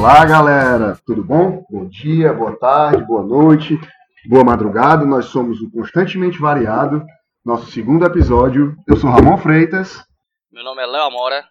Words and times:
Olá, 0.00 0.24
galera, 0.24 0.98
tudo 1.04 1.22
bom? 1.22 1.62
Bom 1.68 1.86
dia, 1.86 2.32
boa 2.32 2.58
tarde, 2.58 3.04
boa 3.04 3.22
noite, 3.22 3.78
boa 4.30 4.42
madrugada. 4.42 5.04
Nós 5.04 5.26
somos 5.26 5.60
o 5.60 5.70
Constantemente 5.70 6.38
Variado, 6.38 7.04
nosso 7.44 7.70
segundo 7.70 8.06
episódio. 8.06 8.74
Eu 8.88 8.96
sou 8.96 9.10
Ramon 9.10 9.36
Freitas. 9.36 10.02
Meu 10.50 10.64
nome 10.64 10.82
é 10.82 10.86
Léo 10.86 11.02
Amora. 11.02 11.44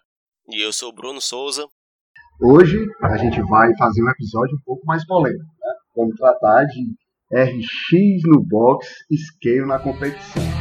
E 0.48 0.66
eu 0.66 0.72
sou 0.72 0.92
Bruno 0.92 1.20
Souza. 1.20 1.64
Hoje 2.42 2.84
a 3.04 3.16
gente 3.18 3.40
vai 3.42 3.70
fazer 3.76 4.02
um 4.02 4.10
episódio 4.10 4.56
um 4.56 4.62
pouco 4.66 4.84
mais 4.84 5.06
polêmico. 5.06 5.44
Né? 5.44 5.72
Vamos 5.94 6.16
tratar 6.16 6.64
de 6.64 6.88
RX 7.32 8.22
no 8.26 8.42
box, 8.42 8.84
scale 9.14 9.64
na 9.64 9.78
competição. 9.78 10.59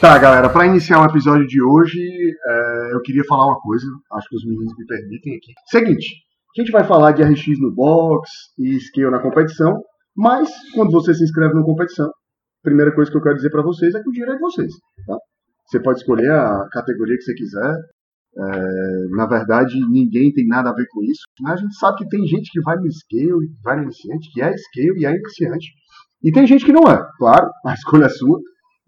Tá, 0.00 0.16
galera, 0.16 0.48
para 0.48 0.64
iniciar 0.64 1.02
o 1.02 1.06
episódio 1.06 1.44
de 1.44 1.60
hoje, 1.60 1.98
é, 1.98 2.94
eu 2.94 3.00
queria 3.02 3.24
falar 3.24 3.46
uma 3.46 3.58
coisa, 3.58 3.84
acho 4.12 4.28
que 4.28 4.36
os 4.36 4.44
meninos 4.44 4.72
me 4.78 4.86
permitem 4.86 5.34
aqui. 5.34 5.52
Seguinte, 5.66 6.06
a 6.56 6.60
gente 6.60 6.70
vai 6.70 6.84
falar 6.84 7.10
de 7.10 7.24
RX 7.24 7.58
no 7.58 7.74
box 7.74 8.30
e 8.60 8.78
scale 8.78 9.10
na 9.10 9.20
competição, 9.20 9.82
mas 10.16 10.48
quando 10.72 10.92
você 10.92 11.12
se 11.12 11.24
inscreve 11.24 11.54
numa 11.54 11.64
competição, 11.64 12.06
a 12.06 12.12
primeira 12.62 12.94
coisa 12.94 13.10
que 13.10 13.16
eu 13.16 13.22
quero 13.22 13.34
dizer 13.34 13.50
para 13.50 13.62
vocês 13.62 13.92
é 13.92 14.00
que 14.00 14.08
o 14.08 14.12
dinheiro 14.12 14.34
é 14.34 14.36
de 14.36 14.40
vocês. 14.40 14.72
Tá? 15.04 15.16
Você 15.66 15.80
pode 15.82 15.98
escolher 15.98 16.30
a 16.30 16.68
categoria 16.70 17.16
que 17.16 17.22
você 17.22 17.34
quiser. 17.34 17.74
É, 18.38 19.16
na 19.16 19.26
verdade, 19.26 19.74
ninguém 19.90 20.32
tem 20.32 20.46
nada 20.46 20.70
a 20.70 20.74
ver 20.74 20.86
com 20.92 21.02
isso. 21.02 21.22
A 21.44 21.56
gente 21.56 21.74
sabe 21.76 21.98
que 21.98 22.08
tem 22.08 22.24
gente 22.24 22.52
que 22.52 22.60
vai 22.60 22.76
no 22.76 22.86
scale, 22.88 23.50
vai 23.64 23.76
no 23.76 23.82
iniciante, 23.82 24.30
que 24.32 24.40
é 24.40 24.56
scale 24.56 25.00
e 25.00 25.06
é 25.06 25.10
iniciante. 25.10 25.66
E 26.22 26.30
tem 26.30 26.46
gente 26.46 26.64
que 26.64 26.72
não 26.72 26.88
é, 26.88 27.04
claro, 27.18 27.50
a 27.66 27.74
escolha 27.74 28.04
é 28.04 28.08
sua 28.08 28.38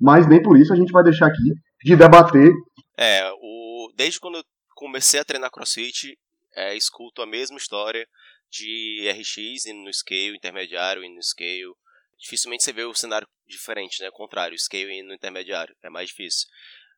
mas 0.00 0.26
nem 0.26 0.42
por 0.42 0.58
isso 0.58 0.72
a 0.72 0.76
gente 0.76 0.92
vai 0.92 1.04
deixar 1.04 1.26
aqui 1.26 1.54
de 1.84 1.96
debater. 1.96 2.50
É, 2.96 3.30
o, 3.32 3.92
desde 3.94 4.18
quando 4.18 4.38
eu 4.38 4.44
comecei 4.74 5.20
a 5.20 5.24
treinar 5.24 5.50
crossfit, 5.50 6.18
é, 6.54 6.74
escuto 6.74 7.20
a 7.20 7.26
mesma 7.26 7.58
história 7.58 8.06
de 8.50 9.08
RX 9.10 9.66
indo 9.66 9.84
no 9.84 9.92
scale, 9.92 10.36
intermediário 10.36 11.04
indo 11.04 11.16
no 11.16 11.22
scale. 11.22 11.72
Dificilmente 12.18 12.64
você 12.64 12.72
vê 12.72 12.84
o 12.84 12.94
cenário 12.94 13.28
diferente, 13.46 14.02
né? 14.02 14.10
Contrário, 14.10 14.58
scale 14.58 14.98
indo 14.98 15.08
no 15.08 15.14
intermediário, 15.14 15.74
é 15.82 15.90
mais 15.90 16.08
difícil. 16.08 16.48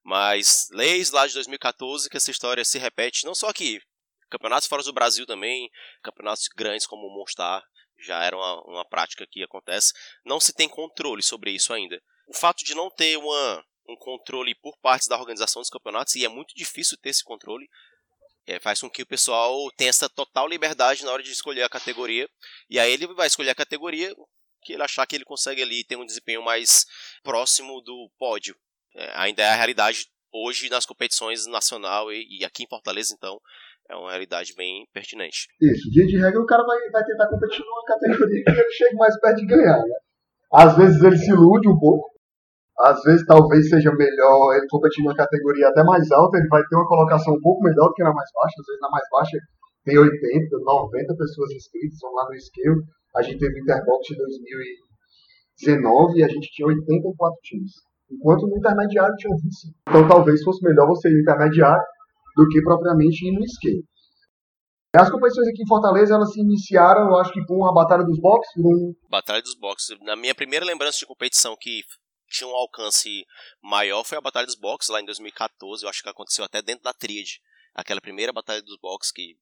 Mas 0.04 0.68
leis 0.72 1.10
lá 1.10 1.26
de 1.26 1.34
2014 1.34 2.08
que 2.08 2.16
essa 2.16 2.30
história 2.30 2.64
se 2.64 2.78
repete, 2.78 3.24
não 3.24 3.34
só 3.34 3.48
aqui, 3.48 3.80
campeonatos 4.30 4.68
fora 4.68 4.82
do 4.82 4.92
Brasil 4.92 5.26
também, 5.26 5.68
campeonatos 6.02 6.48
grandes 6.56 6.86
como 6.86 7.06
o 7.06 7.14
Monstar, 7.14 7.62
já 7.98 8.24
era 8.24 8.36
uma, 8.36 8.62
uma 8.64 8.88
prática 8.88 9.26
que 9.30 9.44
acontece. 9.44 9.92
Não 10.24 10.40
se 10.40 10.52
tem 10.52 10.68
controle 10.68 11.22
sobre 11.22 11.52
isso 11.52 11.72
ainda 11.72 12.00
o 12.32 12.38
fato 12.38 12.64
de 12.64 12.74
não 12.74 12.90
ter 12.90 13.18
uma, 13.18 13.64
um 13.88 13.96
controle 13.96 14.54
por 14.54 14.74
parte 14.80 15.06
da 15.08 15.18
organização 15.18 15.60
dos 15.60 15.68
campeonatos, 15.68 16.16
e 16.16 16.24
é 16.24 16.28
muito 16.28 16.54
difícil 16.54 16.96
ter 16.96 17.10
esse 17.10 17.22
controle, 17.22 17.68
é, 18.46 18.58
faz 18.58 18.80
com 18.80 18.90
que 18.90 19.02
o 19.02 19.06
pessoal 19.06 19.54
tenha 19.76 19.90
essa 19.90 20.08
total 20.08 20.48
liberdade 20.48 21.04
na 21.04 21.12
hora 21.12 21.22
de 21.22 21.30
escolher 21.30 21.62
a 21.62 21.68
categoria. 21.68 22.26
E 22.68 22.80
aí 22.80 22.90
ele 22.90 23.06
vai 23.14 23.26
escolher 23.26 23.50
a 23.50 23.54
categoria 23.54 24.12
que 24.62 24.72
ele 24.72 24.82
achar 24.82 25.06
que 25.06 25.14
ele 25.14 25.24
consegue 25.24 25.62
ali 25.62 25.84
ter 25.84 25.96
um 25.96 26.06
desempenho 26.06 26.42
mais 26.42 26.86
próximo 27.22 27.80
do 27.82 28.10
pódio. 28.18 28.56
É, 28.96 29.12
ainda 29.14 29.42
é 29.42 29.48
a 29.48 29.54
realidade 29.54 30.06
hoje 30.32 30.70
nas 30.70 30.86
competições 30.86 31.46
nacional 31.46 32.10
e, 32.10 32.40
e, 32.40 32.44
aqui 32.44 32.64
em 32.64 32.68
Fortaleza, 32.68 33.14
então, 33.14 33.38
é 33.90 33.94
uma 33.94 34.10
realidade 34.10 34.54
bem 34.56 34.86
pertinente. 34.92 35.48
Isso, 35.60 35.90
dia 35.90 36.06
de 36.06 36.18
regra 36.18 36.40
o 36.40 36.46
cara 36.46 36.64
vai, 36.64 36.78
vai 36.90 37.04
tentar 37.04 37.28
competir 37.28 37.60
numa 37.60 37.84
categoria 37.84 38.44
que 38.44 38.50
ele 38.50 38.72
chegue 38.72 38.96
mais 38.96 39.20
perto 39.20 39.36
de 39.36 39.46
ganhar, 39.46 39.78
né? 39.78 39.94
Às 40.52 40.76
vezes 40.76 41.02
ele 41.02 41.16
se 41.16 41.30
ilude 41.30 41.66
um 41.66 41.78
pouco, 41.78 42.11
às 42.82 43.00
vezes 43.02 43.24
talvez 43.26 43.68
seja 43.68 43.94
melhor 43.94 44.56
ele 44.56 44.66
competir 44.68 45.04
numa 45.04 45.14
categoria 45.14 45.68
até 45.68 45.84
mais 45.84 46.10
alta, 46.10 46.36
ele 46.36 46.48
vai 46.48 46.62
ter 46.66 46.74
uma 46.74 46.86
colocação 46.86 47.34
um 47.34 47.40
pouco 47.40 47.62
melhor 47.62 47.88
do 47.88 47.94
que 47.94 48.02
na 48.02 48.12
mais 48.12 48.28
baixa, 48.34 48.54
às 48.58 48.66
vezes 48.66 48.80
na 48.80 48.90
mais 48.90 49.04
baixa 49.10 49.38
tem 49.84 49.98
80, 49.98 50.58
90 50.58 51.16
pessoas 51.16 51.50
inscritas, 51.52 51.98
vão 52.02 52.12
lá 52.12 52.26
no 52.28 52.40
scale, 52.40 52.82
a 53.16 53.22
gente 53.22 53.38
teve 53.38 53.60
Interbox 53.60 54.10
em 54.10 54.16
2019 55.62 56.18
e 56.18 56.24
a 56.24 56.28
gente 56.28 56.48
tinha 56.50 56.66
84 56.66 57.38
times, 57.42 57.72
enquanto 58.10 58.46
no 58.46 58.56
intermediário 58.56 59.14
tinha 59.16 59.34
25. 59.34 59.74
Então 59.88 60.08
talvez 60.08 60.42
fosse 60.42 60.62
melhor 60.64 60.86
você 60.88 61.08
ir 61.08 61.14
no 61.14 61.20
intermediário 61.20 61.82
do 62.36 62.48
que 62.48 62.62
propriamente 62.62 63.28
ir 63.28 63.32
no 63.32 63.46
scale. 63.46 63.84
As 64.94 65.10
competições 65.10 65.48
aqui 65.48 65.62
em 65.62 65.68
Fortaleza, 65.68 66.14
elas 66.14 66.32
se 66.32 66.40
iniciaram, 66.40 67.08
eu 67.08 67.16
acho 67.16 67.32
que 67.32 67.42
com 67.46 67.64
a 67.64 67.72
Batalha 67.72 68.04
dos 68.04 68.20
Boxes. 68.20 68.52
Um... 68.58 68.92
Batalha 69.08 69.40
dos 69.40 69.54
Boxes. 69.54 69.96
Na 70.02 70.14
minha 70.14 70.34
primeira 70.34 70.66
lembrança 70.66 70.98
de 70.98 71.06
competição 71.06 71.56
que 71.58 71.80
tinha 72.32 72.48
um 72.48 72.54
alcance 72.54 73.24
maior 73.62 74.02
foi 74.04 74.18
a 74.18 74.20
Batalha 74.20 74.46
dos 74.46 74.56
Boxes 74.56 74.90
lá 74.90 75.00
em 75.00 75.04
2014. 75.04 75.84
Eu 75.84 75.90
acho 75.90 76.02
que 76.02 76.08
aconteceu 76.08 76.44
até 76.44 76.60
dentro 76.60 76.82
da 76.82 76.92
Tríade. 76.92 77.40
Aquela 77.74 78.00
primeira 78.00 78.32
Batalha 78.32 78.62
dos 78.62 78.76
Boxes 78.78 79.12
que, 79.12 79.36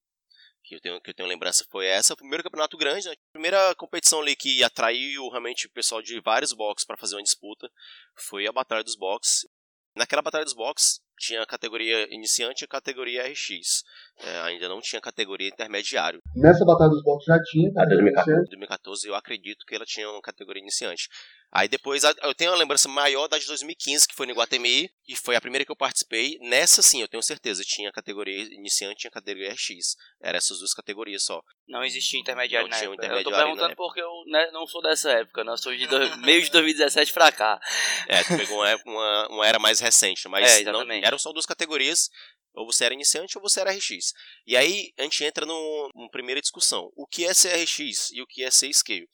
que, 0.63 0.75
eu, 0.75 0.81
tenho, 0.81 1.01
que 1.01 1.11
eu 1.11 1.15
tenho 1.15 1.29
lembrança 1.29 1.65
foi 1.71 1.87
essa. 1.87 2.15
O 2.15 2.17
primeiro 2.17 2.43
campeonato 2.43 2.77
grande, 2.77 3.09
né? 3.09 3.13
a 3.13 3.33
primeira 3.33 3.75
competição 3.75 4.21
ali 4.21 4.37
que 4.37 4.63
atraiu 4.63 5.29
realmente 5.31 5.67
o 5.67 5.71
pessoal 5.71 6.03
de 6.03 6.21
vários 6.21 6.53
boxes 6.53 6.87
para 6.87 6.97
fazer 6.97 7.17
uma 7.17 7.23
disputa 7.23 7.71
foi 8.15 8.47
a 8.47 8.53
Batalha 8.53 8.85
dos 8.85 8.97
Boxes. 8.97 9.49
Naquela 9.97 10.23
Batalha 10.23 10.45
dos 10.45 10.55
Boxes 10.55 11.01
tinha 11.19 11.43
a 11.43 11.47
categoria 11.47 12.13
iniciante 12.15 12.63
e 12.63 12.65
a 12.65 12.69
categoria 12.69 13.27
RX. 13.27 13.85
É, 14.19 14.41
ainda 14.41 14.69
não 14.69 14.81
tinha 14.81 15.01
categoria 15.01 15.49
intermediário. 15.49 16.21
Nessa 16.35 16.65
Batalha 16.65 16.91
dos 16.91 17.03
Boxes 17.03 17.27
já 17.27 17.43
tinha. 17.43 17.69
Em 17.69 17.89
2014, 17.89 18.49
2014 18.49 19.09
eu 19.09 19.15
acredito 19.15 19.67
que 19.67 19.75
ela 19.75 19.85
tinha 19.85 20.09
uma 20.09 20.23
categoria 20.23 20.63
iniciante. 20.63 21.09
Aí 21.53 21.69
depois 21.69 22.05
eu 22.05 22.35
tenho 22.35 22.53
uma 22.53 22.59
lembrança 22.59 22.89
maior 22.89 23.27
da 23.27 23.37
de 23.37 23.47
2015, 23.47 24.07
que 24.07 24.15
foi 24.15 24.25
no 24.25 24.33
Iguatemi, 24.33 24.89
e 25.09 25.17
foi 25.17 25.35
a 25.35 25.41
primeira 25.41 25.65
que 25.65 25.73
eu 25.73 25.77
participei. 25.77 26.39
Nessa 26.43 26.81
sim, 26.81 27.01
eu 27.01 27.09
tenho 27.09 27.23
certeza, 27.23 27.65
tinha 27.65 27.91
categoria 27.91 28.43
iniciante 28.55 29.09
e 29.09 29.11
categoria 29.11 29.53
RX. 29.53 29.97
Eram 30.23 30.37
essas 30.37 30.59
duas 30.59 30.73
categorias 30.73 31.25
só. 31.25 31.43
Não 31.67 31.83
existia 31.83 32.21
intermediário 32.21 32.69
não 32.69 32.71
na 32.71 32.77
tinha 32.77 32.89
época. 32.89 33.05
intermediário 33.05 33.29
eu 33.29 33.33
tô 33.33 33.45
perguntando 33.45 33.77
porque 33.77 34.01
eu 34.01 34.25
né, 34.27 34.51
não 34.53 34.65
sou 34.67 34.81
dessa 34.81 35.11
época, 35.11 35.43
né? 35.43 35.53
Eu 35.53 35.59
sou 35.59 35.75
de 35.75 35.87
do... 35.89 35.99
meio 36.23 36.41
de 36.41 36.51
2017 36.51 37.13
pra 37.13 37.33
cá. 37.33 37.61
É, 38.07 38.23
tu 38.23 38.37
pegou 38.37 38.59
uma, 38.59 38.77
uma, 38.87 39.29
uma 39.29 39.47
era 39.47 39.59
mais 39.59 39.81
recente, 39.81 40.29
mas 40.29 40.61
é, 40.61 40.71
não, 40.71 40.89
eram 40.93 41.19
só 41.19 41.33
duas 41.33 41.47
categorias. 41.47 42.11
Ou 42.55 42.67
você 42.67 42.85
era 42.85 42.95
iniciante 42.95 43.39
ou 43.39 43.43
você 43.43 43.61
era 43.61 43.73
RX. 43.73 44.13
E 44.47 44.57
aí 44.57 44.93
a 44.99 45.03
gente 45.03 45.25
entra 45.25 45.47
numa 45.47 46.11
primeira 46.11 46.41
discussão. 46.41 46.91
O 46.97 47.07
que 47.07 47.25
é 47.25 47.33
ser 47.33 47.57
RX 47.57 48.11
e 48.13 48.23
o 48.23 48.27
que 48.27 48.43
é 48.43 48.51
ser 48.51 48.73
scale? 48.73 49.09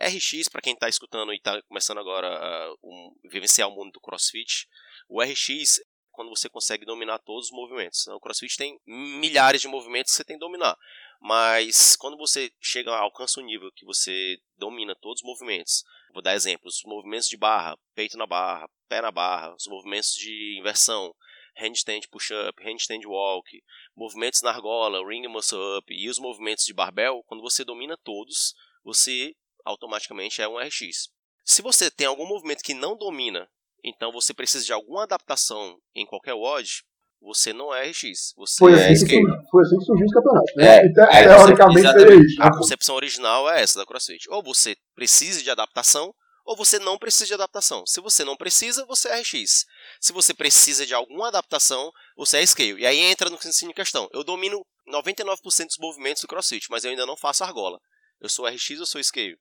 RX, 0.00 0.48
para 0.48 0.60
quem 0.60 0.74
está 0.74 0.88
escutando 0.88 1.32
e 1.32 1.36
está 1.36 1.60
começando 1.62 1.98
agora 1.98 2.28
a 2.28 2.74
um, 2.82 3.14
vivenciar 3.24 3.68
o 3.68 3.72
mundo 3.72 3.92
do 3.92 4.00
CrossFit, 4.00 4.68
o 5.08 5.22
RX 5.22 5.80
quando 6.14 6.30
você 6.30 6.48
consegue 6.48 6.86
dominar 6.86 7.18
todos 7.18 7.46
os 7.46 7.50
movimentos. 7.50 8.06
O 8.06 8.20
CrossFit 8.20 8.56
tem 8.56 8.80
milhares 8.86 9.60
de 9.60 9.68
movimentos 9.68 10.12
que 10.12 10.16
você 10.16 10.24
tem 10.24 10.36
que 10.36 10.44
dominar, 10.44 10.76
mas 11.20 11.96
quando 11.96 12.16
você 12.16 12.52
chega 12.60 12.96
alcança 12.96 13.40
um 13.40 13.44
nível 13.44 13.70
que 13.72 13.84
você 13.84 14.38
domina 14.56 14.94
todos 14.94 15.22
os 15.22 15.26
movimentos, 15.26 15.84
vou 16.12 16.22
dar 16.22 16.34
exemplos: 16.34 16.82
movimentos 16.84 17.28
de 17.28 17.36
barra, 17.36 17.76
peito 17.94 18.16
na 18.16 18.26
barra, 18.26 18.68
pé 18.88 19.02
na 19.02 19.10
barra, 19.10 19.54
os 19.54 19.66
movimentos 19.66 20.12
de 20.14 20.56
inversão, 20.58 21.14
handstand 21.56 22.02
push-up, 22.10 22.62
handstand 22.62 23.06
walk, 23.06 23.62
movimentos 23.96 24.42
na 24.42 24.50
argola, 24.50 25.06
ring 25.06 25.26
muscle 25.28 25.78
up 25.78 25.92
e 25.92 26.08
os 26.08 26.18
movimentos 26.18 26.64
de 26.64 26.72
barbell, 26.72 27.22
quando 27.26 27.42
você 27.42 27.64
domina 27.64 27.96
todos, 27.96 28.54
você 28.84 29.34
automaticamente 29.64 30.42
é 30.42 30.48
um 30.48 30.58
RX. 30.58 31.08
Se 31.44 31.62
você 31.62 31.90
tem 31.90 32.06
algum 32.06 32.26
movimento 32.26 32.62
que 32.62 32.74
não 32.74 32.96
domina, 32.96 33.48
então 33.82 34.10
você 34.10 34.32
precisa 34.32 34.64
de 34.64 34.72
alguma 34.72 35.02
adaptação 35.02 35.78
em 35.94 36.06
qualquer 36.06 36.34
WOD, 36.34 36.84
você 37.20 37.52
não 37.52 37.74
é 37.74 37.88
RX. 37.88 38.34
Você 38.36 38.56
foi, 38.58 38.72
é 38.72 38.88
assim 38.88 38.96
surgiu, 38.96 39.22
foi 39.50 39.62
assim 39.62 39.78
que 39.78 39.84
surgiu 39.84 40.06
os 40.06 40.12
campeonatos. 40.12 40.52
Né? 40.56 40.66
É, 40.66 40.86
então, 40.86 41.04
é, 41.04 41.22
teoricamente 41.22 41.92
seria 41.92 42.16
isso. 42.16 42.42
A 42.42 42.50
concepção 42.50 42.94
original 42.94 43.50
é 43.50 43.62
essa 43.62 43.78
da 43.78 43.86
CrossFit. 43.86 44.28
Ou 44.30 44.42
você 44.42 44.76
precisa 44.94 45.42
de 45.42 45.50
adaptação, 45.50 46.14
ou 46.44 46.54
você 46.56 46.78
não 46.78 46.98
precisa 46.98 47.26
de 47.26 47.34
adaptação. 47.34 47.84
Se 47.86 48.00
você 48.00 48.24
não 48.24 48.36
precisa, 48.36 48.84
você 48.84 49.08
é 49.08 49.20
RX. 49.20 49.64
Se 50.00 50.12
você 50.12 50.34
precisa 50.34 50.84
de 50.84 50.94
alguma 50.94 51.28
adaptação, 51.28 51.90
você 52.16 52.38
é 52.38 52.46
Scale. 52.46 52.80
E 52.80 52.86
aí 52.86 52.98
entra 52.98 53.30
no 53.30 53.36
ensino 53.36 53.70
em 53.70 53.74
questão. 53.74 54.08
Eu 54.12 54.22
domino 54.22 54.62
99% 54.86 55.66
dos 55.66 55.78
movimentos 55.78 56.20
do 56.20 56.28
CrossFit, 56.28 56.66
mas 56.70 56.84
eu 56.84 56.90
ainda 56.90 57.06
não 57.06 57.16
faço 57.16 57.42
argola. 57.42 57.78
Eu 58.20 58.28
sou 58.28 58.46
RX 58.46 58.80
ou 58.80 58.86
sou 58.86 59.02
Scale? 59.02 59.38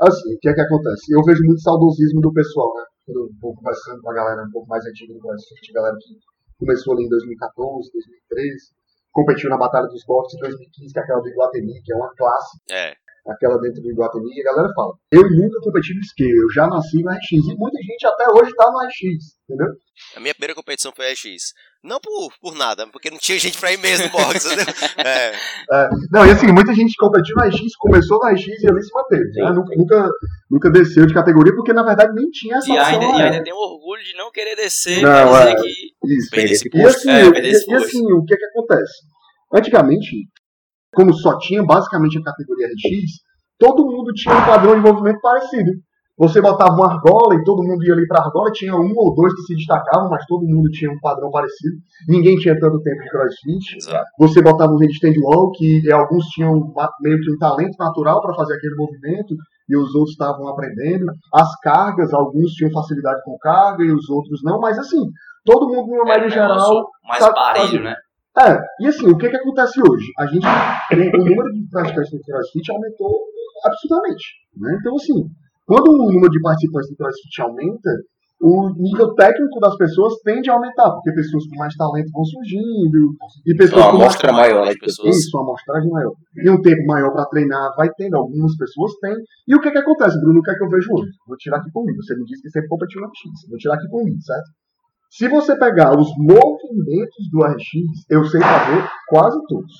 Assim, 0.00 0.34
o 0.34 0.38
que 0.38 0.48
é 0.48 0.54
que 0.54 0.60
acontece? 0.60 1.12
Eu 1.12 1.22
vejo 1.24 1.42
muito 1.44 1.60
saudosismo 1.60 2.20
do 2.20 2.32
pessoal, 2.32 2.68
né? 2.74 2.84
Quando 3.06 3.20
eu 3.20 3.28
vou 3.40 3.54
conversando 3.54 4.02
com 4.02 4.10
a 4.10 4.14
galera 4.14 4.42
um 4.42 4.50
pouco 4.50 4.68
mais 4.68 4.84
antiga 4.84 5.14
do 5.14 5.20
CrossFit, 5.20 5.72
galera 5.72 5.96
que 5.96 6.18
começou 6.58 6.94
ali 6.94 7.04
em 7.04 7.08
2014, 7.08 7.90
2013, 7.92 8.56
competiu 9.12 9.48
na 9.48 9.56
Batalha 9.56 9.86
dos 9.88 10.04
Boxes 10.04 10.36
em 10.36 10.40
2015, 10.40 10.92
que 10.92 10.98
é 10.98 11.02
aquela 11.02 11.20
do 11.20 11.28
Iguatemi, 11.28 11.82
que 11.82 11.92
é 11.92 11.96
uma 11.96 12.12
classe. 12.14 12.58
É. 12.70 12.92
aquela 13.28 13.58
dentro 13.58 13.82
do 13.82 13.90
Iguatemi, 13.90 14.30
e 14.34 14.40
a 14.40 14.44
galera 14.44 14.68
fala, 14.74 14.92
eu 15.12 15.22
nunca 15.22 15.60
competi 15.60 15.94
no 15.94 16.04
scale, 16.04 16.30
eu 16.30 16.50
já 16.52 16.66
nasci 16.66 17.02
no 17.02 17.10
RX, 17.10 17.30
e 17.32 17.56
muita 17.56 17.78
gente 17.82 18.06
até 18.06 18.24
hoje 18.32 18.54
tá 18.54 18.70
no 18.70 18.78
RX, 18.78 19.36
entendeu? 19.44 19.68
A 20.14 20.20
minha 20.20 20.34
primeira 20.34 20.54
competição 20.54 20.92
foi 20.94 21.10
RX. 21.10 21.54
Não 21.82 22.00
por, 22.00 22.32
por 22.40 22.54
nada, 22.54 22.86
porque 22.88 23.10
não 23.10 23.18
tinha 23.18 23.38
gente 23.38 23.58
pra 23.58 23.72
ir 23.72 23.78
mesmo 23.78 24.06
no 24.06 24.12
box, 24.12 24.44
entendeu? 24.46 24.74
É. 24.98 25.32
É, 25.72 25.88
não, 26.10 26.26
e 26.26 26.30
assim, 26.30 26.46
muita 26.52 26.74
gente 26.74 26.94
competiu 26.96 27.34
no 27.36 27.44
RX, 27.44 27.76
começou 27.78 28.18
no 28.18 28.30
RX 28.30 28.46
e 28.46 28.68
ali 28.68 28.82
se 28.82 28.92
manteve, 28.92 29.30
né? 29.34 29.52
nunca, 29.52 29.76
nunca, 29.76 30.08
nunca 30.50 30.70
desceu 30.70 31.06
de 31.06 31.14
categoria, 31.14 31.54
porque 31.54 31.72
na 31.72 31.84
verdade 31.84 32.12
nem 32.14 32.28
tinha 32.30 32.56
essa 32.56 32.68
E 32.68 32.78
opção 32.78 33.00
ainda, 33.00 33.18
e 33.18 33.22
ainda 33.22 33.44
tem 33.44 33.52
orgulho 33.52 34.02
de 34.02 34.14
não 34.16 34.30
querer 34.30 34.56
descer, 34.56 35.02
Não, 35.02 35.36
é. 35.36 35.54
que 35.54 35.68
Isso. 36.04 36.68
E 36.74 36.84
assim, 36.84 37.10
É, 37.10 37.22
e, 37.22 37.72
e 37.72 37.74
assim, 37.74 38.12
o 38.12 38.24
que 38.24 38.36
que 38.36 38.44
acontece? 38.46 38.92
Antigamente, 39.54 40.28
como 40.96 41.12
só 41.12 41.36
tinha 41.38 41.62
basicamente 41.62 42.18
a 42.18 42.22
categoria 42.22 42.68
RX, 42.68 43.20
todo 43.58 43.84
mundo 43.84 44.14
tinha 44.14 44.34
um 44.34 44.46
padrão 44.46 44.74
de 44.74 44.80
movimento 44.80 45.20
parecido. 45.20 45.70
Você 46.18 46.40
botava 46.40 46.72
uma 46.72 46.90
argola 46.90 47.34
e 47.34 47.44
todo 47.44 47.62
mundo 47.62 47.84
ia 47.84 47.92
ali 47.92 48.06
pra 48.06 48.22
argola, 48.22 48.50
tinha 48.50 48.74
um 48.74 48.90
ou 48.96 49.14
dois 49.14 49.34
que 49.34 49.42
se 49.42 49.54
destacavam, 49.54 50.08
mas 50.08 50.24
todo 50.24 50.46
mundo 50.46 50.70
tinha 50.70 50.90
um 50.90 50.98
padrão 50.98 51.30
parecido. 51.30 51.76
Ninguém 52.08 52.36
tinha 52.36 52.58
tanto 52.58 52.80
tempo 52.80 53.02
de 53.02 53.10
crossfit. 53.10 53.76
Exato. 53.76 54.06
Você 54.20 54.40
botava 54.40 54.72
um 54.72 54.78
handstand 54.78 55.12
wall, 55.22 55.52
que 55.52 55.92
alguns 55.92 56.24
tinham 56.28 56.72
meio 57.02 57.20
que 57.20 57.30
um 57.30 57.36
talento 57.36 57.76
natural 57.78 58.22
para 58.22 58.34
fazer 58.34 58.54
aquele 58.54 58.76
movimento, 58.76 59.34
e 59.68 59.76
os 59.76 59.94
outros 59.94 60.12
estavam 60.12 60.48
aprendendo. 60.48 61.04
As 61.34 61.54
cargas, 61.60 62.14
alguns 62.14 62.52
tinham 62.52 62.72
facilidade 62.72 63.20
com 63.22 63.36
carga 63.36 63.84
e 63.84 63.92
os 63.92 64.08
outros 64.08 64.40
não, 64.42 64.58
mas 64.58 64.78
assim, 64.78 65.04
todo 65.44 65.68
mundo, 65.68 65.88
no 65.88 65.96
era 65.96 66.04
médio 66.06 66.28
um 66.28 66.30
geral, 66.30 66.88
mais 67.06 67.28
parelho, 67.34 67.82
né? 67.82 67.94
É, 68.38 68.58
e 68.80 68.86
assim, 68.86 69.08
o 69.08 69.16
que 69.16 69.28
que 69.28 69.36
acontece 69.36 69.80
hoje? 69.80 70.06
A 70.18 70.26
gente, 70.26 70.46
o 70.46 71.18
número 71.24 71.52
de 71.52 71.68
praticantes 71.70 72.10
do 72.10 72.20
CrossFit 72.20 72.70
aumentou 72.72 73.10
absurdamente, 73.64 74.24
né? 74.56 74.76
Então, 74.80 74.94
assim, 74.94 75.24
quando 75.64 75.88
o 75.88 76.12
número 76.12 76.30
de 76.30 76.40
participantes 76.40 76.90
do 76.90 76.96
CrossFit 76.96 77.42
aumenta, 77.42 77.90
o 78.38 78.68
nível 78.76 79.14
técnico 79.14 79.58
das 79.58 79.76
pessoas 79.76 80.12
tende 80.22 80.50
a 80.50 80.54
aumentar, 80.54 80.90
porque 80.92 81.12
pessoas 81.12 81.48
com 81.48 81.56
mais 81.56 81.74
talento 81.74 82.12
vão 82.12 82.24
surgindo, 82.24 83.16
e 83.46 83.56
pessoas 83.56 83.80
Uma 83.80 83.90
com 83.92 83.96
mais 83.96 84.12
amostra 84.12 84.32
maior, 84.32 84.66
né, 84.66 84.74
pessoas. 84.78 85.16
isso, 85.16 85.36
uma 85.36 85.42
amostragem 85.44 85.90
maior. 85.90 86.12
E 86.36 86.50
um 86.50 86.60
tempo 86.60 86.86
maior 86.86 87.12
para 87.12 87.24
treinar, 87.26 87.74
vai 87.76 87.88
tendo, 87.96 88.16
algumas 88.16 88.54
pessoas 88.56 88.92
têm. 89.00 89.16
E 89.48 89.56
o 89.56 89.60
que 89.60 89.70
que 89.70 89.78
acontece, 89.78 90.20
Bruno? 90.20 90.40
O 90.40 90.42
que 90.42 90.50
é 90.50 90.54
que 90.54 90.64
eu 90.64 90.68
vejo 90.68 90.88
hoje? 90.92 91.10
Vou 91.26 91.36
tirar 91.38 91.56
aqui 91.56 91.70
comigo. 91.72 91.96
Você 92.02 92.14
me 92.14 92.24
disse 92.24 92.42
que 92.42 92.50
sempre 92.50 92.68
competiu 92.68 93.00
no 93.00 93.06
RX. 93.06 93.48
Vou 93.48 93.58
tirar 93.58 93.74
aqui 93.74 93.88
comigo, 93.88 94.20
certo? 94.20 94.50
Se 95.10 95.28
você 95.28 95.56
pegar 95.58 95.92
os 95.98 96.08
movimentos 96.18 97.30
do 97.30 97.42
RX, 97.42 98.06
eu 98.10 98.24
sei 98.24 98.40
fazer 98.40 98.88
quase 99.08 99.38
todos. 99.48 99.72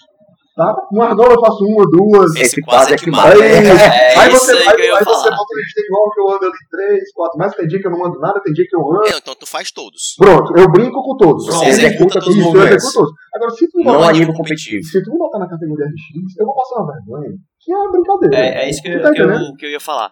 Tá? 0.56 0.74
No 0.90 1.02
argola 1.02 1.34
eu 1.34 1.40
faço 1.40 1.62
uma, 1.66 1.84
duas. 1.84 2.30
Esse 2.36 2.42
Esse 2.56 2.62
quase 2.62 2.94
é 2.94 2.96
que 2.96 3.10
mata. 3.10 3.36
É 3.36 4.16
aí 4.16 4.30
você, 4.30 4.52
aí 4.52 4.68
aí, 4.68 4.90
aí 4.90 5.04
você 5.04 5.28
bota 5.28 5.42
o 5.42 5.74
tem 5.74 5.84
igual 5.84 6.10
que 6.10 6.20
eu 6.20 6.30
ando 6.30 6.46
ali 6.46 6.62
três, 6.70 7.12
quatro. 7.12 7.38
Mas 7.38 7.54
tem 7.54 7.66
dia 7.66 7.78
que 7.78 7.86
eu 7.86 7.90
não 7.90 8.06
ando 8.06 8.18
nada, 8.18 8.40
tem 8.42 8.54
dia 8.54 8.64
que 8.66 8.74
eu 8.74 8.80
ando. 8.80 9.04
É, 9.04 9.18
então 9.18 9.34
tu 9.34 9.46
faz 9.46 9.70
todos. 9.70 10.14
Pronto, 10.16 10.56
eu 10.56 10.66
brinco 10.72 11.02
com 11.02 11.14
todos. 11.18 11.44
Você 11.44 11.62
Eu 11.62 11.68
executa 11.68 12.14
todos 12.20 12.28
os 12.28 12.36
isso, 12.36 12.40
eu 12.40 12.52
movimentos. 12.54 12.84
executo 12.84 12.94
todos. 13.04 13.12
Agora, 13.34 13.50
se 13.50 13.70
tu 13.70 13.76
me 13.78 13.84
Não 13.84 13.92
botar 13.92 14.08
a 14.08 14.12
de 14.12 14.18
nível 14.20 14.34
competitivo. 14.34 14.82
se 14.82 15.04
tu 15.04 15.10
me 15.12 15.18
botar 15.18 15.38
na 15.40 15.48
categoria 15.48 15.86
RX, 15.86 16.38
eu 16.38 16.46
vou 16.46 16.54
passar 16.54 16.74
uma 16.80 16.92
vergonha. 16.94 17.30
Que 17.60 17.72
é 17.72 17.76
uma 17.76 17.92
brincadeira. 17.92 18.36
É, 18.36 18.64
é 18.64 18.70
isso 18.70 18.80
que, 18.80 18.88
eu, 18.88 19.02
tá 19.02 19.12
que, 19.12 19.20
eu, 19.20 19.54
que 19.58 19.66
eu 19.66 19.70
ia 19.70 19.80
falar. 19.80 20.10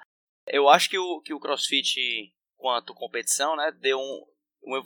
Eu 0.52 0.68
acho 0.68 0.90
que 0.90 0.98
o, 0.98 1.22
que 1.24 1.32
o 1.32 1.40
CrossFit, 1.40 1.96
quanto 2.58 2.92
competição, 2.92 3.56
né, 3.56 3.72
deu 3.80 3.96
um, 3.96 4.20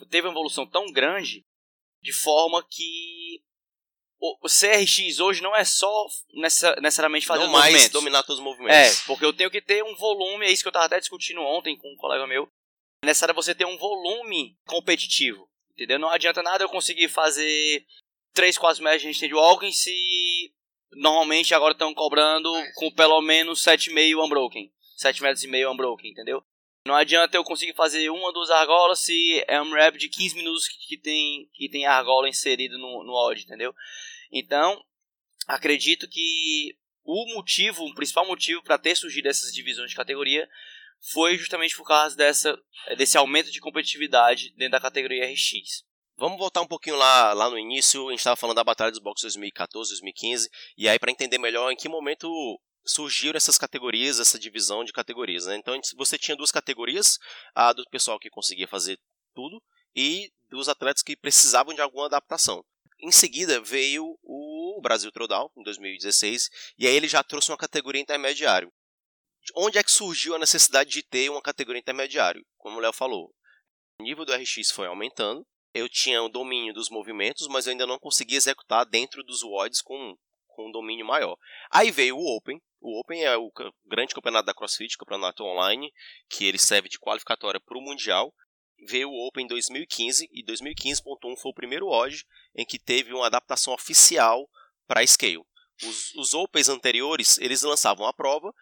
teve 0.09 0.27
uma 0.27 0.33
evolução 0.33 0.65
tão 0.67 0.91
grande 0.91 1.45
de 2.01 2.13
forma 2.13 2.63
que 2.69 3.41
o, 4.21 4.45
o 4.45 4.49
CRX 4.49 5.19
hoje 5.19 5.41
não 5.41 5.55
é 5.55 5.63
só 5.63 6.05
necessa- 6.33 6.75
necessariamente 6.81 7.25
fazer 7.25 7.43
não 7.43 7.51
mais 7.51 7.71
movimentos. 7.71 7.89
dominar 7.93 8.23
todos 8.23 8.39
os 8.39 8.45
É, 8.45 8.49
movimentos. 8.49 9.01
porque 9.03 9.25
eu 9.25 9.33
tenho 9.33 9.49
que 9.51 9.61
ter 9.61 9.83
um 9.83 9.95
volume, 9.95 10.45
é 10.45 10.51
isso 10.51 10.61
que 10.61 10.67
eu 10.67 10.73
tava 10.73 10.85
até 10.85 10.99
discutindo 10.99 11.41
ontem 11.41 11.77
com 11.77 11.91
um 11.91 11.95
colega 11.97 12.27
meu. 12.27 12.49
É 13.03 13.05
necessário 13.07 13.33
você 13.35 13.55
ter 13.55 13.65
um 13.65 13.77
volume 13.77 14.57
competitivo, 14.67 15.49
entendeu? 15.73 15.97
Não 15.99 16.09
adianta 16.09 16.43
nada 16.43 16.63
eu 16.63 16.69
conseguir 16.69 17.07
fazer 17.07 17.85
3, 18.33 18.57
4 18.57 18.83
metros 18.83 19.01
de 19.01 19.07
handstand 19.07 19.33
walking 19.33 19.71
se 19.71 20.53
normalmente 20.91 21.53
agora 21.53 21.71
estão 21.73 21.93
cobrando 21.93 22.51
com 22.75 22.91
pelo 22.91 23.21
menos 23.21 23.61
7,5 23.63 24.25
unbroken. 24.25 24.71
7 24.97 25.21
metros 25.21 25.43
e 25.43 25.47
meio 25.47 25.71
unbroken, 25.71 26.11
entendeu? 26.11 26.43
Não 26.89 26.95
adianta 26.95 27.37
eu 27.37 27.43
conseguir 27.43 27.75
fazer 27.75 28.09
uma, 28.09 28.33
duas 28.33 28.49
argolas 28.49 28.97
se 28.97 29.45
é 29.47 29.61
um 29.61 29.71
rap 29.73 29.95
de 29.95 30.09
15 30.09 30.35
minutos 30.35 30.67
que, 30.67 30.97
tem, 30.97 31.47
que 31.53 31.69
tem 31.69 31.85
argola 31.85 32.27
inserida 32.27 32.79
no, 32.79 33.03
no 33.03 33.13
odd, 33.13 33.43
entendeu? 33.43 33.75
Então, 34.31 34.83
acredito 35.47 36.09
que 36.09 36.75
o 37.03 37.35
motivo, 37.35 37.85
o 37.85 37.93
principal 37.93 38.25
motivo 38.25 38.63
para 38.63 38.79
ter 38.79 38.95
surgido 38.95 39.27
essas 39.27 39.53
divisões 39.53 39.91
de 39.91 39.95
categoria 39.95 40.49
foi 41.13 41.37
justamente 41.37 41.75
por 41.75 41.85
causa 41.85 42.15
dessa, 42.15 42.59
desse 42.97 43.19
aumento 43.19 43.51
de 43.51 43.61
competitividade 43.61 44.51
dentro 44.57 44.71
da 44.71 44.81
categoria 44.81 45.31
RX. 45.31 45.85
Vamos 46.17 46.39
voltar 46.39 46.61
um 46.61 46.67
pouquinho 46.67 46.95
lá, 46.95 47.33
lá 47.33 47.51
no 47.51 47.59
início, 47.59 48.07
a 48.07 48.11
gente 48.11 48.21
estava 48.21 48.35
falando 48.35 48.55
da 48.55 48.63
Batalha 48.63 48.89
dos 48.89 48.99
Box 48.99 49.21
2014, 49.21 49.91
2015, 49.91 50.49
e 50.75 50.89
aí 50.89 50.97
para 50.97 51.11
entender 51.11 51.37
melhor 51.37 51.71
em 51.71 51.75
que 51.75 51.87
momento 51.87 52.27
surgiram 52.85 53.37
essas 53.37 53.57
categorias, 53.57 54.19
essa 54.19 54.39
divisão 54.39 54.83
de 54.83 54.91
categorias. 54.91 55.45
Né? 55.45 55.55
Então 55.57 55.79
você 55.95 56.17
tinha 56.17 56.35
duas 56.35 56.51
categorias, 56.51 57.17
a 57.53 57.73
do 57.73 57.83
pessoal 57.89 58.19
que 58.19 58.29
conseguia 58.29 58.67
fazer 58.67 58.99
tudo 59.33 59.61
e 59.95 60.31
dos 60.49 60.69
atletas 60.69 61.03
que 61.03 61.15
precisavam 61.15 61.73
de 61.73 61.81
alguma 61.81 62.05
adaptação. 62.05 62.63
Em 63.01 63.11
seguida 63.11 63.61
veio 63.61 64.17
o 64.21 64.79
Brasil 64.81 65.11
Throwdown, 65.11 65.49
em 65.57 65.63
2016, 65.63 66.49
e 66.77 66.87
aí 66.87 66.93
ele 66.93 67.07
já 67.07 67.23
trouxe 67.23 67.49
uma 67.49 67.57
categoria 67.57 68.01
intermediário. 68.01 68.71
Onde 69.55 69.77
é 69.77 69.83
que 69.83 69.91
surgiu 69.91 70.35
a 70.35 70.39
necessidade 70.39 70.89
de 70.89 71.01
ter 71.01 71.29
uma 71.29 71.41
categoria 71.41 71.79
intermediário? 71.79 72.45
Como 72.57 72.77
o 72.77 72.79
Léo 72.79 72.91
falou, 72.91 73.33
o 73.99 74.03
nível 74.03 74.25
do 74.25 74.33
RX 74.33 74.71
foi 74.71 74.87
aumentando, 74.87 75.45
eu 75.73 75.87
tinha 75.87 76.21
o 76.21 76.29
domínio 76.29 76.73
dos 76.73 76.89
movimentos, 76.89 77.47
mas 77.47 77.65
eu 77.65 77.71
ainda 77.71 77.85
não 77.85 77.99
conseguia 77.99 78.37
executar 78.37 78.85
dentro 78.85 79.23
dos 79.23 79.43
WODs 79.43 79.81
com, 79.81 80.15
com 80.47 80.67
um 80.67 80.71
domínio 80.71 81.05
maior. 81.05 81.37
Aí 81.71 81.91
veio 81.91 82.17
o 82.17 82.37
Open. 82.37 82.59
O 82.81 82.99
Open 82.99 83.23
é 83.23 83.37
o 83.37 83.51
grande 83.85 84.13
campeonato 84.13 84.45
da 84.45 84.53
CrossFit, 84.53 84.97
campeonato 84.97 85.43
online, 85.43 85.91
que 86.29 86.45
ele 86.45 86.57
serve 86.57 86.87
de 86.87 86.97
qualificatória 86.97 87.59
para 87.59 87.77
o 87.77 87.81
Mundial. 87.81 88.33
Veio 88.87 89.09
o 89.09 89.27
Open 89.27 89.43
em 89.43 89.47
2015 89.47 90.29
e 90.31 90.45
2015.1 90.45 91.37
foi 91.37 91.51
o 91.51 91.53
primeiro 91.53 91.87
WOD 91.87 92.25
em 92.55 92.65
que 92.65 92.79
teve 92.79 93.13
uma 93.13 93.27
adaptação 93.27 93.73
oficial 93.73 94.49
para 94.87 95.05
Scale. 95.05 95.43
Os, 95.83 96.13
os 96.15 96.33
Opens 96.33 96.69
anteriores, 96.69 97.37
eles 97.39 97.63
lançavam 97.63 98.05
a 98.05 98.13
prova, 98.13 98.53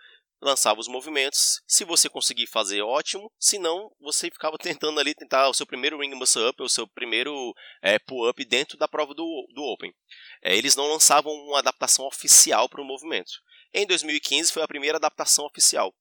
lançava 0.42 0.80
os 0.80 0.88
movimentos. 0.88 1.62
Se 1.68 1.84
você 1.84 2.10
conseguir 2.10 2.48
fazer, 2.48 2.82
ótimo. 2.82 3.32
Se 3.40 3.58
não, 3.58 3.92
você 4.00 4.30
ficava 4.30 4.58
tentando 4.60 5.00
ali 5.00 5.14
tentar 5.14 5.48
o 5.50 5.54
seu 5.54 5.66
primeiro 5.66 6.00
ring 6.00 6.14
muscle 6.16 6.48
up, 6.50 6.62
o 6.62 6.70
seu 6.70 6.88
primeiro 6.88 7.54
é, 7.82 8.00
pull-up 8.00 8.44
dentro 8.46 8.78
da 8.78 8.88
prova 8.88 9.14
do, 9.14 9.48
do 9.54 9.64
Open. 9.64 9.94
É, 10.42 10.56
eles 10.56 10.76
não 10.76 10.88
lançavam 10.88 11.32
uma 11.32 11.60
adaptação 11.60 12.06
oficial 12.06 12.68
para 12.70 12.82
o 12.82 12.86
movimento. 12.86 13.32
Em 13.74 13.86
2015 13.86 14.52
foi 14.52 14.64
a 14.64 14.68
primeira 14.68 14.98
adaptação 14.98 15.46
oficial. 15.46 15.94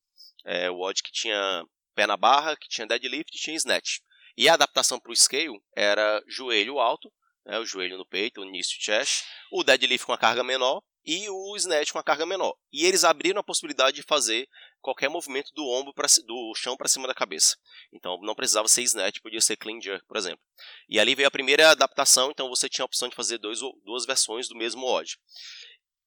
É, 0.44 0.70
o 0.70 0.80
odd 0.80 1.02
que 1.02 1.12
tinha 1.12 1.64
pé 1.94 2.06
na 2.06 2.16
barra, 2.16 2.56
que 2.56 2.68
tinha 2.68 2.86
deadlift 2.86 3.34
e 3.34 3.40
tinha 3.40 3.56
snatch. 3.56 3.98
E 4.36 4.48
a 4.48 4.54
adaptação 4.54 5.00
para 5.00 5.10
o 5.12 5.16
scale 5.16 5.58
era 5.74 6.22
joelho 6.28 6.78
alto, 6.78 7.10
né, 7.44 7.58
o 7.58 7.64
joelho 7.64 7.96
no 7.96 8.06
peito, 8.06 8.40
o 8.40 8.44
início 8.44 8.76
chest, 8.78 9.24
o 9.50 9.64
deadlift 9.64 10.04
com 10.06 10.12
a 10.12 10.18
carga 10.18 10.44
menor 10.44 10.82
e 11.04 11.28
o 11.30 11.56
snatch 11.56 11.92
com 11.92 11.98
a 11.98 12.02
carga 12.02 12.26
menor. 12.26 12.54
E 12.72 12.84
eles 12.84 13.04
abriram 13.04 13.40
a 13.40 13.44
possibilidade 13.44 13.96
de 13.96 14.02
fazer 14.02 14.48
qualquer 14.80 15.08
movimento 15.08 15.52
do 15.54 15.64
ombro 15.66 15.94
ci- 16.08 16.24
do 16.26 16.52
chão 16.54 16.76
para 16.76 16.88
cima 16.88 17.06
da 17.08 17.14
cabeça. 17.14 17.56
Então 17.92 18.20
não 18.22 18.34
precisava 18.34 18.68
ser 18.68 18.82
snatch, 18.82 19.20
podia 19.20 19.40
ser 19.40 19.56
clean 19.56 19.80
jerk, 19.80 20.04
por 20.06 20.16
exemplo. 20.16 20.40
E 20.88 20.98
ali 21.00 21.14
veio 21.14 21.28
a 21.28 21.30
primeira 21.30 21.70
adaptação, 21.70 22.30
então 22.30 22.48
você 22.48 22.68
tinha 22.68 22.82
a 22.82 22.86
opção 22.86 23.08
de 23.08 23.14
fazer 23.14 23.38
dois, 23.38 23.60
duas 23.84 24.04
versões 24.04 24.48
do 24.48 24.56
mesmo 24.56 24.84
odd. 24.84 25.16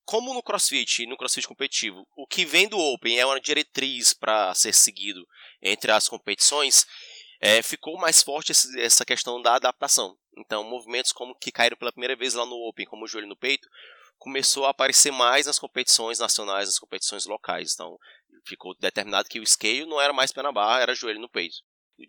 Como 0.09 0.33
no 0.33 0.41
CrossFit 0.41 1.03
e 1.03 1.05
no 1.05 1.15
CrossFit 1.15 1.47
competitivo, 1.47 2.03
o 2.17 2.25
que 2.25 2.43
vem 2.43 2.67
do 2.67 2.79
Open 2.79 3.19
é 3.19 3.23
uma 3.27 3.39
diretriz 3.39 4.11
para 4.11 4.51
ser 4.55 4.73
seguido 4.73 5.23
entre 5.61 5.91
as 5.91 6.09
competições, 6.09 6.87
é, 7.39 7.61
ficou 7.61 7.95
mais 7.95 8.23
forte 8.23 8.51
essa 8.79 9.05
questão 9.05 9.39
da 9.39 9.53
adaptação. 9.53 10.17
Então, 10.35 10.63
movimentos 10.63 11.11
como 11.11 11.35
que 11.35 11.51
caíram 11.51 11.77
pela 11.77 11.91
primeira 11.91 12.15
vez 12.15 12.33
lá 12.33 12.43
no 12.43 12.55
Open, 12.55 12.87
como 12.87 13.05
o 13.05 13.07
joelho 13.07 13.27
no 13.27 13.37
peito, 13.37 13.69
começou 14.17 14.65
a 14.65 14.71
aparecer 14.71 15.11
mais 15.11 15.45
nas 15.45 15.59
competições 15.59 16.17
nacionais, 16.17 16.67
nas 16.67 16.79
competições 16.79 17.27
locais. 17.27 17.75
Então, 17.75 17.95
ficou 18.47 18.75
determinado 18.79 19.29
que 19.29 19.39
o 19.39 19.45
scale 19.45 19.85
não 19.85 20.01
era 20.01 20.11
mais 20.11 20.31
pé 20.31 20.41
na 20.41 20.51
barra, 20.51 20.81
era 20.81 20.95
joelho 20.95 21.19
no 21.19 21.29
peito. 21.29 21.57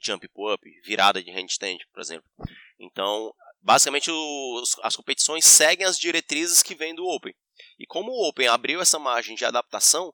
Jump 0.02 0.26
pull-up, 0.28 0.64
virada 0.86 1.22
de 1.22 1.30
handstand, 1.30 1.80
por 1.92 2.00
exemplo. 2.00 2.24
Então, 2.78 3.34
basicamente, 3.60 4.10
os- 4.10 4.78
as 4.82 4.96
competições 4.96 5.44
seguem 5.44 5.84
as 5.84 5.98
diretrizes 5.98 6.62
que 6.62 6.74
vêm 6.74 6.94
do 6.94 7.04
Open. 7.04 7.34
E 7.78 7.86
como 7.86 8.10
o 8.10 8.28
Open 8.28 8.48
abriu 8.48 8.80
essa 8.80 8.98
margem 8.98 9.34
de 9.34 9.44
adaptação, 9.44 10.12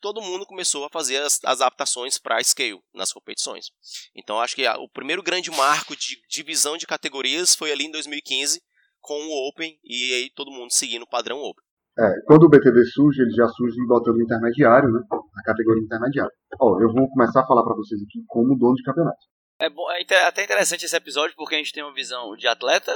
todo 0.00 0.20
mundo 0.22 0.46
começou 0.46 0.84
a 0.84 0.90
fazer 0.90 1.18
as, 1.18 1.40
as 1.44 1.60
adaptações 1.60 2.18
para 2.18 2.42
scale 2.42 2.78
nas 2.94 3.12
competições. 3.12 3.66
Então, 4.14 4.40
acho 4.40 4.54
que 4.54 4.66
a- 4.66 4.78
o 4.78 4.88
primeiro 4.88 5.22
grande 5.22 5.50
marco 5.50 5.96
de 5.96 6.16
divisão 6.28 6.76
de 6.76 6.86
categorias 6.86 7.54
foi 7.54 7.72
ali 7.72 7.84
em 7.86 7.90
2015, 7.90 8.60
com 9.00 9.14
o 9.14 9.48
Open 9.48 9.78
e 9.84 10.12
aí 10.14 10.30
todo 10.34 10.50
mundo 10.50 10.72
seguindo 10.72 11.02
o 11.02 11.08
padrão 11.08 11.38
Open. 11.38 11.64
É, 11.98 12.12
quando 12.26 12.42
o 12.44 12.48
BTD 12.50 12.84
surge, 12.92 13.22
ele 13.22 13.30
já 13.30 13.48
surge 13.48 13.76
botando 13.86 14.20
intermediário, 14.20 14.90
né? 14.92 15.00
A 15.10 15.42
categoria 15.42 15.82
intermediária. 15.82 16.30
Ó, 16.60 16.78
eu 16.78 16.92
vou 16.92 17.08
começar 17.08 17.40
a 17.40 17.46
falar 17.46 17.62
para 17.64 17.74
vocês 17.74 17.98
aqui 18.02 18.22
como 18.26 18.54
dono 18.58 18.74
de 18.74 18.82
campeonato. 18.82 19.16
É, 19.58 19.70
bom, 19.70 19.90
é 19.90 20.02
até 20.26 20.44
interessante 20.44 20.84
esse 20.84 20.94
episódio 20.94 21.34
porque 21.36 21.54
a 21.54 21.58
gente 21.58 21.72
tem 21.72 21.82
uma 21.82 21.94
visão 21.94 22.36
de 22.36 22.46
atleta, 22.46 22.92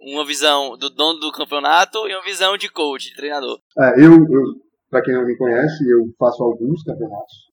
uma 0.00 0.24
visão 0.24 0.76
do 0.76 0.90
dono 0.90 1.18
do 1.18 1.32
campeonato 1.32 2.06
e 2.08 2.14
uma 2.14 2.24
visão 2.24 2.56
de 2.56 2.70
coach, 2.70 3.10
de 3.10 3.16
treinador. 3.16 3.58
É, 3.78 4.04
eu, 4.04 4.12
eu 4.12 4.42
para 4.90 5.02
quem 5.02 5.14
não 5.14 5.24
me 5.24 5.36
conhece, 5.36 5.84
eu 5.88 6.04
faço 6.18 6.42
alguns 6.42 6.82
campeonatos. 6.82 7.48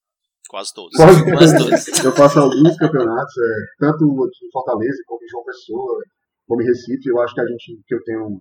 Quase 0.50 0.74
todos. 0.74 0.96
Quase, 0.96 1.24
Quase 1.32 1.58
todos. 1.58 2.06
eu 2.06 2.12
faço 2.12 2.40
alguns 2.40 2.78
campeonatos, 2.78 3.34
é, 3.38 3.86
tanto 3.86 4.06
aqui 4.24 4.46
em 4.46 4.52
Fortaleza 4.52 4.98
como 5.08 5.24
em 5.24 5.28
João 5.28 5.44
Pessoa, 5.44 6.00
como 6.48 6.62
em 6.62 6.66
Recife. 6.66 7.10
Eu 7.10 7.20
acho 7.22 7.34
que 7.34 7.42
a 7.42 7.46
gente, 7.46 7.82
que 7.86 7.96
eu 7.96 8.04
tenho, 8.04 8.40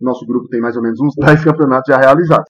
nosso 0.00 0.26
grupo 0.26 0.48
tem 0.48 0.60
mais 0.60 0.76
ou 0.76 0.82
menos 0.82 1.00
uns 1.00 1.14
10 1.16 1.44
campeonatos 1.44 1.88
já 1.88 1.98
realizados. 1.98 2.46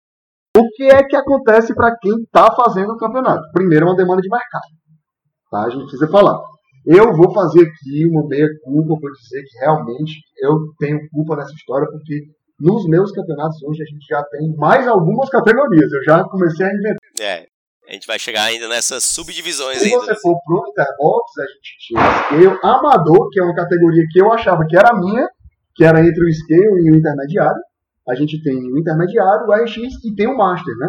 O 0.56 0.68
que 0.70 0.84
é 0.84 1.02
que 1.02 1.16
acontece 1.16 1.74
para 1.74 1.96
quem 1.98 2.14
está 2.22 2.46
fazendo 2.54 2.92
o 2.92 2.96
campeonato? 2.96 3.42
Primeiro, 3.52 3.86
é 3.86 3.88
uma 3.88 3.96
demanda 3.96 4.22
de 4.22 4.28
mercado. 4.28 4.62
Tá? 5.50 5.64
A 5.64 5.70
gente 5.70 5.82
precisa 5.82 6.08
falar. 6.08 6.40
Eu 6.86 7.12
vou 7.16 7.32
fazer 7.32 7.62
aqui 7.62 8.06
uma 8.06 8.26
meia-culpa 8.28 9.00
para 9.00 9.10
dizer 9.12 9.42
que 9.42 9.58
realmente 9.58 10.20
eu 10.38 10.74
tenho 10.78 10.98
culpa 11.10 11.36
nessa 11.36 11.52
história, 11.54 11.88
porque 11.90 12.24
nos 12.60 12.86
meus 12.86 13.10
campeonatos 13.10 13.62
hoje 13.62 13.82
a 13.82 13.86
gente 13.86 14.06
já 14.06 14.22
tem 14.24 14.54
mais 14.56 14.86
algumas 14.86 15.28
categorias. 15.30 15.90
Eu 15.92 16.04
já 16.04 16.22
comecei 16.24 16.66
a 16.66 16.70
inventar. 16.70 16.98
É, 17.20 17.46
a 17.88 17.92
gente 17.92 18.06
vai 18.06 18.18
chegar 18.18 18.44
ainda 18.44 18.68
nessas 18.68 19.04
subdivisões 19.04 19.78
Se 19.78 19.86
ainda. 19.86 20.04
você 20.04 20.14
for 20.20 20.38
pro 20.44 20.62
Interbox, 20.68 21.38
a 21.38 21.46
gente 21.46 21.78
tinha 21.80 22.00
o 22.00 22.48
Scale 22.52 22.58
Amador, 22.62 23.30
que 23.30 23.40
é 23.40 23.42
uma 23.42 23.54
categoria 23.54 24.04
que 24.10 24.20
eu 24.20 24.32
achava 24.32 24.66
que 24.66 24.76
era 24.76 24.94
minha, 24.94 25.28
que 25.74 25.84
era 25.84 26.00
entre 26.00 26.24
o 26.24 26.32
Scale 26.32 26.82
e 26.86 26.92
o 26.92 26.96
Intermediário. 26.96 27.60
A 28.08 28.14
gente 28.14 28.42
tem 28.42 28.56
o 28.56 28.78
Intermediário, 28.78 29.46
o 29.46 29.52
RX 29.52 29.76
e 30.04 30.14
tem 30.14 30.26
o 30.26 30.36
Master, 30.36 30.74
né? 30.76 30.88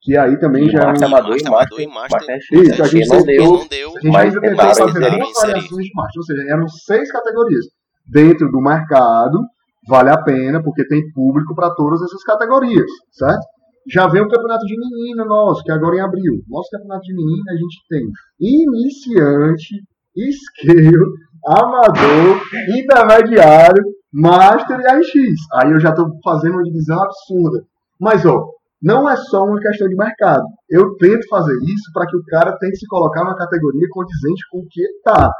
Que 0.00 0.16
aí 0.16 0.38
também 0.38 0.68
já 0.70 0.80
é 0.80 0.86
um... 0.86 1.06
amador 1.06 1.36
e 1.36 1.50
Master 1.50 1.80
e 1.80 1.86
master. 1.86 2.20
master 2.20 2.38
Isso, 2.52 2.82
a 2.82 2.86
gente 2.86 3.08
não 3.08 3.22
deu. 3.22 3.44
não 3.44 3.66
deu. 3.66 3.88
A 3.88 4.00
gente 4.00 4.12
Mas 4.12 4.34
tentou 4.34 4.74
fazer 4.74 5.10
duas 5.10 5.32
variações 5.32 5.84
de 5.84 5.94
Master, 5.94 6.18
ou 6.18 6.22
seja, 6.22 6.42
eram 6.52 6.68
seis 6.68 7.10
categorias. 7.10 7.64
Dentro 8.06 8.50
do 8.50 8.60
mercado, 8.60 9.40
vale 9.88 10.10
a 10.10 10.22
pena, 10.22 10.62
porque 10.62 10.86
tem 10.86 11.10
público 11.12 11.54
para 11.54 11.74
todas 11.74 12.00
essas 12.02 12.22
categorias, 12.22 12.90
certo? 13.10 13.44
Já 13.90 14.06
vem 14.06 14.22
o 14.22 14.28
campeonato 14.28 14.64
de 14.66 14.76
menina 14.78 15.24
nosso, 15.24 15.62
que 15.64 15.72
agora 15.72 15.96
em 15.96 16.00
abril. 16.00 16.42
Nosso 16.46 16.68
campeonato 16.70 17.02
de 17.02 17.14
menina 17.14 17.52
a 17.52 17.56
gente 17.56 17.76
tem 17.88 18.02
iniciante, 18.38 19.82
scale, 20.30 20.92
amador, 21.46 22.40
intermediário, 22.76 23.82
master 24.12 24.80
e 24.80 24.86
AX. 24.86 25.08
Aí 25.54 25.72
eu 25.72 25.80
já 25.80 25.90
estou 25.90 26.06
fazendo 26.22 26.54
uma 26.54 26.62
divisão 26.62 26.98
absurda. 27.02 27.64
Mas, 27.98 28.24
ó, 28.26 28.46
não 28.80 29.08
é 29.08 29.16
só 29.16 29.44
uma 29.44 29.60
questão 29.60 29.88
de 29.88 29.96
mercado. 29.96 30.44
Eu 30.68 30.96
tento 30.96 31.26
fazer 31.28 31.54
isso 31.64 31.90
para 31.92 32.06
que 32.06 32.16
o 32.16 32.24
cara 32.24 32.56
tenha 32.58 32.70
que 32.72 32.78
se 32.78 32.86
colocar 32.86 33.24
numa 33.24 33.36
categoria 33.36 33.86
condizente 33.90 34.42
com 34.50 34.58
o 34.58 34.66
que 34.68 34.82
está. 34.82 35.30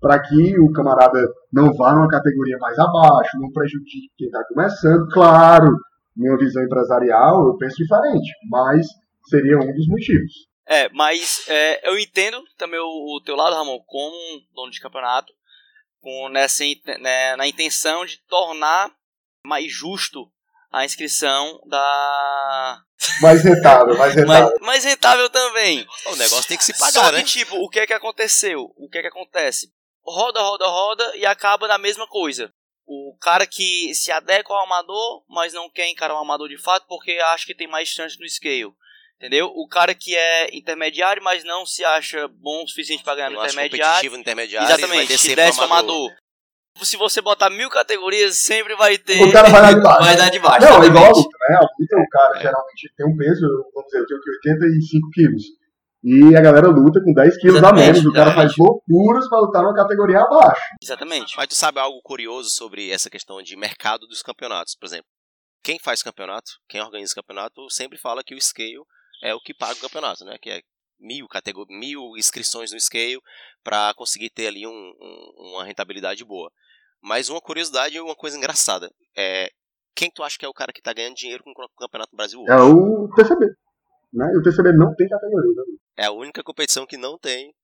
Para 0.00 0.20
que 0.20 0.58
o 0.60 0.70
camarada 0.72 1.18
não 1.52 1.72
vá 1.74 1.94
numa 1.94 2.08
categoria 2.08 2.58
mais 2.58 2.78
abaixo, 2.78 3.38
não 3.40 3.50
prejudique 3.50 4.10
quem 4.16 4.26
está 4.26 4.44
começando. 4.44 5.08
Claro, 5.12 5.66
minha 6.14 6.36
visão 6.36 6.62
empresarial, 6.62 7.46
eu 7.46 7.56
penso 7.56 7.76
diferente, 7.76 8.30
mas 8.50 8.86
seria 9.28 9.56
um 9.56 9.72
dos 9.72 9.88
motivos. 9.88 10.32
É, 10.68 10.88
mas 10.90 11.44
é, 11.48 11.88
eu 11.88 11.98
entendo 11.98 12.42
também 12.58 12.78
o, 12.80 13.16
o 13.16 13.20
teu 13.24 13.36
lado, 13.36 13.54
Ramon, 13.54 13.78
como 13.86 14.14
um 14.14 14.40
dono 14.54 14.70
de 14.70 14.80
campeonato, 14.80 15.32
com 16.00 16.28
nessa, 16.28 16.64
in- 16.64 16.80
né, 17.00 17.34
na 17.36 17.46
intenção 17.46 18.04
de 18.04 18.18
tornar 18.28 18.90
mais 19.44 19.72
justo 19.72 20.26
a 20.72 20.84
inscrição 20.84 21.60
da. 21.66 22.80
Mais 23.20 23.42
rentável, 23.44 23.96
mais 23.96 24.14
rentável. 24.16 24.48
Mais, 24.48 24.60
mais 24.60 24.84
rentável 24.84 25.28
também. 25.30 25.86
O 26.06 26.16
negócio 26.16 26.48
tem 26.48 26.56
que 26.56 26.64
se 26.64 26.72
Só 26.72 26.86
pagar, 26.86 27.10
que, 27.10 27.16
né? 27.18 27.22
tipo, 27.24 27.56
o 27.56 27.68
que 27.68 27.80
é 27.80 27.86
que 27.86 27.92
aconteceu? 27.92 28.72
O 28.76 28.88
que 28.88 28.98
é 28.98 29.02
que 29.02 29.08
acontece? 29.08 29.68
Roda, 30.04 30.40
roda, 30.40 30.66
roda 30.66 31.16
e 31.16 31.26
acaba 31.26 31.68
na 31.68 31.76
mesma 31.78 32.06
coisa. 32.06 32.50
O 32.86 33.16
cara 33.20 33.46
que 33.46 33.92
se 33.94 34.10
adequa 34.12 34.54
ao 34.54 34.64
amador, 34.64 35.24
mas 35.28 35.52
não 35.52 35.68
quer 35.68 35.88
encarar 35.88 36.14
o 36.14 36.18
amador 36.18 36.48
de 36.48 36.56
fato 36.56 36.86
porque 36.88 37.12
acha 37.32 37.44
que 37.44 37.54
tem 37.54 37.66
mais 37.66 37.88
chance 37.88 38.18
no 38.18 38.28
scale. 38.28 38.70
Entendeu? 39.16 39.46
O 39.54 39.66
cara 39.66 39.94
que 39.94 40.14
é 40.14 40.54
intermediário, 40.56 41.22
mas 41.22 41.42
não 41.42 41.64
se 41.66 41.84
acha 41.84 42.28
bom 42.28 42.62
o 42.64 42.68
suficiente 42.68 43.02
para 43.02 43.14
ganhar 43.16 43.30
no 43.30 43.36
Não 43.36 43.44
intermediário. 43.44 43.84
competitivo 43.86 44.16
intermediário 44.16 44.66
e 44.66 44.70
vai 44.70 44.78
Exatamente, 44.78 45.08
descer 45.08 45.28
que 45.30 45.34
pro 45.34 45.44
desce 45.44 45.56
pro 45.58 45.64
amador. 45.66 45.96
amador. 45.96 46.16
Se 46.82 46.96
você 46.96 47.20
botar 47.20 47.50
mil 47.50 47.68
categorias, 47.70 48.36
sempre 48.36 48.74
vai 48.76 48.98
ter. 48.98 49.22
O 49.22 49.32
cara 49.32 49.48
vai 49.48 49.62
dar 49.62 49.72
de 49.74 49.80
baixo. 49.82 50.00
Vai 50.04 50.16
dar 50.16 50.30
de 50.30 50.38
baixo. 50.38 50.60
Não, 50.66 50.82
é 50.82 50.86
exatamente. 50.86 50.90
igual 50.90 51.04
a 51.04 51.16
luta, 51.16 51.36
né? 51.48 51.56
A 51.56 51.60
luta, 51.60 51.96
o 51.96 52.08
cara 52.10 52.40
geralmente 52.40 52.92
tem 52.96 53.06
um 53.06 53.16
peso, 53.16 53.46
vamos 53.74 53.86
dizer, 53.86 53.98
eu 54.00 54.06
tenho 54.06 54.20
que 54.20 54.30
85 54.50 55.10
quilos. 55.12 55.42
E 56.04 56.36
a 56.36 56.40
galera 56.40 56.68
luta 56.68 57.00
com 57.02 57.12
10 57.12 57.36
quilos 57.38 57.56
a 57.56 57.58
Exatamente, 57.58 57.86
menos. 57.86 58.06
O 58.06 58.12
cara 58.12 58.32
faz 58.32 58.52
exatamente. 58.52 58.82
loucuras 58.88 59.28
pra 59.28 59.40
lutar 59.40 59.62
numa 59.62 59.74
categoria 59.74 60.20
abaixo. 60.20 60.62
Exatamente. 60.82 61.34
Mas 61.36 61.48
tu 61.48 61.54
sabe 61.54 61.80
algo 61.80 62.00
curioso 62.02 62.50
sobre 62.50 62.90
essa 62.90 63.10
questão 63.10 63.42
de 63.42 63.56
mercado 63.56 64.06
dos 64.06 64.22
campeonatos, 64.22 64.76
por 64.76 64.86
exemplo. 64.86 65.06
Quem 65.64 65.80
faz 65.80 66.02
campeonato, 66.04 66.48
quem 66.68 66.80
organiza 66.80 67.14
campeonato, 67.14 67.68
sempre 67.70 67.98
fala 67.98 68.22
que 68.22 68.34
o 68.36 68.40
scale 68.40 68.76
é 69.24 69.34
o 69.34 69.40
que 69.40 69.52
paga 69.52 69.72
o 69.74 69.80
campeonato, 69.80 70.24
né? 70.24 70.36
Que 70.40 70.50
é 70.50 70.60
mil, 71.00 71.26
categor... 71.26 71.66
mil 71.68 72.16
inscrições 72.16 72.70
no 72.70 72.78
scale 72.78 73.18
para 73.64 73.92
conseguir 73.94 74.30
ter 74.30 74.46
ali 74.46 74.64
um- 74.64 74.70
um- 74.70 75.50
uma 75.54 75.64
rentabilidade 75.64 76.24
boa. 76.24 76.50
Mas 77.06 77.28
uma 77.28 77.40
curiosidade 77.40 77.96
e 77.96 78.00
uma 78.00 78.16
coisa 78.16 78.36
engraçada. 78.36 78.90
É, 79.16 79.48
quem 79.94 80.10
tu 80.10 80.24
acha 80.24 80.36
que 80.36 80.44
é 80.44 80.48
o 80.48 80.52
cara 80.52 80.72
que 80.72 80.82
tá 80.82 80.92
ganhando 80.92 81.14
dinheiro 81.14 81.44
com 81.44 81.52
o 81.52 81.68
Campeonato 81.78 82.10
do 82.10 82.16
Brasil 82.16 82.40
hoje? 82.40 82.50
É 82.50 82.56
o 82.56 83.08
TCB. 83.14 83.46
Né? 84.12 84.26
E 84.34 84.38
o 84.38 84.42
TCB 84.42 84.72
não 84.72 84.92
tem 84.92 85.08
categoria. 85.08 85.50
Né? 85.54 85.78
É 85.98 86.06
a 86.06 86.10
única 86.10 86.42
competição 86.42 86.84
que 86.84 86.96
não 86.96 87.16
tem, 87.16 87.54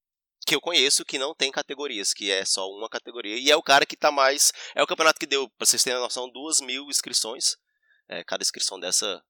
que 0.47 0.55
eu 0.55 0.61
conheço, 0.61 1.05
que 1.05 1.19
não 1.19 1.35
tem 1.35 1.51
categorias, 1.51 2.15
que 2.15 2.31
é 2.31 2.45
só 2.45 2.69
uma 2.69 2.89
categoria. 2.89 3.37
E 3.37 3.51
é 3.51 3.57
o 3.57 3.63
cara 3.65 3.85
que 3.85 3.97
tá 3.97 4.13
mais. 4.13 4.53
É 4.77 4.83
o 4.83 4.87
campeonato 4.87 5.19
que 5.19 5.27
deu, 5.27 5.49
pra 5.59 5.67
vocês 5.67 5.83
terem 5.83 5.99
uma 5.99 6.05
noção, 6.05 6.31
duas 6.31 6.61
mil 6.61 6.85
inscrições. 6.85 7.57
É, 8.09 8.23
cada 8.23 8.43
inscrição 8.43 8.79
dessa 8.79 9.21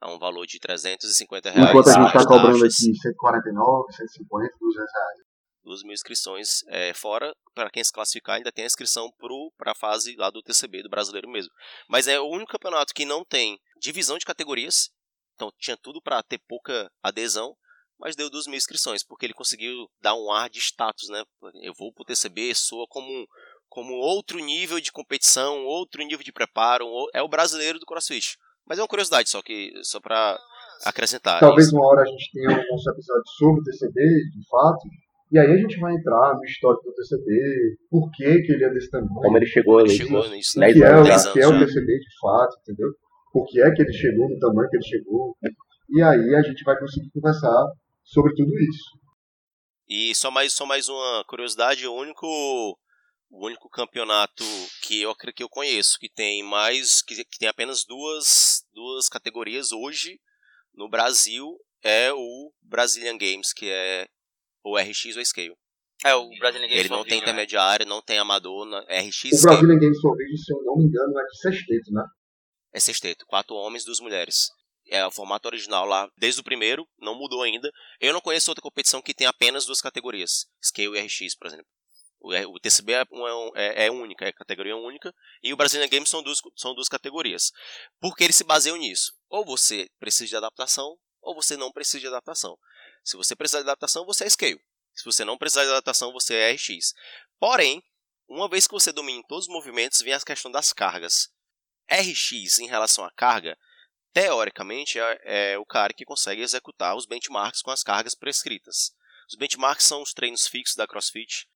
a 0.00 0.10
um 0.10 0.18
valor 0.18 0.46
de 0.46 0.58
350 0.58 1.50
reais. 1.50 1.68
Enquanto 1.68 1.88
a 1.88 1.92
gente 1.92 2.12
tá 2.14 2.26
cobrando 2.26 2.64
aqui 2.64 2.72
149, 2.72 3.92
150, 3.92 4.54
200 4.60 4.92
reais. 4.94 5.27
Duas 5.68 5.82
mil 5.82 5.92
inscrições. 5.92 6.62
É, 6.68 6.92
fora, 6.94 7.34
para 7.54 7.70
quem 7.70 7.82
se 7.84 7.92
classificar, 7.92 8.36
ainda 8.36 8.50
tem 8.50 8.64
a 8.64 8.66
inscrição 8.66 9.10
para 9.56 9.72
a 9.72 9.74
fase 9.74 10.16
lá 10.16 10.30
do 10.30 10.42
TCB, 10.42 10.82
do 10.82 10.88
brasileiro 10.90 11.28
mesmo. 11.28 11.50
Mas 11.88 12.08
é 12.08 12.18
o 12.18 12.26
único 12.28 12.50
campeonato 12.50 12.92
que 12.94 13.04
não 13.04 13.24
tem 13.24 13.58
divisão 13.80 14.18
de 14.18 14.24
categorias. 14.26 14.90
Então 15.34 15.52
tinha 15.58 15.76
tudo 15.76 16.02
para 16.02 16.20
ter 16.22 16.38
pouca 16.48 16.90
adesão, 17.02 17.54
mas 17.98 18.16
deu 18.16 18.28
duas 18.30 18.46
mil 18.46 18.56
inscrições, 18.56 19.04
porque 19.04 19.26
ele 19.26 19.34
conseguiu 19.34 19.88
dar 20.00 20.14
um 20.14 20.32
ar 20.32 20.50
de 20.50 20.58
status, 20.58 21.08
né? 21.08 21.22
Eu 21.62 21.72
vou 21.78 21.92
pro 21.92 22.04
TCB, 22.04 22.54
soa 22.54 22.86
como, 22.88 23.06
um- 23.08 23.26
como 23.68 23.92
outro 23.94 24.38
nível 24.38 24.80
de 24.80 24.90
competição, 24.90 25.64
outro 25.64 26.02
nível 26.02 26.24
de 26.24 26.32
preparo, 26.32 26.86
é 27.14 27.22
o 27.22 27.28
brasileiro 27.28 27.78
do 27.78 27.86
CrossFit. 27.86 28.36
Mas 28.66 28.78
é 28.78 28.82
uma 28.82 28.88
curiosidade 28.88 29.28
só 29.30 29.40
que 29.42 29.72
só 29.82 30.00
para 30.00 30.38
acrescentar. 30.84 31.40
Talvez 31.40 31.66
isso. 31.68 31.76
uma 31.76 31.86
hora 31.88 32.02
a 32.02 32.06
gente 32.06 32.30
tenha 32.32 32.50
um 32.50 32.70
nosso 32.70 32.90
episódio 32.90 33.24
sobre 33.38 33.60
o 33.60 33.64
TCB, 33.64 34.00
de 34.30 34.48
fato. 34.48 34.88
E 35.30 35.38
aí 35.38 35.50
a 35.52 35.56
gente 35.56 35.78
vai 35.78 35.94
entrar 35.94 36.34
no 36.34 36.44
histórico 36.44 36.84
do 36.84 36.94
TCB, 36.94 37.76
por 37.90 38.10
que, 38.12 38.40
que 38.42 38.52
ele 38.52 38.64
é 38.64 38.70
desse 38.70 38.90
tamanho. 38.90 39.12
Como 39.14 39.36
ele 39.36 39.46
chegou 39.46 39.80
Ele 39.80 39.88
ali. 39.90 39.98
chegou 39.98 40.28
nisso, 40.30 40.58
o 40.58 40.60
né? 40.60 40.72
que 40.72 40.82
é, 40.82 40.90
o- 40.90 40.98
anos, 41.00 41.26
que 41.32 41.40
é 41.40 41.46
o 41.46 41.52
já. 41.52 41.58
TCB 41.66 41.98
de 41.98 42.18
fato, 42.20 42.56
entendeu? 42.62 42.88
Por 43.32 43.46
que 43.46 43.60
é 43.60 43.70
que 43.70 43.82
ele 43.82 43.92
chegou 43.92 44.28
no 44.28 44.38
tamanho 44.38 44.68
que 44.70 44.76
ele 44.76 44.84
chegou. 44.86 45.36
E 45.90 46.02
aí 46.02 46.34
a 46.34 46.42
gente 46.42 46.62
vai 46.64 46.78
conseguir 46.78 47.10
conversar 47.10 47.66
sobre 48.04 48.34
tudo 48.34 48.52
isso. 48.58 48.98
E 49.88 50.14
só 50.14 50.30
mais, 50.30 50.52
só 50.52 50.64
mais 50.66 50.88
uma 50.88 51.24
curiosidade, 51.26 51.86
o 51.86 51.94
único, 51.94 52.26
o 53.30 53.46
único 53.46 53.68
campeonato 53.70 54.44
que 54.82 55.00
eu, 55.02 55.14
que 55.14 55.42
eu 55.42 55.48
conheço 55.48 55.98
que 55.98 56.10
tem 56.10 56.42
mais, 56.42 57.02
que, 57.02 57.14
que 57.24 57.38
tem 57.38 57.48
apenas 57.48 57.84
duas, 57.86 58.62
duas 58.74 59.08
categorias 59.08 59.72
hoje 59.72 60.18
no 60.74 60.88
Brasil 60.88 61.56
é 61.82 62.12
o 62.12 62.50
Brazilian 62.62 63.16
Games, 63.16 63.52
que 63.52 63.66
é 63.70 64.06
o 64.72 64.76
RX 64.78 65.16
ou 65.16 65.24
Scale. 65.24 65.54
É, 66.04 66.14
o 66.14 66.28
Brazilian 66.38 66.68
Games 66.68 66.80
Ele 66.80 66.88
não 66.90 67.02
tem 67.04 67.18
né? 67.18 67.22
intermediário, 67.22 67.84
não 67.86 68.00
tem 68.00 68.18
amador, 68.18 68.64
na- 68.66 68.80
RX 68.88 69.24
O 69.32 69.36
Scale. 69.36 69.42
Brazilian 69.56 69.78
Games 69.80 70.00
for 70.00 70.16
Video, 70.16 70.36
se 70.38 70.52
eu 70.52 70.62
não 70.64 70.76
me 70.76 70.84
engano, 70.84 71.18
é 71.18 71.24
de 71.24 71.38
sexteto, 71.40 71.92
né? 71.92 72.04
É 72.72 72.78
sexteto, 72.80 73.24
quatro 73.26 73.56
homens, 73.56 73.84
duas 73.84 73.98
mulheres. 74.00 74.48
É 74.90 75.04
o 75.04 75.10
formato 75.10 75.48
original 75.48 75.84
lá, 75.84 76.08
desde 76.16 76.40
o 76.40 76.44
primeiro, 76.44 76.86
não 76.98 77.14
mudou 77.14 77.42
ainda. 77.42 77.70
Eu 78.00 78.12
não 78.12 78.20
conheço 78.20 78.50
outra 78.50 78.62
competição 78.62 79.02
que 79.02 79.12
tem 79.12 79.26
apenas 79.26 79.66
duas 79.66 79.80
categorias, 79.80 80.46
Scale 80.64 80.96
e 80.96 81.00
RX, 81.00 81.34
por 81.36 81.46
exemplo. 81.48 81.66
O, 82.20 82.58
TCB 82.58 82.92
é, 82.94 83.04
um- 83.12 83.56
é- 83.56 83.86
é 83.86 83.90
única, 83.90 84.24
é 84.24 84.32
categoria 84.32 84.76
única, 84.76 85.12
e 85.42 85.52
o 85.52 85.56
Brazilian 85.56 85.88
Games 85.88 86.08
são 86.08 86.22
duas, 86.22 86.38
são 86.56 86.74
duas 86.74 86.88
categorias. 86.88 87.50
Porque 88.00 88.24
eles 88.24 88.34
se 88.36 88.44
baseiam 88.44 88.76
nisso. 88.76 89.12
Ou 89.28 89.44
você 89.44 89.88
precisa 90.00 90.26
de 90.26 90.36
adaptação, 90.36 90.96
ou 91.22 91.34
você 91.34 91.56
não 91.56 91.70
precisa 91.70 92.00
de 92.00 92.06
adaptação. 92.08 92.56
Se 93.04 93.16
você 93.16 93.34
precisar 93.34 93.60
de 93.60 93.68
adaptação, 93.68 94.04
você 94.04 94.24
é 94.24 94.30
Scale. 94.30 94.60
Se 94.94 95.04
você 95.04 95.24
não 95.24 95.38
precisar 95.38 95.64
de 95.64 95.70
adaptação, 95.70 96.12
você 96.12 96.34
é 96.34 96.52
RX. 96.52 96.94
Porém, 97.38 97.82
uma 98.28 98.48
vez 98.48 98.66
que 98.66 98.74
você 98.74 98.92
domina 98.92 99.22
todos 99.28 99.46
os 99.46 99.52
movimentos, 99.52 100.00
vem 100.00 100.12
a 100.12 100.20
questão 100.20 100.50
das 100.50 100.72
cargas. 100.72 101.30
RX 101.90 102.58
em 102.58 102.66
relação 102.66 103.04
à 103.04 103.10
carga 103.10 103.56
teoricamente, 104.12 104.98
é, 104.98 105.52
é 105.52 105.58
o 105.58 105.64
cara 105.64 105.92
que 105.92 106.04
consegue 106.04 106.42
executar 106.42 106.96
os 106.96 107.06
benchmarks 107.06 107.62
com 107.62 107.70
as 107.70 107.82
cargas 107.82 108.14
prescritas. 108.14 108.92
Os 109.28 109.36
benchmarks 109.36 109.86
são 109.86 110.02
os 110.02 110.12
treinos 110.12 110.46
fixos 110.46 110.74
da 110.74 110.86
CrossFit, 110.86 111.46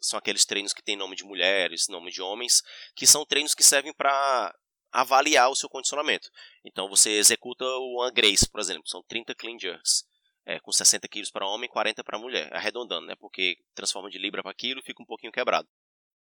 são 0.00 0.18
aqueles 0.18 0.44
treinos 0.44 0.72
que 0.72 0.82
têm 0.82 0.96
nome 0.96 1.14
de 1.14 1.24
mulheres, 1.24 1.88
nome 1.88 2.10
de 2.10 2.20
homens, 2.20 2.62
que 2.94 3.06
são 3.06 3.24
treinos 3.24 3.54
que 3.54 3.62
servem 3.62 3.92
para 3.92 4.54
avaliar 4.92 5.50
o 5.50 5.54
seu 5.54 5.68
condicionamento. 5.68 6.28
Então 6.64 6.88
você 6.88 7.10
executa 7.10 7.64
o 7.64 8.02
One 8.02 8.12
Grace, 8.12 8.48
por 8.50 8.60
exemplo, 8.60 8.86
são 8.86 9.02
30 9.04 9.34
clean 9.34 9.58
jerks, 9.58 10.04
é, 10.50 10.58
com 10.58 10.72
60 10.72 11.06
quilos 11.06 11.30
para 11.30 11.46
homem 11.46 11.68
e 11.68 11.72
40 11.72 12.02
para 12.02 12.18
mulher, 12.18 12.52
arredondando, 12.52 13.06
né? 13.06 13.14
Porque 13.14 13.56
transforma 13.72 14.10
de 14.10 14.18
libra 14.18 14.42
para 14.42 14.52
quilo 14.52 14.80
e 14.80 14.82
fica 14.82 15.00
um 15.00 15.06
pouquinho 15.06 15.32
quebrado. 15.32 15.68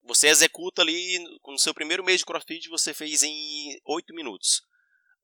Você 0.04 0.28
executa 0.28 0.80
ali, 0.80 1.18
no 1.44 1.58
seu 1.58 1.74
primeiro 1.74 2.02
mês 2.02 2.20
de 2.20 2.24
CrossFit, 2.24 2.68
você 2.68 2.94
fez 2.94 3.22
em 3.22 3.78
8 3.84 4.14
minutos. 4.14 4.62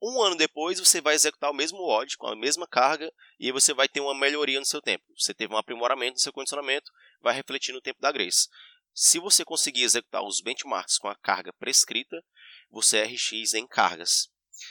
Um 0.03 0.21
ano 0.21 0.37
depois, 0.37 0.79
você 0.79 1.01
vai 1.01 1.15
executar 1.15 1.51
o 1.51 1.55
mesmo 1.55 1.79
WOD, 1.79 2.19
com 2.19 2.27
a 2.27 2.37
mesma 2.37 2.67
carga, 2.67 3.11
e 3.39 3.51
você 3.53 3.73
vai 3.73 3.89
ter 3.89 4.01
uma 4.01 4.15
melhoria 4.15 4.59
no 4.59 4.67
seu 4.67 4.83
tempo. 4.83 5.05
Você 5.17 5.33
teve 5.33 5.55
um 5.55 5.57
aprimoramento 5.57 6.15
no 6.15 6.21
seu 6.21 6.33
condicionamento, 6.33 6.91
vai 7.21 7.33
refletir 7.33 7.73
no 7.73 7.81
tempo 7.81 8.01
da 8.01 8.13
Grace. 8.13 8.49
Se 8.93 9.19
você 9.19 9.45
conseguir 9.45 9.85
executar 9.85 10.23
os 10.23 10.41
benchmarks 10.41 10.99
com 10.99 11.09
a 11.09 11.17
carga 11.17 11.53
prescrita, 11.53 12.23
você 12.69 12.99
é 12.99 13.05
RX 13.05 13.55
em 13.55 13.67
cargas. 13.67 14.29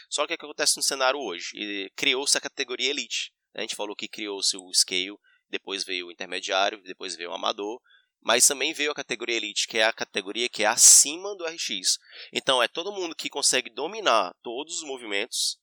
Só 0.10 0.28
que 0.28 0.34
o 0.34 0.38
que 0.38 0.46
acontece 0.46 0.78
no 0.78 0.84
cenário 0.84 1.20
hoje? 1.20 1.90
Criou-se 1.96 2.38
a 2.38 2.42
categoria 2.42 2.90
Elite. 2.90 3.34
A 3.54 3.62
gente 3.62 3.76
falou 3.76 3.96
que 3.96 4.08
criou-se 4.08 4.56
o 4.56 4.74
Scale, 4.74 5.18
depois 5.50 5.84
veio 5.84 6.08
o 6.08 6.12
Intermediário, 6.12 6.82
depois 6.84 7.16
veio 7.16 7.32
o 7.32 7.34
Amador, 7.34 7.80
mas 8.22 8.48
também 8.48 8.74
veio 8.74 8.92
a 8.92 8.96
categoria 8.96 9.38
Elite, 9.38 9.68
que 9.68 9.78
é 9.78 9.84
a 9.84 9.94
categoria 9.94 10.48
que 10.48 10.64
é 10.64 10.68
acima 10.68 11.36
do 11.36 11.46
RX. 11.46 11.98
Então 12.32 12.62
é 12.62 12.68
todo 12.68 12.92
mundo 12.92 13.16
que 13.16 13.30
consegue 13.30 13.70
dominar 13.70 14.34
todos 14.42 14.78
os 14.78 14.84
movimentos, 14.84 15.58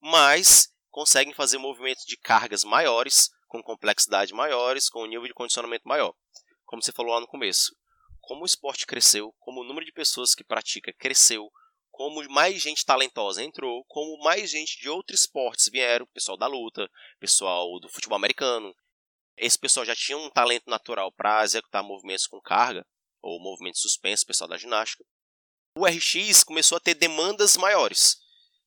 mas 0.00 0.68
conseguem 0.90 1.32
fazer 1.32 1.58
movimentos 1.58 2.04
de 2.04 2.16
cargas 2.16 2.64
maiores, 2.64 3.30
com 3.46 3.62
complexidade 3.62 4.34
maiores, 4.34 4.88
com 4.88 5.06
nível 5.06 5.26
de 5.26 5.34
condicionamento 5.34 5.86
maior. 5.86 6.12
Como 6.64 6.82
você 6.82 6.92
falou 6.92 7.14
lá 7.14 7.20
no 7.20 7.26
começo, 7.26 7.74
como 8.20 8.42
o 8.42 8.46
esporte 8.46 8.86
cresceu, 8.86 9.32
como 9.38 9.60
o 9.60 9.64
número 9.64 9.86
de 9.86 9.92
pessoas 9.92 10.34
que 10.34 10.44
pratica 10.44 10.92
cresceu, 10.92 11.50
como 12.00 12.26
mais 12.30 12.62
gente 12.62 12.82
talentosa 12.82 13.44
entrou, 13.44 13.84
como 13.84 14.24
mais 14.24 14.48
gente 14.48 14.80
de 14.80 14.88
outros 14.88 15.20
esportes 15.20 15.68
vieram, 15.68 16.06
pessoal 16.14 16.38
da 16.38 16.46
luta, 16.46 16.90
pessoal 17.18 17.78
do 17.78 17.90
futebol 17.90 18.16
americano, 18.16 18.74
esse 19.36 19.58
pessoal 19.58 19.84
já 19.84 19.94
tinha 19.94 20.16
um 20.16 20.30
talento 20.30 20.64
natural 20.66 21.12
para 21.12 21.44
executar 21.44 21.82
movimentos 21.82 22.26
com 22.26 22.40
carga, 22.40 22.86
ou 23.20 23.38
movimentos 23.38 23.82
suspensos, 23.82 24.24
pessoal 24.24 24.48
da 24.48 24.56
ginástica. 24.56 25.04
O 25.76 25.84
RX 25.84 26.42
começou 26.42 26.76
a 26.76 26.80
ter 26.80 26.94
demandas 26.94 27.58
maiores. 27.58 28.16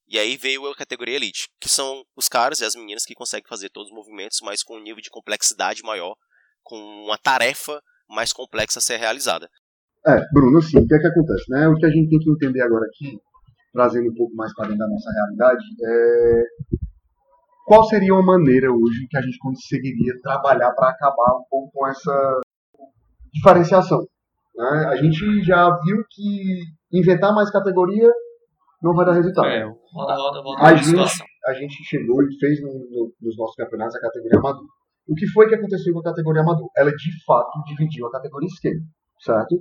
E 0.05 0.19
aí 0.19 0.37
veio 0.37 0.67
a 0.67 0.75
categoria 0.75 1.15
Elite, 1.15 1.49
que 1.59 1.67
são 1.67 2.05
os 2.15 2.29
caras 2.29 2.61
e 2.61 2.65
as 2.65 2.75
meninas 2.75 3.03
que 3.03 3.15
conseguem 3.15 3.49
fazer 3.49 3.71
todos 3.71 3.89
os 3.89 3.95
movimentos, 3.95 4.41
mas 4.41 4.61
com 4.61 4.77
um 4.77 4.83
nível 4.83 5.01
de 5.01 5.09
complexidade 5.09 5.81
maior, 5.81 6.15
com 6.61 6.77
uma 6.77 7.17
tarefa 7.17 7.81
mais 8.07 8.31
complexa 8.31 8.77
a 8.77 8.81
ser 8.81 8.97
realizada. 8.97 9.49
É, 10.05 10.22
Bruno, 10.33 10.62
sim, 10.62 10.79
o 10.79 10.88
que 10.88 10.95
é 10.95 11.00
que 11.00 11.07
acontece? 11.07 11.50
Né? 11.50 11.67
O 11.67 11.75
que 11.75 11.86
a 11.86 11.89
gente 11.89 12.10
tem 12.10 12.19
que 12.19 12.29
entender 12.29 12.62
agora 12.62 12.86
aqui, 12.86 13.17
trazendo 13.72 14.10
um 14.10 14.15
pouco 14.15 14.36
mais 14.36 14.53
para 14.53 14.65
dentro 14.65 14.79
da 14.79 14.88
nossa 14.88 15.10
realidade, 15.12 15.63
é 15.81 16.43
qual 17.65 17.83
seria 17.86 18.13
uma 18.13 18.24
maneira 18.24 18.72
hoje 18.72 19.07
que 19.10 19.17
a 19.17 19.22
gente 19.22 19.38
conseguiria 19.39 20.13
trabalhar 20.22 20.72
para 20.74 20.89
acabar 20.89 21.38
um 21.38 21.43
pouco 21.50 21.72
com 21.74 21.88
essa 21.88 22.41
diferenciação? 23.33 24.05
Né? 24.55 24.86
A 24.89 24.95
gente 24.98 25.41
já 25.43 25.69
viu 25.83 26.03
que 26.10 26.62
inventar 26.91 27.33
mais 27.33 27.50
categoria 27.50 28.10
não 28.81 28.93
vai 28.93 29.05
dar 29.05 29.13
resultado. 29.13 29.48
É, 29.48 29.63
roda, 29.63 30.13
roda, 30.15 30.41
roda 30.41 30.62
a, 30.62 30.75
gente, 30.75 31.24
a 31.48 31.53
gente 31.53 31.83
chegou 31.86 32.22
e 32.22 32.38
fez 32.38 32.62
no, 32.62 32.67
no, 32.67 33.13
nos 33.22 33.38
nossos 33.38 33.55
campeonatos 33.55 33.95
a 33.95 34.01
categoria 34.01 34.39
amador. 34.39 34.65
O 35.07 35.15
que 35.15 35.25
foi 35.27 35.48
que 35.48 35.55
aconteceu 35.55 35.93
com 35.93 36.00
a 36.00 36.03
categoria 36.03 36.41
amador? 36.41 36.69
Ela 36.75 36.91
de 36.91 37.25
fato 37.25 37.63
dividiu 37.65 38.07
a 38.07 38.12
categoria 38.12 38.50
scale, 38.50 38.81
certo? 39.22 39.55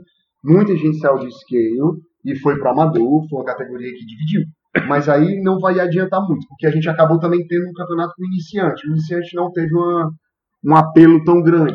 Muita 0.44 0.76
gente 0.76 0.98
saiu 0.98 1.18
de 1.18 1.30
scale 1.30 2.00
e 2.24 2.36
foi 2.38 2.58
para 2.58 2.70
amador, 2.70 3.28
foi 3.28 3.38
uma 3.38 3.44
categoria 3.44 3.92
que 3.92 4.04
dividiu. 4.04 4.42
Mas 4.88 5.08
aí 5.08 5.40
não 5.42 5.58
vai 5.58 5.78
adiantar 5.78 6.20
muito, 6.26 6.46
porque 6.48 6.66
a 6.66 6.70
gente 6.70 6.88
acabou 6.88 7.18
também 7.18 7.46
tendo 7.46 7.68
um 7.68 7.72
campeonato 7.72 8.14
com 8.16 8.24
iniciante. 8.24 8.88
O 8.88 8.92
iniciante 8.92 9.36
não 9.36 9.52
teve 9.52 9.74
uma, 9.74 10.10
um 10.64 10.74
apelo 10.76 11.22
tão 11.24 11.42
grande. 11.42 11.74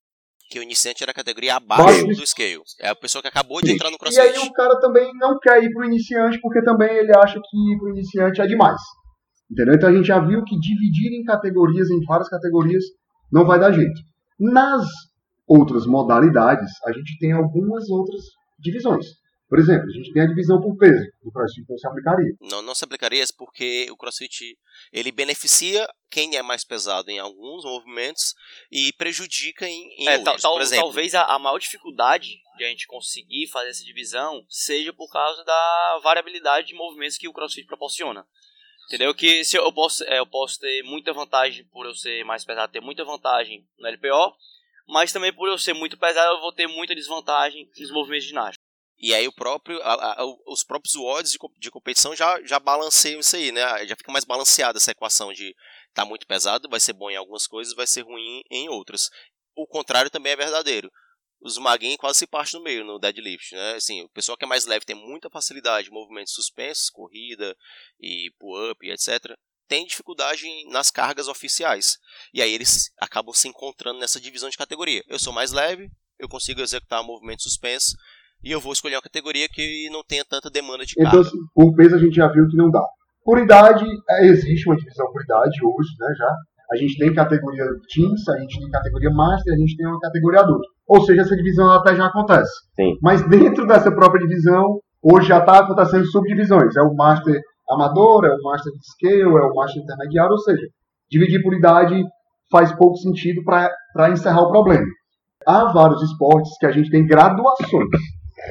Que 0.49 0.59
o 0.59 0.63
iniciante 0.63 1.03
era 1.03 1.11
a 1.11 1.15
categoria 1.15 1.55
abaixo 1.57 2.07
do 2.07 2.25
scale. 2.25 2.61
É 2.79 2.89
a 2.89 2.95
pessoa 2.95 3.21
que 3.21 3.27
acabou 3.27 3.61
de 3.61 3.71
entrar 3.71 3.91
no 3.91 3.97
crossfit. 3.97 4.25
E 4.25 4.29
aí 4.29 4.47
o 4.47 4.53
cara 4.53 4.79
também 4.79 5.11
não 5.15 5.37
quer 5.39 5.61
ir 5.61 5.71
pro 5.71 5.85
iniciante, 5.85 6.39
porque 6.41 6.63
também 6.63 6.89
ele 6.89 7.11
acha 7.15 7.39
que 7.39 7.73
ir 7.73 7.77
pro 7.77 7.89
iniciante 7.89 8.41
é 8.41 8.47
demais. 8.47 8.81
Entendeu? 9.51 9.75
Então 9.75 9.89
a 9.89 9.93
gente 9.93 10.07
já 10.07 10.19
viu 10.19 10.43
que 10.43 10.57
dividir 10.57 11.19
em 11.19 11.23
categorias, 11.23 11.89
em 11.89 12.03
várias 12.05 12.29
categorias, 12.29 12.83
não 13.31 13.45
vai 13.45 13.59
dar 13.59 13.71
jeito. 13.71 14.01
Nas 14.39 14.85
outras 15.47 15.85
modalidades, 15.85 16.71
a 16.85 16.91
gente 16.91 17.17
tem 17.19 17.31
algumas 17.31 17.89
outras 17.89 18.23
divisões. 18.57 19.05
Por 19.49 19.59
exemplo, 19.59 19.87
a 19.87 19.93
gente 19.93 20.11
tem 20.11 20.21
a 20.21 20.27
divisão 20.27 20.59
por 20.59 20.75
peso. 20.77 21.09
O 21.23 21.31
CrossFit 21.31 21.65
não 21.69 21.77
se 21.77 21.87
aplicaria. 21.87 22.35
Não, 22.41 22.61
não 22.61 22.75
se 22.75 22.83
aplicaria 22.83 23.23
porque 23.37 23.87
o 23.89 23.95
CrossFit 23.95 24.57
ele 24.91 25.09
beneficia 25.09 25.87
quem 26.09 26.35
é 26.35 26.41
mais 26.41 26.65
pesado 26.65 27.09
em 27.09 27.17
alguns 27.17 27.63
movimentos 27.63 28.35
e 28.69 28.91
prejudica 28.93 29.65
em, 29.65 30.03
em 30.03 30.07
é, 30.09 30.17
outros. 30.17 30.41
Tal, 30.41 30.53
por 30.53 30.61
exemplo, 30.61 30.83
talvez 30.83 31.15
a, 31.15 31.23
a 31.23 31.39
maior 31.39 31.59
dificuldade 31.59 32.41
de 32.57 32.65
a 32.65 32.67
gente 32.67 32.87
conseguir 32.87 33.47
fazer 33.47 33.69
essa 33.69 33.85
divisão 33.85 34.45
seja 34.49 34.91
por 34.91 35.09
causa 35.09 35.41
da 35.45 35.99
variabilidade 36.03 36.67
de 36.67 36.75
movimentos 36.75 37.17
que 37.17 37.29
o 37.29 37.33
CrossFit 37.33 37.65
proporciona. 37.67 38.27
Entendeu? 38.87 39.13
Que 39.13 39.45
se 39.45 39.57
eu 39.57 39.71
posso, 39.71 40.03
é, 40.05 40.19
eu 40.19 40.25
posso 40.25 40.59
ter 40.59 40.83
muita 40.83 41.13
vantagem 41.13 41.65
por 41.71 41.85
eu 41.85 41.93
ser 41.93 42.25
mais 42.25 42.43
pesado, 42.43 42.71
ter 42.71 42.81
muita 42.81 43.05
vantagem 43.05 43.65
no 43.77 43.87
LPO, 43.87 44.35
mas 44.87 45.11
também 45.11 45.33
por 45.33 45.47
eu 45.47 45.57
ser 45.57 45.73
muito 45.73 45.97
pesado, 45.97 46.35
eu 46.35 46.41
vou 46.41 46.53
ter 46.53 46.67
muita 46.67 46.95
desvantagem 46.95 47.69
nos 47.77 47.91
movimentos 47.91 48.23
de 48.23 48.29
ginástica. 48.29 48.67
E 48.99 49.13
aí 49.13 49.27
o 49.27 49.33
próprio, 49.33 49.79
a, 49.83 50.21
a, 50.21 50.25
os 50.47 50.63
próprios 50.63 50.95
odds 50.95 51.31
de, 51.31 51.37
de, 51.59 51.69
competição 51.69 52.15
já, 52.15 52.41
já 52.43 52.59
balanceiam 52.59 53.19
isso 53.19 53.35
aí, 53.35 53.51
né? 53.51 53.85
Já 53.85 53.95
fica 53.95 54.11
mais 54.11 54.25
balanceada 54.25 54.77
essa 54.77 54.91
equação 54.91 55.31
de 55.31 55.55
tá 55.93 56.03
muito 56.03 56.25
pesado, 56.25 56.67
vai 56.67 56.79
ser 56.79 56.93
bom 56.93 57.09
em 57.09 57.15
algumas 57.15 57.45
coisas, 57.45 57.75
vai 57.75 57.85
ser 57.85 58.01
ruim 58.01 58.41
em 58.49 58.69
outras. 58.69 59.09
O 59.55 59.67
contrário 59.67 60.09
também 60.09 60.31
é 60.31 60.35
verdadeiro. 60.35 60.91
Os 61.39 61.59
maguinhos 61.59 61.97
quase 61.97 62.19
se 62.19 62.27
partem 62.27 62.59
no 62.59 62.63
meio 62.63 62.83
no 62.83 62.97
deadlift, 62.97 63.53
né? 63.53 63.75
Assim, 63.75 64.01
o 64.01 64.09
pessoal 64.09 64.35
que 64.35 64.45
é 64.45 64.47
mais 64.47 64.65
leve 64.65 64.85
tem 64.85 64.95
muita 64.95 65.29
facilidade 65.29 65.91
movimentos 65.91 66.33
suspensos, 66.33 66.89
corrida 66.89 67.55
e 67.99 68.31
pull-up, 68.39 68.89
etc. 68.89 69.37
Tem 69.67 69.85
dificuldade 69.85 70.45
nas 70.71 70.89
cargas 70.89 71.27
oficiais. 71.27 71.97
E 72.33 72.41
aí 72.41 72.53
eles 72.53 72.89
acabam 72.99 73.33
se 73.33 73.47
encontrando 73.47 73.99
nessa 73.99 74.19
divisão 74.19 74.49
de 74.49 74.57
categoria. 74.57 75.03
Eu 75.07 75.19
sou 75.19 75.33
mais 75.33 75.51
leve, 75.51 75.89
eu 76.19 76.29
consigo 76.29 76.61
executar 76.61 77.03
movimentos 77.03 77.43
suspensos, 77.43 77.95
e 78.43 78.51
eu 78.51 78.61
vou 78.61 78.71
escolher 78.71 78.95
uma 78.95 79.01
categoria 79.01 79.47
que 79.49 79.89
não 79.91 80.03
tenha 80.03 80.23
tanta 80.23 80.49
demanda 80.49 80.85
de 80.85 80.93
então, 80.97 81.11
carga. 81.11 81.27
Então, 81.27 81.39
por 81.53 81.75
peso 81.75 81.95
a 81.95 81.99
gente 81.99 82.15
já 82.15 82.27
viu 82.27 82.47
que 82.47 82.55
não 82.55 82.69
dá. 82.69 82.83
Por 83.23 83.39
idade, 83.39 83.85
é, 84.09 84.25
existe 84.27 84.69
uma 84.69 84.77
divisão 84.77 85.11
por 85.11 85.21
idade 85.21 85.57
hoje, 85.61 85.89
né, 85.99 86.13
já. 86.17 86.35
A 86.71 86.75
gente 86.77 86.97
tem 86.97 87.13
categoria 87.13 87.65
Teams, 87.93 88.27
a 88.29 88.39
gente 88.39 88.59
tem 88.59 88.69
categoria 88.69 89.09
Master, 89.09 89.53
a 89.53 89.57
gente 89.57 89.75
tem 89.75 89.87
uma 89.87 89.99
categoria 89.99 90.41
adulto. 90.41 90.67
Ou 90.87 91.01
seja, 91.01 91.21
essa 91.21 91.35
divisão 91.35 91.69
até 91.71 91.95
já 91.95 92.05
acontece. 92.05 92.51
Sim. 92.75 92.97
Mas 93.01 93.27
dentro 93.27 93.65
dessa 93.65 93.91
própria 93.91 94.25
divisão, 94.25 94.79
hoje 95.01 95.29
já 95.29 95.39
está 95.39 95.59
acontecendo 95.59 96.05
subdivisões. 96.05 96.75
É 96.75 96.81
o 96.81 96.93
Master 96.93 97.41
Amador, 97.69 98.25
é 98.25 98.33
o 98.33 98.41
Master 98.43 98.73
de 98.73 98.85
Scale, 98.85 99.37
é 99.37 99.45
o 99.45 99.55
Master 99.55 99.83
Intermediário, 99.83 100.31
ou 100.31 100.39
seja, 100.39 100.67
dividir 101.09 101.41
por 101.41 101.53
idade 101.53 102.03
faz 102.49 102.71
pouco 102.73 102.95
sentido 102.97 103.43
para 103.43 104.09
encerrar 104.09 104.41
o 104.41 104.51
problema. 104.51 104.85
Há 105.45 105.71
vários 105.71 106.01
esportes 106.03 106.57
que 106.59 106.65
a 106.65 106.71
gente 106.71 106.89
tem 106.89 107.05
graduações. 107.05 107.89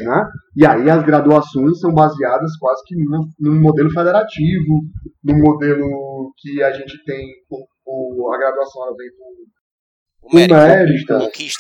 Né? 0.03 0.31
E 0.57 0.67
aí 0.67 0.91
as 0.91 1.03
graduações 1.05 1.79
são 1.79 1.93
baseadas 1.93 2.57
quase 2.59 2.83
que 2.85 2.97
num, 2.97 3.25
num 3.39 3.61
modelo 3.61 3.91
federativo, 3.91 4.81
num 5.25 5.39
modelo 5.39 6.33
que 6.39 6.63
a 6.63 6.73
gente 6.73 7.03
tem, 7.05 7.27
o, 7.49 7.65
o 7.87 8.35
a 8.35 8.39
graduação 8.39 8.83
ela 8.83 8.97
vem 8.97 9.09
com 9.17 10.35
mérito, 10.35 11.15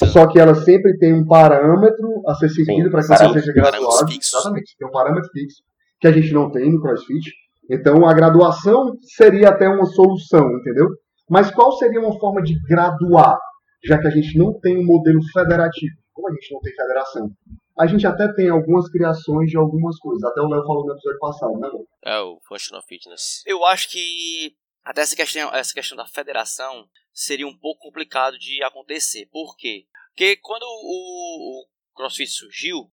só 0.07 0.27
que 0.27 0.39
ela 0.41 0.55
sempre 0.55 0.99
tem 0.99 1.15
um 1.15 1.25
parâmetro 1.25 2.23
a 2.27 2.35
ser 2.35 2.49
seguido 2.49 2.91
para 2.91 3.01
que 3.01 3.07
você 3.07 3.33
seja 3.33 3.53
graduado. 3.53 4.11
Exatamente, 4.11 4.77
tem 4.77 4.89
um 4.89 4.91
parâmetro 4.91 5.31
fixo 5.31 5.63
que 6.01 6.09
a 6.09 6.13
gente 6.13 6.33
não 6.33 6.51
tem 6.51 6.71
no 6.71 6.81
CrossFit. 6.81 7.31
Então 7.71 8.07
a 8.07 8.15
graduação 8.15 8.97
seria 9.17 9.49
até 9.49 9.69
uma 9.69 9.87
solução, 9.87 10.47
entendeu? 10.59 10.89
Mas 11.29 11.51
qual 11.51 11.73
seria 11.73 12.01
uma 12.01 12.19
forma 12.19 12.43
de 12.43 12.55
graduar, 12.69 13.37
já 13.85 13.99
que 13.99 14.07
a 14.07 14.11
gente 14.11 14.39
não 14.39 14.59
tem 14.61 14.79
um 14.79 14.85
modelo 14.85 15.21
federativo? 15.33 15.95
Como 16.13 16.29
a 16.29 16.33
gente 16.33 16.53
não 16.53 16.61
tem 16.61 16.73
federação? 16.75 17.31
a 17.79 17.87
gente 17.87 18.07
até 18.07 18.33
tem 18.33 18.49
algumas 18.49 18.91
criações 18.91 19.51
de 19.51 19.57
algumas 19.57 19.99
coisas. 19.99 20.25
Até 20.25 20.41
o 20.41 20.49
Léo 20.49 20.65
falou 20.67 20.87
no 20.87 20.93
episódio 20.93 21.19
passado, 21.19 21.59
né, 21.59 21.69
Léo? 21.69 21.87
É, 22.05 22.19
o 22.21 22.41
Functional 22.49 22.83
Fitness. 22.83 23.43
Eu 23.45 23.65
acho 23.67 23.91
que 23.91 24.57
até 24.83 25.03
essa 25.03 25.15
questão, 25.15 25.55
essa 25.55 25.75
questão 25.75 25.97
da 25.97 26.07
federação 26.07 26.89
seria 27.13 27.47
um 27.47 27.57
pouco 27.57 27.83
complicado 27.83 28.39
de 28.39 28.63
acontecer. 28.63 29.29
Por 29.31 29.55
quê? 29.57 29.85
Porque 30.09 30.37
quando 30.39 30.63
o, 30.63 31.61
o 31.61 31.67
CrossFit 31.95 32.31
surgiu, 32.31 32.91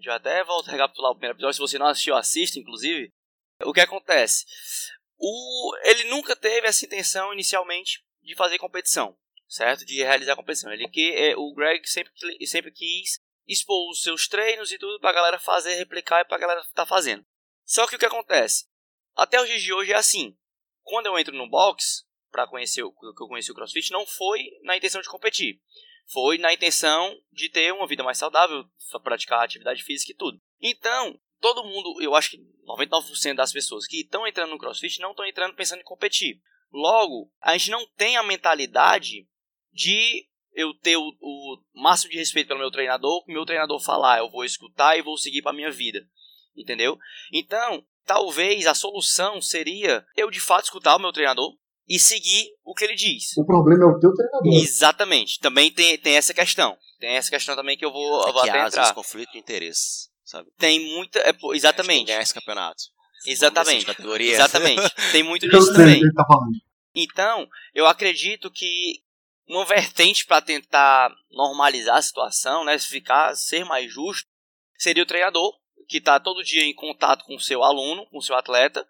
já 0.00 0.16
até 0.16 0.42
volto 0.42 0.68
a 0.68 0.72
recapitular 0.72 1.12
o 1.12 1.14
primeiro 1.14 1.36
episódio, 1.36 1.54
se 1.54 1.60
você 1.60 1.78
não 1.78 1.86
assistiu, 1.86 2.16
assista, 2.16 2.58
inclusive. 2.58 3.12
O 3.64 3.72
que 3.72 3.80
acontece? 3.80 4.44
o, 5.18 5.76
ele 5.84 6.04
nunca 6.04 6.36
teve 6.36 6.66
essa 6.66 6.84
intenção 6.84 7.32
inicialmente 7.32 8.04
de 8.22 8.34
fazer 8.34 8.58
competição, 8.58 9.16
certo? 9.48 9.84
De 9.84 10.02
realizar 10.02 10.36
competição. 10.36 10.72
Ele 10.72 10.88
que 10.88 11.12
é, 11.12 11.34
o 11.36 11.52
Greg 11.54 11.86
sempre, 11.88 12.12
sempre 12.46 12.70
quis 12.70 13.20
expor 13.46 13.90
os 13.90 14.02
seus 14.02 14.28
treinos 14.28 14.72
e 14.72 14.78
tudo 14.78 15.00
pra 15.00 15.12
galera 15.12 15.38
fazer, 15.38 15.74
replicar 15.76 16.20
e 16.20 16.24
pra 16.24 16.38
galera 16.38 16.62
tá 16.74 16.84
fazendo. 16.84 17.24
Só 17.64 17.86
que 17.86 17.96
o 17.96 17.98
que 17.98 18.06
acontece? 18.06 18.66
Até 19.14 19.40
os 19.40 19.48
dias 19.48 19.62
de 19.62 19.72
hoje 19.72 19.92
é 19.92 19.96
assim. 19.96 20.36
Quando 20.82 21.06
eu 21.06 21.18
entro 21.18 21.34
no 21.34 21.48
box, 21.48 22.06
para 22.30 22.46
conhecer 22.46 22.82
o 22.82 22.92
que 22.92 23.06
eu 23.06 23.28
conheci 23.28 23.50
o 23.50 23.54
CrossFit, 23.54 23.90
não 23.92 24.04
foi 24.04 24.50
na 24.62 24.76
intenção 24.76 25.00
de 25.00 25.08
competir. 25.08 25.62
Foi 26.12 26.36
na 26.36 26.52
intenção 26.52 27.18
de 27.32 27.48
ter 27.48 27.72
uma 27.72 27.86
vida 27.86 28.02
mais 28.02 28.18
saudável, 28.18 28.64
praticar 29.02 29.42
atividade 29.42 29.82
física 29.82 30.12
e 30.12 30.16
tudo. 30.16 30.38
Então, 30.60 31.18
todo 31.44 31.62
mundo, 31.62 32.00
eu 32.00 32.14
acho 32.14 32.30
que 32.30 32.38
99% 32.66 33.34
das 33.34 33.52
pessoas 33.52 33.86
que 33.86 34.00
estão 34.00 34.26
entrando 34.26 34.48
no 34.48 34.58
CrossFit 34.58 34.98
não 34.98 35.10
estão 35.10 35.26
entrando 35.26 35.54
pensando 35.54 35.80
em 35.80 35.84
competir. 35.84 36.40
Logo, 36.72 37.30
a 37.38 37.52
gente 37.52 37.70
não 37.70 37.86
tem 37.98 38.16
a 38.16 38.22
mentalidade 38.22 39.28
de 39.70 40.26
eu 40.54 40.72
ter 40.72 40.96
o, 40.96 41.02
o 41.20 41.62
máximo 41.74 42.10
de 42.12 42.16
respeito 42.16 42.48
pelo 42.48 42.60
meu 42.60 42.70
treinador, 42.70 43.22
o 43.28 43.30
meu 43.30 43.44
treinador 43.44 43.78
falar, 43.78 44.20
eu 44.20 44.30
vou 44.30 44.42
escutar 44.42 44.96
e 44.96 45.02
vou 45.02 45.18
seguir 45.18 45.42
para 45.42 45.52
minha 45.52 45.70
vida. 45.70 46.00
Entendeu? 46.56 46.96
Então, 47.30 47.84
talvez 48.06 48.66
a 48.66 48.74
solução 48.74 49.42
seria 49.42 50.02
eu 50.16 50.30
de 50.30 50.40
fato 50.40 50.64
escutar 50.64 50.96
o 50.96 51.00
meu 51.00 51.12
treinador 51.12 51.54
e 51.86 51.98
seguir 51.98 52.54
o 52.64 52.72
que 52.72 52.84
ele 52.84 52.94
diz. 52.94 53.36
O 53.36 53.44
problema 53.44 53.84
é 53.84 53.86
o 53.88 54.00
teu 54.00 54.14
treinador. 54.14 54.62
Exatamente. 54.62 55.38
Também 55.40 55.70
tem, 55.70 55.98
tem 55.98 56.16
essa 56.16 56.32
questão. 56.32 56.78
Tem 56.98 57.16
essa 57.16 57.28
questão 57.28 57.54
também 57.54 57.76
que 57.76 57.84
eu 57.84 57.92
vou, 57.92 58.24
é 58.24 58.30
eu 58.30 58.32
vou 58.32 58.42
que 58.44 58.48
até 58.48 58.60
há, 58.60 58.64
às 58.64 58.74
vezes, 58.74 58.88
entrar. 58.88 58.94
conflito 58.94 59.32
de 59.32 59.38
interesse, 59.38 60.08
sabe? 60.34 60.50
Tem 60.58 60.80
muita. 60.94 61.18
é, 61.20 61.32
pô, 61.32 61.54
exatamente. 61.54 62.06
Ganhar 62.06 62.20
esse 62.20 62.34
campeonato. 62.34 62.82
Exatamente. 63.26 63.86
Categoria. 63.86 64.32
Exatamente. 64.32 64.82
Tem 65.12 65.22
muito 65.22 65.46
disso 65.48 65.72
também. 65.72 66.00
tá. 66.12 66.24
Então, 66.94 67.48
eu 67.74 67.86
acredito 67.86 68.50
que 68.50 69.00
uma 69.48 69.64
vertente 69.64 70.26
para 70.26 70.42
tentar 70.42 71.10
normalizar 71.30 71.96
a 71.96 72.02
situação, 72.02 72.64
né, 72.64 72.78
ficar 72.78 73.34
ser 73.34 73.64
mais 73.64 73.92
justo, 73.92 74.26
seria 74.78 75.02
o 75.02 75.06
treinador 75.06 75.52
que 75.88 75.98
está 75.98 76.18
todo 76.18 76.42
dia 76.42 76.64
em 76.64 76.74
contato 76.74 77.24
com 77.24 77.34
o 77.34 77.40
seu 77.40 77.62
aluno, 77.62 78.06
com 78.06 78.18
o 78.18 78.22
seu 78.22 78.36
atleta, 78.36 78.86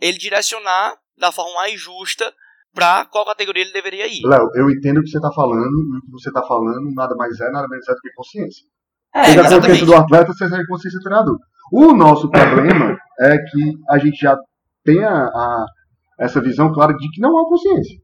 ele 0.00 0.18
direcionar 0.18 0.96
da 1.16 1.32
forma 1.32 1.54
mais 1.54 1.80
justa 1.80 2.32
para 2.72 3.04
qual 3.06 3.24
categoria 3.26 3.62
ele 3.62 3.72
deveria 3.72 4.06
ir. 4.06 4.24
Léo, 4.24 4.48
eu 4.54 4.70
entendo 4.70 4.98
o 4.98 5.02
que 5.02 5.10
você 5.10 5.20
tá 5.20 5.32
falando, 5.32 5.64
e 5.64 5.98
o 5.98 6.00
que 6.02 6.10
você 6.12 6.30
tá 6.30 6.42
falando 6.46 6.94
nada 6.94 7.14
mais 7.16 7.38
é, 7.40 7.50
nada 7.50 7.66
menos 7.66 7.88
é 7.88 7.92
do 7.92 8.00
que 8.00 8.12
consciência. 8.12 8.64
É, 9.18 9.32
a 9.32 9.34
consciência 9.36 9.56
exatamente. 9.56 9.84
do 9.86 9.94
atleta, 9.94 10.32
seja 10.32 10.56
a 10.56 10.66
consciência 10.66 10.98
do 10.98 11.02
treinador. 11.02 11.38
O 11.72 11.92
nosso 11.94 12.30
problema 12.30 12.96
é 13.20 13.36
que 13.38 13.72
a 13.90 13.98
gente 13.98 14.16
já 14.20 14.36
tem 14.84 15.02
a, 15.04 15.12
a- 15.24 15.66
essa 16.20 16.40
visão 16.40 16.72
clara 16.72 16.94
de 16.94 17.08
que 17.10 17.20
não 17.20 17.36
há 17.38 17.48
consciência. 17.48 17.98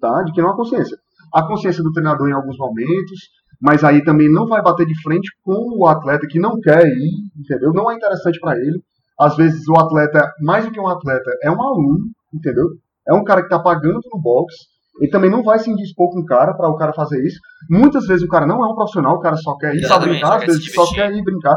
Tá? 0.00 0.22
De 0.24 0.32
que 0.32 0.42
não 0.42 0.50
há 0.50 0.56
consciência. 0.56 0.96
A 1.34 1.46
consciência 1.46 1.82
do 1.82 1.92
treinador 1.92 2.28
em 2.28 2.32
alguns 2.32 2.56
momentos, 2.58 3.18
mas 3.60 3.84
aí 3.84 4.02
também 4.04 4.30
não 4.30 4.46
vai 4.46 4.60
bater 4.62 4.86
de 4.86 5.00
frente 5.02 5.28
com 5.44 5.78
o 5.78 5.86
atleta 5.86 6.26
que 6.26 6.38
não 6.40 6.58
quer 6.60 6.84
ir, 6.84 7.12
entendeu? 7.38 7.72
Não 7.72 7.90
é 7.90 7.94
interessante 7.94 8.38
para 8.40 8.56
ele. 8.58 8.82
Às 9.20 9.36
vezes 9.36 9.66
o 9.68 9.74
atleta, 9.78 10.28
mais 10.40 10.64
do 10.64 10.72
que 10.72 10.80
um 10.80 10.88
atleta, 10.88 11.30
é 11.42 11.50
um 11.50 11.62
aluno, 11.62 12.06
entendeu? 12.34 12.66
É 13.06 13.14
um 13.14 13.22
cara 13.24 13.42
que 13.42 13.48
tá 13.48 13.58
pagando 13.58 14.00
no 14.12 14.20
box. 14.20 14.54
Ele 15.00 15.10
também 15.10 15.30
não 15.30 15.42
vai 15.42 15.58
se 15.58 15.70
indispor 15.70 16.10
com 16.10 16.20
o 16.20 16.24
cara 16.24 16.54
para 16.54 16.68
o 16.68 16.76
cara 16.76 16.92
fazer 16.92 17.24
isso. 17.24 17.38
Muitas 17.70 18.06
vezes 18.06 18.24
o 18.24 18.28
cara 18.28 18.46
não 18.46 18.64
é 18.64 18.70
um 18.70 18.74
profissional, 18.74 19.16
o 19.16 19.20
cara 19.20 19.36
só 19.36 19.56
quer 19.56 19.74
ir 19.74 19.78
Exatamente, 19.78 20.20
brincar, 20.20 20.36
às 20.36 20.44
vezes 20.44 20.72
só 20.72 20.84
quer 20.92 21.12
ir 21.12 21.22
brincar 21.22 21.56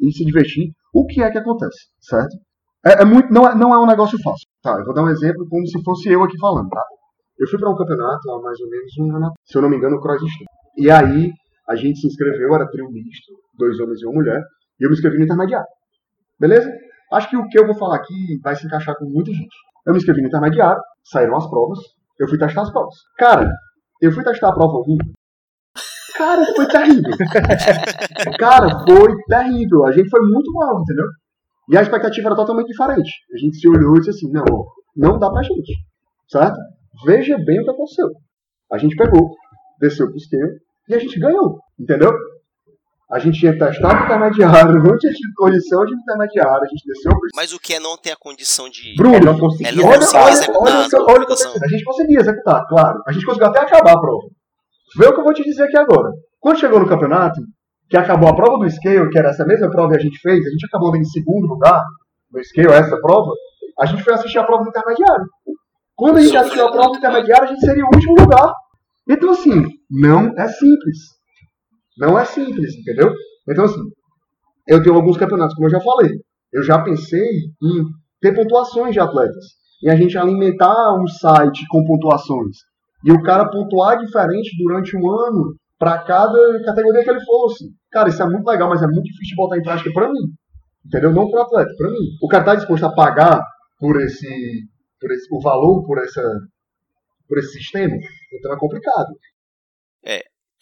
e 0.00 0.12
se 0.12 0.24
divertir. 0.24 0.70
O 0.94 1.04
que 1.06 1.22
é 1.22 1.30
que 1.30 1.38
acontece, 1.38 1.78
certo? 2.00 2.36
É, 2.84 3.02
é 3.02 3.04
muito, 3.04 3.32
não, 3.32 3.48
é, 3.48 3.54
não 3.54 3.74
é 3.74 3.78
um 3.80 3.86
negócio 3.86 4.16
fácil. 4.22 4.46
Tá, 4.62 4.78
eu 4.78 4.84
vou 4.84 4.94
dar 4.94 5.02
um 5.02 5.08
exemplo 5.08 5.46
como 5.48 5.66
se 5.66 5.82
fosse 5.82 6.08
eu 6.08 6.22
aqui 6.22 6.38
falando, 6.38 6.68
tá? 6.68 6.82
Eu 7.38 7.48
fui 7.48 7.58
para 7.58 7.70
um 7.70 7.76
campeonato 7.76 8.30
há 8.30 8.40
mais 8.40 8.58
ou 8.60 8.70
menos 8.70 8.92
um 9.00 9.16
ano, 9.16 9.32
se 9.44 9.58
eu 9.58 9.62
não 9.62 9.68
me 9.68 9.76
engano, 9.76 9.96
o 9.96 10.00
Cross. 10.00 10.22
E 10.78 10.90
aí 10.90 11.30
a 11.68 11.74
gente 11.74 11.98
se 11.98 12.06
inscreveu, 12.06 12.54
era 12.54 12.68
trio 12.70 12.90
misto, 12.90 13.32
dois 13.58 13.78
homens 13.80 14.00
e 14.00 14.06
uma 14.06 14.14
mulher, 14.14 14.40
e 14.80 14.84
eu 14.84 14.88
me 14.88 14.94
inscrevi 14.94 15.18
no 15.18 15.24
intermediário. 15.24 15.66
Beleza? 16.38 16.70
Acho 17.12 17.28
que 17.28 17.36
o 17.36 17.46
que 17.48 17.58
eu 17.58 17.66
vou 17.66 17.74
falar 17.74 17.96
aqui 17.96 18.38
vai 18.42 18.54
se 18.54 18.66
encaixar 18.66 18.96
com 18.96 19.04
muita 19.06 19.32
gente. 19.32 19.54
Eu 19.86 19.92
me 19.92 19.98
inscrevi 19.98 20.22
no 20.22 20.28
intermediário, 20.28 20.80
saíram 21.04 21.36
as 21.36 21.48
provas, 21.48 21.78
eu 22.18 22.28
fui 22.28 22.38
testar 22.38 22.62
as 22.62 22.70
provas. 22.70 22.94
Cara, 23.18 23.48
eu 24.00 24.12
fui 24.12 24.24
testar 24.24 24.48
a 24.48 24.54
prova 24.54 24.78
1. 24.86 24.98
Cara, 26.16 26.44
foi 26.54 26.66
terrível. 26.66 27.12
Cara, 28.38 28.84
foi 28.84 29.14
terrível. 29.28 29.84
A 29.84 29.92
gente 29.92 30.08
foi 30.08 30.20
muito 30.20 30.50
mal, 30.52 30.80
entendeu? 30.80 31.06
E 31.70 31.76
a 31.76 31.82
expectativa 31.82 32.28
era 32.28 32.36
totalmente 32.36 32.68
diferente. 32.68 33.10
A 33.34 33.38
gente 33.38 33.56
se 33.58 33.68
olhou 33.68 33.96
e 33.96 34.00
disse 34.00 34.10
assim, 34.10 34.32
não, 34.32 34.44
não 34.96 35.18
dá 35.18 35.30
pra 35.30 35.42
gente. 35.42 35.72
Certo? 36.28 36.56
Veja 37.04 37.36
bem 37.36 37.60
o 37.60 37.64
que 37.64 37.70
aconteceu. 37.70 38.08
A 38.72 38.78
gente 38.78 38.96
pegou, 38.96 39.30
desceu 39.78 40.08
pro 40.08 40.18
scale 40.18 40.58
e 40.88 40.94
a 40.94 40.98
gente 40.98 41.18
ganhou. 41.18 41.58
Entendeu? 41.78 42.12
A 43.10 43.20
gente 43.20 43.38
tinha 43.38 43.56
testado 43.56 44.00
o 44.00 44.04
intermediário, 44.04 44.82
não 44.82 44.98
tinha 44.98 45.12
tido 45.12 45.32
condição 45.36 45.84
de 45.84 45.94
intermediário, 45.94 46.62
a 46.62 46.66
gente 46.66 46.84
desceu 46.86 47.12
pro 47.12 47.28
Mas 47.36 47.52
o 47.52 47.60
que 47.60 47.74
é 47.74 47.80
não 47.80 47.96
ter 47.96 48.10
a 48.12 48.16
condição 48.16 48.68
de. 48.68 48.94
Bruno, 48.96 49.20
não 49.20 49.24
não 49.26 49.32
olha, 49.32 49.40
conseguiu 49.40 49.86
olha, 49.86 49.96
executar 49.96 50.22
olha, 50.22 50.32
olha 50.32 50.86
o 50.86 50.88
que 50.88 50.96
obrigação. 50.96 51.50
aconteceu. 51.50 51.62
A 51.62 51.68
gente 51.68 51.84
conseguia 51.84 52.20
executar, 52.20 52.66
claro. 52.68 53.02
A 53.06 53.12
gente 53.12 53.24
conseguiu 53.24 53.46
até 53.48 53.60
acabar 53.60 53.92
a 53.92 54.00
prova. 54.00 54.26
Vê 54.98 55.06
o 55.06 55.12
que 55.12 55.20
eu 55.20 55.24
vou 55.24 55.34
te 55.34 55.44
dizer 55.44 55.64
aqui 55.64 55.78
agora. 55.78 56.10
Quando 56.40 56.58
chegou 56.58 56.80
no 56.80 56.88
campeonato, 56.88 57.40
que 57.88 57.96
acabou 57.96 58.28
a 58.28 58.34
prova 58.34 58.58
do 58.58 58.70
scale, 58.70 59.08
que 59.10 59.18
era 59.18 59.30
essa 59.30 59.44
mesma 59.44 59.70
prova 59.70 59.90
que 59.90 59.96
a 59.96 60.02
gente 60.02 60.18
fez, 60.18 60.44
a 60.44 60.50
gente 60.50 60.66
acabou 60.66 60.94
em 60.96 61.04
segundo 61.04 61.46
lugar 61.46 61.82
no 62.32 62.42
scale, 62.44 62.72
essa 62.72 62.96
prova, 63.00 63.30
a 63.78 63.86
gente 63.86 64.02
foi 64.02 64.14
assistir 64.14 64.38
a 64.38 64.44
prova 64.44 64.64
do 64.64 64.70
intermediário. 64.70 65.26
Quando 65.94 66.18
a 66.18 66.20
gente 66.20 66.36
assistiu 66.36 66.66
a 66.66 66.72
prova 66.72 66.90
do 66.90 66.96
intermediário, 66.98 67.44
a 67.44 67.46
gente 67.48 67.60
seria 67.60 67.84
o 67.84 67.94
último 67.94 68.14
lugar. 68.20 68.52
Então, 69.08 69.30
assim, 69.30 69.64
não 69.90 70.34
é 70.36 70.48
simples. 70.48 71.15
Não 71.98 72.18
é 72.18 72.24
simples, 72.24 72.74
entendeu? 72.76 73.12
Então, 73.48 73.64
assim, 73.64 73.80
eu 74.68 74.82
tenho 74.82 74.96
alguns 74.96 75.16
campeonatos, 75.16 75.54
como 75.54 75.66
eu 75.66 75.70
já 75.70 75.80
falei. 75.80 76.10
Eu 76.52 76.62
já 76.62 76.82
pensei 76.82 77.26
em 77.62 77.84
ter 78.20 78.34
pontuações 78.34 78.92
de 78.92 79.00
atletas. 79.00 79.44
E 79.82 79.90
a 79.90 79.96
gente 79.96 80.16
alimentar 80.16 80.94
um 81.00 81.06
site 81.06 81.64
com 81.68 81.84
pontuações. 81.84 82.56
E 83.04 83.12
o 83.12 83.22
cara 83.22 83.48
pontuar 83.50 83.98
diferente 83.98 84.50
durante 84.62 84.96
um 84.96 85.10
ano 85.10 85.54
para 85.78 85.98
cada 85.98 86.64
categoria 86.64 87.04
que 87.04 87.10
ele 87.10 87.24
fosse. 87.24 87.64
Cara, 87.90 88.08
isso 88.08 88.22
é 88.22 88.26
muito 88.26 88.46
legal, 88.46 88.68
mas 88.68 88.82
é 88.82 88.86
muito 88.86 89.04
difícil 89.04 89.28
de 89.28 89.36
botar 89.36 89.58
em 89.58 89.62
prática 89.62 89.90
para 89.92 90.10
mim. 90.10 90.32
Entendeu? 90.84 91.12
Não 91.12 91.30
para 91.30 91.40
o 91.40 91.42
atleta, 91.42 91.74
para 91.76 91.90
mim. 91.90 92.08
O 92.22 92.28
cara 92.28 92.42
está 92.42 92.54
disposto 92.54 92.84
a 92.84 92.94
pagar 92.94 93.40
por 93.78 94.00
esse, 94.00 94.28
por 95.00 95.10
esse 95.12 95.26
o 95.30 95.40
valor 95.40 95.84
por 95.84 95.98
essa 95.98 96.22
por 97.28 97.38
esse 97.38 97.52
sistema, 97.58 97.96
então 98.32 98.52
é 98.52 98.58
complicado. 98.58 99.08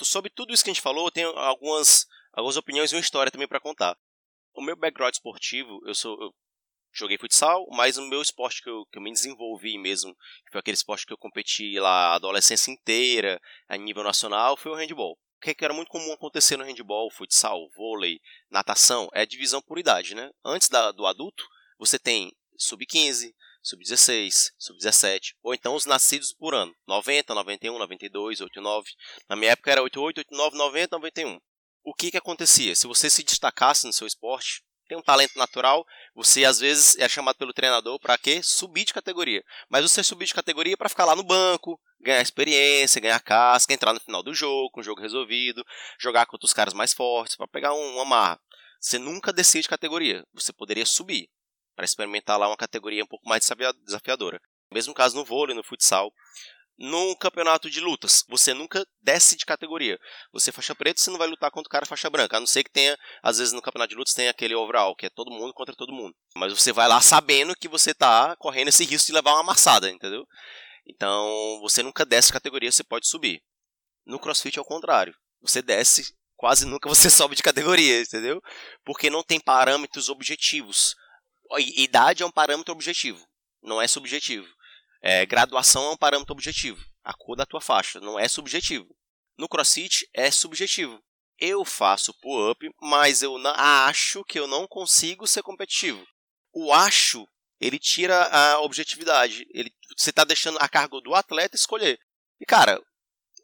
Sobre 0.02 0.30
tudo 0.30 0.52
isso 0.52 0.64
que 0.64 0.70
a 0.70 0.72
gente 0.72 0.82
falou, 0.82 1.06
eu 1.06 1.10
tenho 1.10 1.30
algumas, 1.30 2.06
algumas 2.32 2.56
opiniões 2.56 2.92
e 2.92 2.96
uma 2.96 3.00
história 3.00 3.30
também 3.30 3.48
pra 3.48 3.60
contar. 3.60 3.96
O 4.54 4.62
meu 4.62 4.76
background 4.76 5.12
esportivo, 5.12 5.80
eu 5.86 5.94
sou. 5.94 6.20
Eu 6.20 6.34
joguei 6.92 7.18
futsal, 7.18 7.66
mas 7.72 7.96
o 7.96 8.06
meu 8.08 8.22
esporte 8.22 8.62
que 8.62 8.70
eu, 8.70 8.86
que 8.86 8.98
eu 8.98 9.02
me 9.02 9.12
desenvolvi 9.12 9.76
mesmo, 9.78 10.14
que 10.44 10.52
foi 10.52 10.60
aquele 10.60 10.76
esporte 10.76 11.04
que 11.04 11.12
eu 11.12 11.18
competi 11.18 11.78
lá 11.80 12.12
a 12.12 12.14
adolescência 12.14 12.70
inteira, 12.70 13.40
a 13.68 13.76
nível 13.76 14.04
nacional, 14.04 14.56
foi 14.56 14.70
o 14.70 14.76
handball. 14.76 15.18
O 15.36 15.40
que, 15.40 15.54
que 15.54 15.64
era 15.64 15.74
muito 15.74 15.88
comum 15.88 16.12
acontecer 16.12 16.56
no 16.56 16.64
handball, 16.64 17.10
futsal, 17.10 17.68
vôlei, 17.76 18.20
natação, 18.48 19.08
é 19.12 19.26
divisão 19.26 19.60
por 19.60 19.78
idade, 19.78 20.14
né? 20.14 20.30
Antes 20.44 20.68
da, 20.68 20.92
do 20.92 21.04
adulto, 21.04 21.44
você 21.78 21.98
tem 21.98 22.32
sub-15, 22.56 23.34
sub-16, 23.64 24.50
sub-17, 24.58 25.34
ou 25.42 25.54
então 25.54 25.74
os 25.74 25.86
nascidos 25.86 26.32
por 26.32 26.54
ano, 26.54 26.72
90, 26.86 27.34
91, 27.34 27.78
92, 27.78 28.40
89. 28.42 28.90
Na 29.28 29.34
minha 29.34 29.52
época 29.52 29.72
era 29.72 29.82
88, 29.82 30.18
89, 30.18 30.56
90, 30.56 30.96
91. 30.96 31.40
O 31.82 31.94
que 31.94 32.10
que 32.10 32.18
acontecia? 32.18 32.76
Se 32.76 32.86
você 32.86 33.08
se 33.08 33.22
destacasse 33.22 33.86
no 33.86 33.92
seu 33.92 34.06
esporte, 34.06 34.62
tem 34.86 34.98
um 34.98 35.02
talento 35.02 35.38
natural, 35.38 35.84
você 36.14 36.44
às 36.44 36.58
vezes 36.58 36.98
é 36.98 37.08
chamado 37.08 37.36
pelo 37.36 37.54
treinador 37.54 37.98
para 37.98 38.18
quê? 38.18 38.42
Subir 38.42 38.84
de 38.84 38.92
categoria. 38.92 39.42
Mas 39.68 39.82
você 39.82 40.04
subir 40.04 40.26
de 40.26 40.34
categoria 40.34 40.76
para 40.76 40.90
ficar 40.90 41.06
lá 41.06 41.16
no 41.16 41.24
banco, 41.24 41.80
ganhar 42.00 42.20
experiência, 42.20 43.00
ganhar 43.00 43.18
casca, 43.20 43.72
entrar 43.72 43.94
no 43.94 44.00
final 44.00 44.22
do 44.22 44.34
jogo, 44.34 44.70
com 44.70 44.80
o 44.80 44.84
jogo 44.84 45.00
resolvido, 45.00 45.64
jogar 45.98 46.26
contra 46.26 46.44
os 46.44 46.52
caras 46.52 46.74
mais 46.74 46.92
fortes, 46.92 47.34
para 47.34 47.48
pegar 47.48 47.72
um, 47.72 47.94
uma 47.94 48.04
marra. 48.04 48.40
Você 48.78 48.98
nunca 48.98 49.32
descia 49.32 49.62
de 49.62 49.68
categoria. 49.68 50.22
Você 50.34 50.52
poderia 50.52 50.84
subir 50.84 51.30
para 51.74 51.84
experimentar 51.84 52.38
lá 52.38 52.48
uma 52.48 52.56
categoria 52.56 53.02
um 53.02 53.06
pouco 53.06 53.28
mais 53.28 53.42
desafia- 53.42 53.72
desafiadora. 53.84 54.40
Mesmo 54.72 54.94
caso 54.94 55.16
no 55.16 55.24
vôlei, 55.24 55.54
no 55.54 55.62
futsal. 55.64 56.12
No 56.76 57.16
campeonato 57.18 57.70
de 57.70 57.78
lutas, 57.80 58.24
você 58.28 58.52
nunca 58.52 58.84
desce 59.00 59.36
de 59.36 59.46
categoria. 59.46 59.96
Você 60.32 60.50
é 60.50 60.52
faixa 60.52 60.74
preta, 60.74 61.00
você 61.00 61.08
não 61.08 61.18
vai 61.18 61.28
lutar 61.28 61.48
contra 61.52 61.68
o 61.68 61.70
cara 61.70 61.86
faixa 61.86 62.10
branca. 62.10 62.36
A 62.36 62.40
não 62.40 62.48
ser 62.48 62.64
que 62.64 62.70
tenha, 62.70 62.98
às 63.22 63.38
vezes 63.38 63.52
no 63.52 63.62
campeonato 63.62 63.90
de 63.90 63.96
lutas 63.96 64.12
tem 64.12 64.28
aquele 64.28 64.56
overall, 64.56 64.96
que 64.96 65.06
é 65.06 65.10
todo 65.10 65.30
mundo 65.30 65.54
contra 65.54 65.76
todo 65.76 65.92
mundo. 65.92 66.12
Mas 66.36 66.52
você 66.52 66.72
vai 66.72 66.88
lá 66.88 67.00
sabendo 67.00 67.54
que 67.54 67.68
você 67.68 67.94
tá 67.94 68.34
correndo 68.38 68.68
esse 68.68 68.84
risco 68.84 69.06
de 69.06 69.12
levar 69.12 69.34
uma 69.34 69.40
amassada, 69.40 69.88
entendeu? 69.88 70.26
Então, 70.84 71.60
você 71.60 71.80
nunca 71.80 72.04
desce 72.04 72.28
de 72.28 72.32
categoria, 72.32 72.72
você 72.72 72.82
pode 72.82 73.06
subir. 73.06 73.40
No 74.04 74.18
CrossFit 74.18 74.58
é 74.58 74.62
o 74.62 74.64
contrário. 74.64 75.14
Você 75.42 75.62
desce, 75.62 76.12
quase 76.34 76.66
nunca 76.66 76.88
você 76.88 77.08
sobe 77.08 77.36
de 77.36 77.42
categoria, 77.42 78.00
entendeu? 78.00 78.40
Porque 78.84 79.08
não 79.08 79.22
tem 79.22 79.38
parâmetros 79.38 80.08
objetivos. 80.08 80.96
Idade 81.58 82.22
é 82.22 82.26
um 82.26 82.30
parâmetro 82.30 82.72
objetivo. 82.72 83.24
não 83.62 83.80
é 83.80 83.88
subjetivo. 83.88 84.46
É, 85.02 85.24
graduação 85.26 85.84
é 85.84 85.90
um 85.90 85.96
parâmetro 85.96 86.32
objetivo. 86.32 86.82
A 87.02 87.12
cor 87.12 87.36
da 87.36 87.46
tua 87.46 87.60
faixa 87.60 88.00
não 88.00 88.18
é 88.18 88.28
subjetivo. 88.28 88.94
No 89.38 89.48
CrossFit 89.48 90.08
é 90.14 90.30
subjetivo. 90.30 91.02
Eu 91.38 91.64
faço 91.64 92.14
pull-up, 92.20 92.70
mas 92.80 93.22
eu 93.22 93.36
acho 93.46 94.24
que 94.24 94.38
eu 94.38 94.46
não 94.46 94.66
consigo 94.66 95.26
ser 95.26 95.42
competitivo. 95.42 96.06
O 96.52 96.72
acho, 96.72 97.26
ele 97.60 97.78
tira 97.78 98.24
a 98.24 98.60
objetividade. 98.60 99.46
Ele, 99.50 99.70
você 99.96 100.10
está 100.10 100.24
deixando 100.24 100.58
a 100.60 100.68
cargo 100.68 101.00
do 101.00 101.14
atleta 101.14 101.56
escolher. 101.56 101.98
E, 102.40 102.46
cara, 102.46 102.80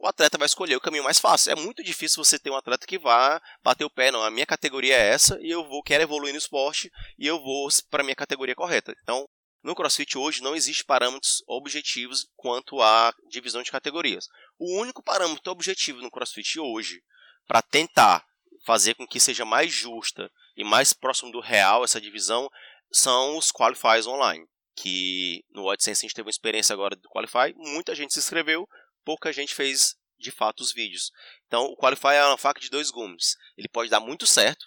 o 0.00 0.06
atleta 0.06 0.38
vai 0.38 0.46
escolher 0.46 0.76
o 0.76 0.80
caminho 0.80 1.04
mais 1.04 1.18
fácil. 1.18 1.52
É 1.52 1.54
muito 1.54 1.82
difícil 1.82 2.24
você 2.24 2.38
ter 2.38 2.50
um 2.50 2.56
atleta 2.56 2.86
que 2.86 2.98
vá 2.98 3.40
bater 3.62 3.84
o 3.84 3.90
pé, 3.90 4.10
não. 4.10 4.22
A 4.22 4.30
minha 4.30 4.46
categoria 4.46 4.96
é 4.96 5.08
essa 5.08 5.38
e 5.42 5.50
eu 5.50 5.62
vou 5.68 5.82
quero 5.82 6.02
evoluir 6.02 6.32
no 6.32 6.38
esporte 6.38 6.90
e 7.18 7.26
eu 7.26 7.40
vou 7.40 7.68
para 7.90 8.02
a 8.02 8.04
minha 8.04 8.16
categoria 8.16 8.54
correta. 8.54 8.94
Então, 9.02 9.28
no 9.62 9.74
CrossFit 9.74 10.16
hoje 10.16 10.42
não 10.42 10.56
existe 10.56 10.84
parâmetros 10.84 11.42
objetivos 11.46 12.26
quanto 12.34 12.80
à 12.80 13.12
divisão 13.28 13.62
de 13.62 13.70
categorias. 13.70 14.26
O 14.58 14.80
único 14.80 15.02
parâmetro 15.02 15.52
objetivo 15.52 16.00
no 16.00 16.10
CrossFit 16.10 16.58
hoje 16.58 17.02
para 17.46 17.60
tentar 17.60 18.24
fazer 18.64 18.94
com 18.94 19.06
que 19.06 19.20
seja 19.20 19.44
mais 19.44 19.70
justa 19.70 20.30
e 20.56 20.64
mais 20.64 20.94
próximo 20.94 21.30
do 21.30 21.40
real 21.40 21.84
essa 21.84 22.00
divisão 22.00 22.48
são 22.90 23.36
os 23.36 23.52
qualifiers 23.52 24.06
online. 24.06 24.46
Que 24.74 25.44
no 25.50 25.68
AdSense 25.68 26.06
a 26.06 26.08
gente 26.08 26.14
teve 26.14 26.26
uma 26.26 26.30
experiência 26.30 26.72
agora 26.72 26.96
do 26.96 27.08
Qualify, 27.10 27.52
muita 27.54 27.94
gente 27.94 28.14
se 28.14 28.18
inscreveu, 28.18 28.66
pouca 29.04 29.32
gente 29.32 29.54
fez 29.54 29.94
de 30.18 30.30
fato 30.30 30.60
os 30.60 30.72
vídeos. 30.72 31.10
Então 31.46 31.64
o 31.64 31.76
Qualify 31.76 32.14
é 32.14 32.24
uma 32.24 32.38
faca 32.38 32.60
de 32.60 32.70
dois 32.70 32.90
gumes. 32.90 33.36
Ele 33.56 33.68
pode 33.68 33.90
dar 33.90 34.00
muito 34.00 34.26
certo, 34.26 34.66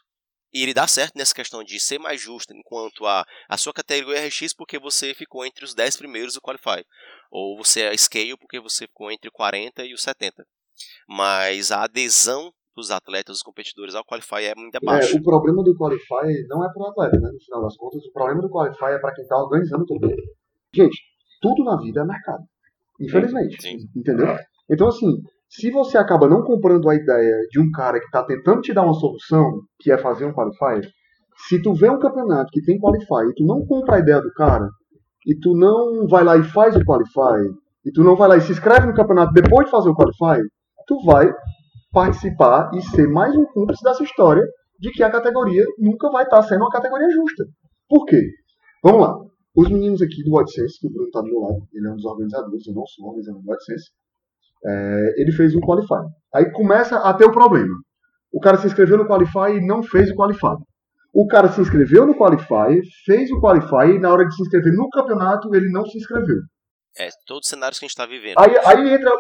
e 0.53 0.61
ele 0.61 0.73
dá 0.73 0.85
certo 0.85 1.17
nessa 1.17 1.33
questão 1.33 1.63
de 1.63 1.79
ser 1.79 1.97
mais 1.97 2.21
justo 2.21 2.53
enquanto 2.53 3.07
a, 3.07 3.25
a 3.49 3.57
sua 3.57 3.73
categoria 3.73 4.27
RX 4.27 4.53
porque 4.53 4.77
você 4.77 5.13
ficou 5.15 5.43
entre 5.43 5.65
os 5.65 5.73
10 5.73 5.97
primeiros 5.97 6.35
do 6.35 6.41
Qualify. 6.41 6.85
Ou 7.31 7.57
você 7.57 7.81
é 7.81 7.97
Scale 7.97 8.37
porque 8.37 8.59
você 8.59 8.85
ficou 8.85 9.11
entre 9.11 9.29
o 9.29 9.31
40 9.31 9.83
e 9.83 9.93
os 9.95 10.03
70. 10.03 10.45
Mas 11.07 11.71
a 11.71 11.83
adesão 11.83 12.53
dos 12.75 12.91
atletas, 12.91 13.35
dos 13.35 13.41
competidores 13.41 13.95
ao 13.95 14.05
Qualify 14.05 14.45
é 14.45 14.55
muito 14.55 14.79
baixa. 14.83 15.15
É, 15.15 15.19
o 15.19 15.23
problema 15.23 15.63
do 15.63 15.75
Qualify 15.75 16.47
não 16.47 16.63
é 16.63 16.71
para 16.71 16.83
o 16.83 16.87
atleta, 16.87 17.19
né? 17.19 17.29
No 17.31 17.39
final 17.39 17.63
das 17.63 17.75
contas, 17.75 18.05
o 18.05 18.11
problema 18.11 18.41
do 18.41 18.49
Qualify 18.49 18.95
é 18.95 18.99
para 18.99 19.13
quem 19.13 19.23
está 19.23 19.35
organizando 19.35 19.85
tudo. 19.85 20.07
Gente, 20.73 20.97
tudo 21.41 21.63
na 21.63 21.77
vida 21.81 22.01
é 22.01 22.05
mercado. 22.05 22.43
Infelizmente. 22.99 23.61
Sim. 23.61 23.77
Entendeu? 23.95 24.35
Então, 24.69 24.87
assim, 24.87 25.17
se 25.49 25.69
você 25.69 25.97
acaba 25.97 26.27
não 26.27 26.41
comprando 26.41 26.89
a 26.89 26.95
ideia 26.95 27.35
de 27.51 27.59
um 27.59 27.69
cara 27.71 27.99
que 27.99 28.05
está 28.05 28.23
tentando 28.23 28.61
te 28.61 28.73
dar 28.73 28.83
uma 28.83 28.93
solução, 28.93 29.61
que 29.79 29.91
é 29.91 29.97
fazer 29.97 30.25
um 30.25 30.33
qualify, 30.33 30.87
se 31.47 31.61
tu 31.61 31.73
vê 31.73 31.89
um 31.89 31.99
campeonato 31.99 32.49
que 32.51 32.63
tem 32.63 32.79
qualify 32.79 33.29
e 33.29 33.35
tu 33.35 33.45
não 33.45 33.65
compra 33.65 33.97
a 33.97 33.99
ideia 33.99 34.21
do 34.21 34.31
cara, 34.33 34.67
e 35.25 35.37
tu 35.39 35.55
não 35.55 36.07
vai 36.07 36.23
lá 36.23 36.37
e 36.37 36.43
faz 36.43 36.75
o 36.75 36.83
qualify, 36.83 37.49
e 37.85 37.91
tu 37.91 38.03
não 38.03 38.15
vai 38.15 38.29
lá 38.29 38.37
e 38.37 38.41
se 38.41 38.51
inscreve 38.51 38.87
no 38.87 38.93
campeonato 38.93 39.33
depois 39.33 39.65
de 39.65 39.71
fazer 39.71 39.89
o 39.89 39.95
qualify, 39.95 40.41
tu 40.87 41.03
vai 41.05 41.31
participar 41.91 42.71
e 42.73 42.81
ser 42.81 43.07
mais 43.07 43.35
um 43.35 43.45
cúmplice 43.45 43.83
dessa 43.83 44.03
história 44.03 44.43
de 44.79 44.91
que 44.91 45.03
a 45.03 45.11
categoria 45.11 45.63
nunca 45.77 46.09
vai 46.09 46.23
estar 46.23 46.37
tá 46.37 46.43
sendo 46.43 46.61
uma 46.61 46.71
categoria 46.71 47.09
justa. 47.09 47.45
Por 47.87 48.05
quê? 48.05 48.21
Vamos 48.83 49.01
lá. 49.01 49.15
Os 49.55 49.69
meninos 49.69 50.01
aqui 50.01 50.23
do 50.23 50.37
AdSense, 50.39 50.79
que 50.79 50.87
o 50.87 50.89
Bruno 50.89 51.07
está 51.07 51.21
do 51.21 51.27
meu 51.27 51.39
lado, 51.39 51.67
ele 51.71 51.87
é 51.87 51.91
um 51.91 51.95
dos 51.95 52.05
organizadores, 52.05 52.65
eu 52.65 52.73
não 52.73 52.85
sou 52.87 53.07
organizador 53.07 53.41
do 53.41 53.53
AdSense, 53.53 53.91
é, 54.65 55.21
ele 55.21 55.31
fez 55.31 55.55
um 55.55 55.59
Qualify. 55.59 56.07
Aí 56.33 56.51
começa 56.51 56.97
a 56.97 57.13
ter 57.13 57.25
o 57.25 57.31
problema. 57.31 57.73
O 58.31 58.39
cara 58.39 58.57
se 58.57 58.65
inscreveu 58.65 58.97
no 58.97 59.05
Qualify 59.05 59.57
e 59.57 59.65
não 59.65 59.83
fez 59.83 60.09
o 60.09 60.15
Qualify. 60.15 60.57
O 61.13 61.27
cara 61.27 61.51
se 61.51 61.61
inscreveu 61.61 62.07
no 62.07 62.15
Qualify, 62.15 62.81
fez 63.05 63.29
o 63.31 63.39
Qualify 63.39 63.95
e 63.95 63.99
na 63.99 64.11
hora 64.11 64.25
de 64.25 64.35
se 64.35 64.41
inscrever 64.41 64.73
no 64.73 64.89
campeonato 64.89 65.53
ele 65.53 65.69
não 65.69 65.85
se 65.85 65.97
inscreveu. 65.97 66.39
É, 66.97 67.09
todos 67.27 67.45
os 67.45 67.49
cenários 67.49 67.77
que 67.77 67.85
a 67.85 67.87
gente 67.87 67.91
está 67.91 68.05
vivendo. 68.05 68.35
Aí, 68.37 68.57
aí 68.65 68.93
entra 68.95 69.11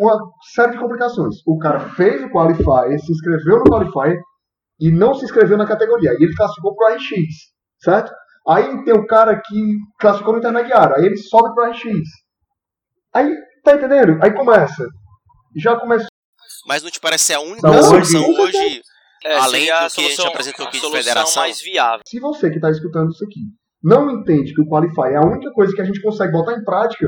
uma 0.00 0.18
série 0.54 0.72
de 0.72 0.78
complicações. 0.78 1.36
O 1.46 1.58
cara 1.58 1.80
fez 1.90 2.22
o 2.22 2.30
Qualify, 2.30 2.98
se 2.98 3.12
inscreveu 3.12 3.58
no 3.58 3.64
Qualify 3.64 4.18
e 4.80 4.90
não 4.90 5.14
se 5.14 5.24
inscreveu 5.24 5.58
na 5.58 5.66
categoria. 5.66 6.12
E 6.18 6.24
ele 6.24 6.34
classificou 6.34 6.74
para 6.74 6.92
o 6.92 6.96
RX, 6.96 7.06
certo? 7.80 8.12
Aí 8.48 8.84
tem 8.84 8.94
o 8.94 9.06
cara 9.06 9.40
que 9.40 9.76
classificou 9.98 10.34
no 10.34 10.38
intermediário, 10.40 10.96
aí 10.96 11.04
ele 11.04 11.16
sobe 11.16 11.54
para 11.54 11.68
o 11.68 11.70
RX. 11.70 11.86
Aí 13.14 13.32
Tá 13.62 13.76
entendendo? 13.76 14.18
Aí 14.22 14.34
começa. 14.34 14.86
Já 15.56 15.78
começou. 15.78 16.08
Mas 16.66 16.82
não 16.82 16.90
te 16.90 17.00
parece 17.00 17.24
ser 17.24 17.34
a 17.34 17.40
única 17.40 17.68
não, 17.68 17.82
solução 17.82 18.22
hoje, 18.30 18.56
hoje 18.56 18.82
é, 19.24 19.38
além 19.38 19.66
do 19.66 19.66
que 19.66 19.72
a 19.72 20.08
gente 20.08 20.26
apresentou 20.26 20.66
aqui 20.66 20.80
de 20.80 20.90
federação? 20.90 21.42
mais 21.42 21.60
viável. 21.60 22.00
Se 22.06 22.18
você 22.20 22.50
que 22.50 22.56
está 22.56 22.70
escutando 22.70 23.10
isso 23.10 23.24
aqui 23.24 23.40
não 23.82 24.10
entende 24.10 24.54
que 24.54 24.60
o 24.60 24.66
Qualify 24.66 25.12
é 25.12 25.16
a 25.16 25.26
única 25.26 25.50
coisa 25.52 25.74
que 25.74 25.80
a 25.80 25.84
gente 25.84 26.00
consegue 26.00 26.30
botar 26.30 26.52
em 26.52 26.62
prática, 26.62 27.06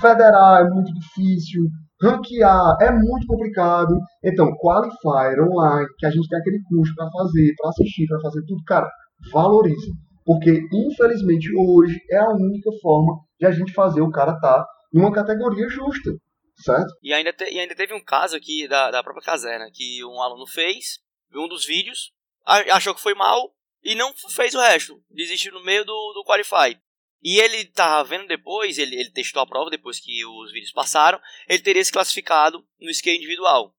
federar 0.00 0.60
é 0.60 0.68
muito 0.68 0.92
difícil, 0.92 1.62
ranquear 2.02 2.76
é 2.82 2.90
muito 2.90 3.26
complicado. 3.26 3.94
Então, 4.22 4.50
Qualifier 4.58 5.40
online, 5.40 5.86
que 5.98 6.06
a 6.06 6.10
gente 6.10 6.28
tem 6.28 6.38
aquele 6.38 6.60
curso 6.68 6.94
para 6.94 7.08
fazer, 7.10 7.54
para 7.56 7.70
assistir, 7.70 8.06
para 8.08 8.20
fazer 8.20 8.42
tudo, 8.46 8.62
cara, 8.66 8.88
valorize. 9.32 9.90
Porque, 10.24 10.50
infelizmente, 10.72 11.48
hoje 11.56 12.00
é 12.10 12.18
a 12.18 12.30
única 12.30 12.70
forma 12.80 13.20
de 13.38 13.46
a 13.46 13.50
gente 13.50 13.72
fazer 13.72 14.00
o 14.00 14.10
cara 14.10 14.32
estar 14.32 14.58
tá 14.58 14.68
numa 14.92 15.12
categoria 15.12 15.68
justa, 15.68 16.10
certo? 16.56 16.94
E 17.02 17.12
ainda, 17.12 17.32
te, 17.32 17.44
e 17.44 17.58
ainda 17.58 17.74
teve 17.74 17.94
um 17.94 18.04
caso 18.04 18.36
aqui 18.36 18.68
da, 18.68 18.90
da 18.90 19.02
própria 19.02 19.24
caserna, 19.24 19.70
que 19.72 20.04
um 20.04 20.20
aluno 20.20 20.46
fez, 20.46 21.00
viu 21.30 21.42
um 21.42 21.48
dos 21.48 21.64
vídeos, 21.64 22.12
achou 22.44 22.94
que 22.94 23.00
foi 23.00 23.14
mal 23.14 23.52
e 23.82 23.94
não 23.94 24.12
fez 24.14 24.54
o 24.54 24.60
resto, 24.60 25.02
desistiu 25.10 25.52
no 25.52 25.64
meio 25.64 25.84
do, 25.84 26.12
do 26.14 26.24
Qualify. 26.24 26.78
E 27.22 27.38
ele 27.38 27.64
tava 27.66 28.08
vendo 28.08 28.26
depois, 28.26 28.78
ele, 28.78 28.96
ele 28.96 29.10
testou 29.10 29.42
a 29.42 29.46
prova 29.46 29.70
depois 29.70 30.00
que 30.00 30.24
os 30.24 30.52
vídeos 30.52 30.72
passaram, 30.72 31.20
ele 31.48 31.62
teria 31.62 31.84
se 31.84 31.92
classificado 31.92 32.64
no 32.80 32.90
skate 32.90 33.18
individual, 33.18 33.74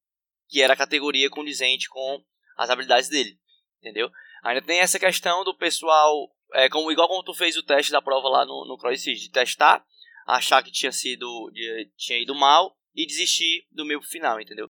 que 0.48 0.62
era 0.62 0.72
a 0.72 0.76
categoria 0.76 1.28
condizente 1.28 1.88
com 1.88 2.22
as 2.56 2.70
habilidades 2.70 3.08
dele, 3.08 3.38
entendeu? 3.80 4.10
Ainda 4.44 4.60
tem 4.60 4.80
essa 4.80 4.98
questão 4.98 5.42
do 5.42 5.56
pessoal, 5.56 6.30
é, 6.52 6.68
como, 6.68 6.92
igual 6.92 7.08
como 7.08 7.24
tu 7.24 7.32
fez 7.32 7.56
o 7.56 7.62
teste 7.62 7.90
da 7.90 8.02
prova 8.02 8.28
lá 8.28 8.44
no, 8.44 8.66
no 8.66 8.76
CrossFit, 8.76 9.18
de 9.18 9.30
testar 9.30 9.84
achar 10.26 10.62
que 10.62 10.70
tinha 10.70 10.92
sido 10.92 11.50
tinha 11.96 12.18
ido 12.18 12.34
mal 12.34 12.76
e 12.94 13.06
desistir 13.06 13.66
do 13.70 13.84
meu 13.84 14.02
final, 14.02 14.40
entendeu? 14.40 14.68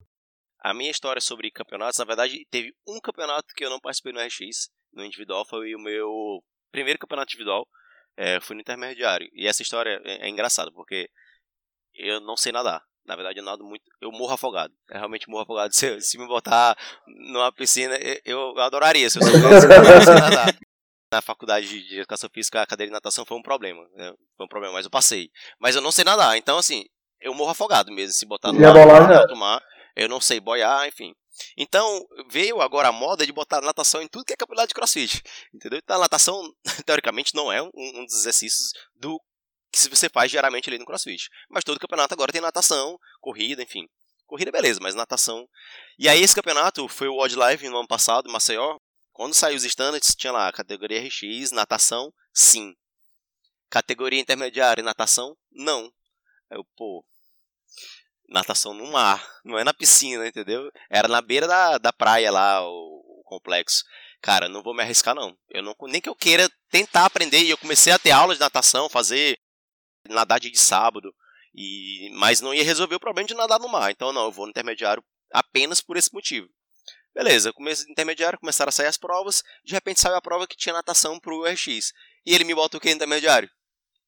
A 0.60 0.72
minha 0.72 0.90
história 0.90 1.20
sobre 1.20 1.50
campeonatos, 1.50 1.98
na 1.98 2.04
verdade, 2.04 2.46
teve 2.50 2.74
um 2.86 2.98
campeonato 3.00 3.52
que 3.54 3.64
eu 3.64 3.70
não 3.70 3.80
participei 3.80 4.12
no 4.12 4.20
RX, 4.20 4.70
no 4.92 5.04
individual, 5.04 5.44
foi 5.44 5.74
o 5.74 5.78
meu 5.78 6.42
primeiro 6.72 6.98
campeonato 6.98 7.30
individual, 7.32 7.68
é, 8.16 8.40
fui 8.40 8.54
no 8.54 8.62
intermediário. 8.62 9.28
E 9.34 9.46
essa 9.46 9.62
história 9.62 10.00
é, 10.04 10.26
é 10.26 10.28
engraçada, 10.28 10.72
porque 10.72 11.10
eu 11.92 12.20
não 12.20 12.36
sei 12.36 12.50
nadar. 12.50 12.82
Na 13.06 13.16
verdade, 13.16 13.38
eu 13.38 13.44
nado 13.44 13.64
muito. 13.64 13.84
Eu 14.00 14.10
morro 14.10 14.32
afogado. 14.32 14.72
Eu 14.90 14.98
realmente 14.98 15.28
morro 15.28 15.42
afogado. 15.42 15.72
Se, 15.74 16.00
se 16.00 16.18
me 16.18 16.26
botar 16.26 16.76
numa 17.06 17.52
piscina, 17.52 17.96
eu, 18.24 18.54
eu 18.56 18.60
adoraria 18.60 19.08
se 19.10 19.18
eu 19.18 19.22
soubesse 19.22 19.66
na 21.14 21.22
faculdade 21.22 21.68
de 21.68 21.98
educação 21.98 22.28
física 22.28 22.60
a 22.60 22.66
cadeira 22.66 22.90
de 22.90 22.92
natação 22.92 23.24
foi 23.24 23.36
um 23.36 23.42
problema. 23.42 23.86
Né? 23.94 24.12
Foi 24.36 24.46
um 24.46 24.48
problema, 24.48 24.74
mas 24.74 24.84
eu 24.84 24.90
passei. 24.90 25.30
Mas 25.60 25.76
eu 25.76 25.82
não 25.82 25.92
sei 25.92 26.04
nadar, 26.04 26.36
então 26.36 26.58
assim, 26.58 26.84
eu 27.20 27.32
morro 27.34 27.50
afogado 27.50 27.92
mesmo, 27.92 28.12
se 28.12 28.26
botar 28.26 28.52
no 28.52 28.60
mar, 28.60 29.12
alto 29.12 29.36
mar, 29.36 29.62
eu 29.94 30.08
não 30.08 30.20
sei 30.20 30.40
boiar, 30.40 30.88
enfim. 30.88 31.14
Então, 31.56 32.06
veio 32.30 32.60
agora 32.60 32.88
a 32.88 32.92
moda 32.92 33.26
de 33.26 33.32
botar 33.32 33.60
natação 33.60 34.00
em 34.00 34.08
tudo 34.08 34.24
que 34.24 34.32
é 34.32 34.36
campeonato 34.36 34.68
de 34.68 34.74
crossfit. 34.74 35.20
Entendeu? 35.52 35.80
Então, 35.82 35.96
a 35.96 36.00
natação, 36.00 36.40
teoricamente, 36.86 37.34
não 37.34 37.52
é 37.52 37.60
um, 37.60 37.70
um 37.74 38.04
dos 38.04 38.20
exercícios 38.20 38.72
do 38.94 39.20
que 39.74 39.96
você 39.96 40.08
faz 40.08 40.30
geralmente 40.30 40.68
ali 40.68 40.78
no 40.78 40.84
crossfit. 40.84 41.28
Mas 41.48 41.64
todo 41.64 41.80
campeonato 41.80 42.14
agora 42.14 42.32
tem 42.32 42.40
natação, 42.40 42.98
corrida, 43.20 43.62
enfim. 43.62 43.88
Corrida, 44.26 44.50
beleza, 44.50 44.80
mas 44.82 44.94
natação. 44.94 45.48
E 45.98 46.08
aí, 46.08 46.22
esse 46.22 46.34
campeonato 46.34 46.88
foi 46.88 47.08
o 47.08 47.18
Odd 47.18 47.36
Live 47.36 47.68
no 47.68 47.78
ano 47.78 47.88
passado, 47.88 48.28
em 48.28 48.32
Maceió. 48.32 48.78
Quando 49.12 49.34
saiu 49.34 49.56
os 49.56 49.64
standards, 49.64 50.14
tinha 50.14 50.32
lá 50.32 50.50
categoria 50.52 51.00
RX, 51.00 51.52
natação, 51.52 52.12
sim. 52.32 52.74
Categoria 53.70 54.20
intermediária, 54.20 54.82
natação, 54.82 55.36
não. 55.52 55.92
Aí 56.50 56.58
eu, 56.58 56.64
pô, 56.76 57.04
natação 58.28 58.74
no 58.74 58.90
mar, 58.90 59.24
não 59.44 59.58
é 59.58 59.64
na 59.64 59.74
piscina, 59.74 60.26
entendeu? 60.26 60.70
Era 60.90 61.06
na 61.06 61.20
beira 61.20 61.46
da, 61.46 61.78
da 61.78 61.92
praia 61.92 62.30
lá, 62.30 62.66
o, 62.66 63.20
o 63.20 63.22
complexo. 63.24 63.84
Cara, 64.20 64.48
não 64.48 64.62
vou 64.62 64.74
me 64.74 64.82
arriscar 64.82 65.14
não. 65.14 65.36
Eu 65.50 65.62
não. 65.62 65.76
Nem 65.82 66.00
que 66.00 66.08
eu 66.08 66.16
queira 66.16 66.48
tentar 66.70 67.04
aprender, 67.04 67.42
e 67.42 67.50
eu 67.50 67.58
comecei 67.58 67.92
a 67.92 67.98
ter 67.98 68.10
aulas 68.10 68.38
de 68.38 68.40
natação, 68.40 68.88
fazer 68.88 69.38
nadar 70.08 70.40
de 70.40 70.56
sábado. 70.58 71.12
E, 71.54 72.10
mas 72.14 72.40
não 72.40 72.52
ia 72.52 72.64
resolver 72.64 72.96
o 72.96 73.00
problema 73.00 73.28
de 73.28 73.34
nadar 73.34 73.60
no 73.60 73.68
mar. 73.68 73.90
Então 73.90 74.12
não, 74.12 74.24
eu 74.24 74.32
vou 74.32 74.46
no 74.46 74.50
intermediário 74.50 75.02
apenas 75.32 75.80
por 75.80 75.96
esse 75.96 76.12
motivo. 76.12 76.48
Beleza, 77.14 77.52
começo 77.52 77.88
intermediário, 77.88 78.38
começaram 78.38 78.70
a 78.70 78.72
sair 78.72 78.88
as 78.88 78.96
provas, 78.96 79.44
de 79.64 79.72
repente 79.72 80.00
saiu 80.00 80.16
a 80.16 80.20
prova 80.20 80.48
que 80.48 80.56
tinha 80.56 80.72
natação 80.72 81.20
pro 81.20 81.42
URX. 81.42 81.92
E 82.26 82.34
ele 82.34 82.42
me 82.42 82.54
bota 82.54 82.76
o 82.76 82.80
que 82.80 82.88
no 82.88 82.96
intermediário? 82.96 83.48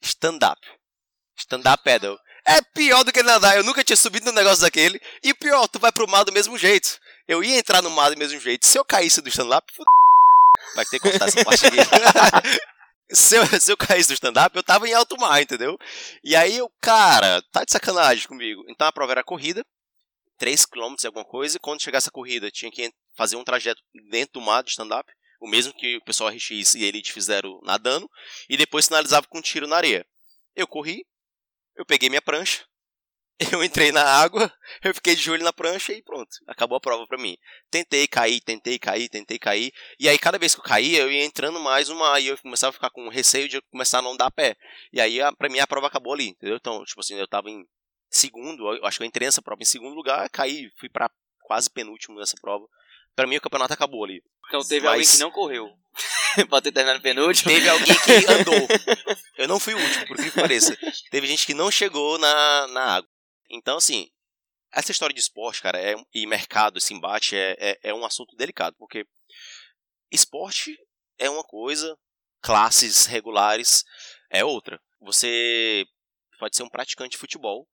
Stand-up. 0.02 0.61
Stand-up 1.37 1.85
pedal. 1.85 2.18
É 2.44 2.61
pior 2.74 3.04
do 3.04 3.12
que 3.12 3.22
nadar, 3.22 3.56
eu 3.56 3.62
nunca 3.62 3.85
tinha 3.85 3.96
subido 3.96 4.26
no 4.26 4.32
negócio 4.32 4.62
daquele. 4.62 5.00
E 5.22 5.32
pior, 5.35 5.68
tu 5.68 5.78
vai 5.78 5.92
pro 5.92 6.09
mar 6.09 6.24
do 6.24 6.32
mesmo 6.32 6.59
jeito. 6.59 6.98
Eu 7.28 7.44
ia 7.44 7.59
entrar 7.59 7.80
no 7.80 7.90
mar 7.90 8.11
do 8.11 8.18
mesmo 8.18 8.40
jeito. 8.40 8.66
Se 8.66 8.78
eu 8.78 8.85
caísse 8.85 9.20
do 9.20 9.28
stand-up, 9.28 9.72
f... 9.72 9.85
vai 10.74 10.85
ter 10.87 10.98
que 10.98 11.11
cortar 11.11 11.28
essa 11.28 11.44
parte 11.44 11.66
aqui. 11.66 11.76
se 13.10 13.36
eu, 13.36 13.42
se 13.60 13.72
eu 13.72 13.76
caísse 13.76 14.08
do 14.08 14.14
stand-up, 14.14 14.54
eu 14.56 14.62
tava 14.62 14.88
em 14.88 14.94
alto 14.94 15.16
mar, 15.18 15.40
entendeu? 15.40 15.78
E 16.22 16.34
aí 16.34 16.56
eu, 16.56 16.70
cara, 16.80 17.42
tá 17.52 17.64
de 17.64 17.72
sacanagem 17.72 18.26
comigo. 18.26 18.64
Então 18.68 18.86
a 18.86 18.92
prova 18.92 19.12
era 19.12 19.24
corrida, 19.24 19.64
3 20.38 20.66
km 20.66 20.94
alguma 21.04 21.24
coisa, 21.24 21.56
e 21.56 21.60
quando 21.60 21.82
chegasse 21.82 22.08
a 22.08 22.12
corrida 22.12 22.50
tinha 22.50 22.70
que 22.70 22.92
fazer 23.16 23.36
um 23.36 23.44
trajeto 23.44 23.82
dentro 24.10 24.34
do 24.34 24.40
mar 24.40 24.62
de 24.62 24.70
stand-up, 24.70 25.10
o 25.40 25.48
mesmo 25.48 25.72
que 25.74 25.96
o 25.96 26.04
pessoal 26.04 26.30
RX 26.30 26.74
e 26.74 26.84
Elite 26.84 27.12
fizeram 27.12 27.60
nadando, 27.62 28.10
e 28.48 28.56
depois 28.56 28.86
finalizava 28.86 29.26
com 29.26 29.38
um 29.38 29.42
tiro 29.42 29.66
na 29.66 29.76
areia. 29.76 30.06
Eu 30.54 30.66
corri, 30.66 31.06
eu 31.76 31.84
peguei 31.84 32.08
minha 32.08 32.22
prancha, 32.22 32.64
eu 33.53 33.62
entrei 33.62 33.92
na 33.92 34.03
água, 34.03 34.51
eu 34.83 34.94
fiquei 34.94 35.14
de 35.14 35.22
joelho 35.22 35.44
na 35.44 35.53
prancha 35.53 35.92
e 35.92 36.03
pronto, 36.03 36.31
acabou 36.46 36.77
a 36.77 36.81
prova 36.81 37.07
pra 37.07 37.18
mim. 37.18 37.37
Tentei 37.70 38.07
cair, 38.07 38.40
tentei 38.40 38.79
cair, 38.79 39.09
tentei 39.09 39.38
cair. 39.38 39.72
E 40.01 40.09
aí 40.09 40.18
cada 40.18 40.38
vez 40.38 40.55
que 40.55 40.61
eu 40.61 40.64
caía, 40.64 41.01
eu 41.01 41.12
ia 41.12 41.25
entrando 41.25 41.61
mais 41.61 41.90
uma 41.90 42.18
e 42.18 42.29
eu 42.29 42.38
começava 42.38 42.70
a 42.70 42.72
ficar 42.72 42.90
com 42.90 43.09
receio 43.09 43.49
de 43.49 43.61
começar 43.70 43.99
a 43.99 44.03
não 44.03 44.16
dar 44.16 44.31
pé. 44.31 44.57
E 44.92 45.01
aí 45.01 45.18
pra 45.37 45.49
mim 45.51 45.59
a 45.59 45.66
prova 45.66 45.87
acabou 45.87 46.14
ali, 46.14 46.29
entendeu? 46.29 46.57
Então, 46.57 46.83
tipo 46.85 47.01
assim, 47.01 47.14
eu 47.14 47.29
tava 47.29 47.51
em 47.51 47.64
segundo, 48.09 48.75
eu 48.75 48.87
acho 48.87 48.99
que 48.99 49.05
eu 49.05 49.07
entrei 49.07 49.27
nessa 49.27 49.42
prova 49.42 49.61
em 49.61 49.66
segundo 49.66 49.94
lugar, 49.94 50.29
caí, 50.31 50.70
fui 50.79 50.88
para 50.88 51.11
quase 51.42 51.70
penúltimo 51.70 52.18
nessa 52.18 52.37
prova. 52.40 52.66
Para 53.14 53.27
mim 53.27 53.37
o 53.37 53.40
campeonato 53.40 53.75
acabou 53.75 54.05
ali. 54.05 54.22
Então 54.49 54.61
teve 54.61 54.87
Mas... 54.87 54.92
alguém 54.94 55.07
que 55.07 55.18
não 55.18 55.31
correu. 55.31 55.70
pra 56.49 56.61
ter 56.61 56.72
terminado 56.72 57.03
penúltimo. 57.03 57.51
Teve 57.51 57.68
alguém 57.68 57.94
que 57.94 58.12
andou. 58.33 58.68
Eu 59.37 59.49
não 59.49 59.59
fui 59.59 59.75
o 59.75 59.79
último, 59.79 60.07
por 60.07 60.16
que 60.16 60.31
pareça. 60.31 60.77
Teve 61.11 61.27
gente 61.27 61.46
que 61.46 61.55
não 61.55 61.70
chegou 61.70 62.18
na, 62.18 62.66
na 62.68 62.96
água. 62.96 63.15
Então, 63.48 63.76
assim, 63.76 64.11
essa 64.72 64.90
história 64.90 65.14
de 65.14 65.20
esporte, 65.20 65.62
cara, 65.62 65.80
é, 65.80 65.94
e 66.12 66.26
mercado, 66.26 66.78
esse 66.78 66.92
embate, 66.92 67.37
é, 67.37 67.56
é, 67.59 67.78
é 67.85 67.94
um 67.94 68.04
assunto 68.04 68.37
delicado, 68.37 68.76
porque 68.78 69.06
esporte 70.11 70.76
é 71.18 71.30
uma 71.30 71.42
coisa, 71.42 71.96
classes 72.40 73.06
regulares 73.06 73.85
é 74.30 74.44
outra. 74.44 74.80
Você 75.00 75.87
pode 76.38 76.56
ser 76.56 76.62
um 76.62 76.68
praticante 76.68 77.12
de 77.12 77.18
futebol, 77.18 77.68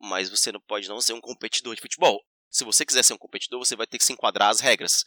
mas 0.00 0.30
você 0.30 0.52
não 0.52 0.60
pode 0.60 0.88
não 0.88 1.00
ser 1.00 1.12
um 1.12 1.20
competidor 1.20 1.74
de 1.74 1.80
futebol. 1.80 2.22
Se 2.50 2.64
você 2.64 2.84
quiser 2.84 3.02
ser 3.02 3.14
um 3.14 3.18
competidor, 3.18 3.58
você 3.58 3.74
vai 3.74 3.86
ter 3.86 3.98
que 3.98 4.04
se 4.04 4.12
enquadrar 4.12 4.50
às 4.50 4.60
regras. 4.60 5.04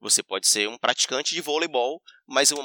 Você 0.00 0.22
pode 0.22 0.46
ser 0.46 0.68
um 0.68 0.76
praticante 0.76 1.34
de 1.34 1.40
voleibol, 1.40 2.02
mas 2.26 2.50
no 2.50 2.62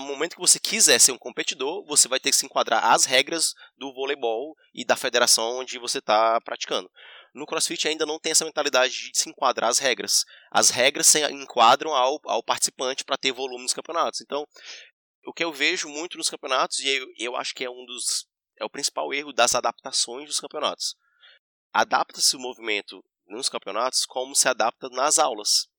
momento 0.00 0.34
que 0.34 0.40
você 0.40 0.58
quiser 0.58 0.98
ser 0.98 1.12
um 1.12 1.18
competidor, 1.18 1.84
você 1.86 2.08
vai 2.08 2.18
ter 2.18 2.30
que 2.30 2.36
se 2.36 2.46
enquadrar 2.46 2.84
às 2.84 3.04
regras 3.04 3.54
do 3.76 3.92
voleibol 3.92 4.56
e 4.74 4.84
da 4.84 4.96
federação 4.96 5.58
onde 5.58 5.78
você 5.78 5.98
está 5.98 6.40
praticando. 6.40 6.90
No 7.34 7.46
CrossFit 7.46 7.86
ainda 7.86 8.06
não 8.06 8.18
tem 8.18 8.32
essa 8.32 8.44
mentalidade 8.44 9.12
de 9.12 9.18
se 9.18 9.28
enquadrar 9.28 9.70
às 9.70 9.78
regras. 9.78 10.24
As 10.50 10.70
regras 10.70 11.06
se 11.06 11.24
enquadram 11.30 11.94
ao, 11.94 12.18
ao 12.24 12.42
participante 12.42 13.04
para 13.04 13.16
ter 13.16 13.30
volume 13.30 13.62
nos 13.62 13.74
campeonatos. 13.74 14.20
Então, 14.20 14.46
o 15.26 15.32
que 15.32 15.44
eu 15.44 15.52
vejo 15.52 15.88
muito 15.88 16.18
nos 16.18 16.30
campeonatos, 16.30 16.80
e 16.80 16.88
eu, 16.88 17.06
eu 17.18 17.36
acho 17.36 17.54
que 17.54 17.64
é 17.64 17.70
um 17.70 17.84
dos 17.84 18.26
é 18.58 18.64
o 18.64 18.70
principal 18.70 19.12
erro 19.14 19.32
das 19.32 19.54
adaptações 19.54 20.26
dos 20.26 20.38
campeonatos. 20.38 20.94
Adapta-se 21.72 22.36
o 22.36 22.40
movimento 22.40 23.02
nos 23.26 23.48
campeonatos 23.48 24.04
como 24.04 24.34
se 24.34 24.48
adapta 24.48 24.88
nas 24.90 25.18
aulas. 25.18 25.69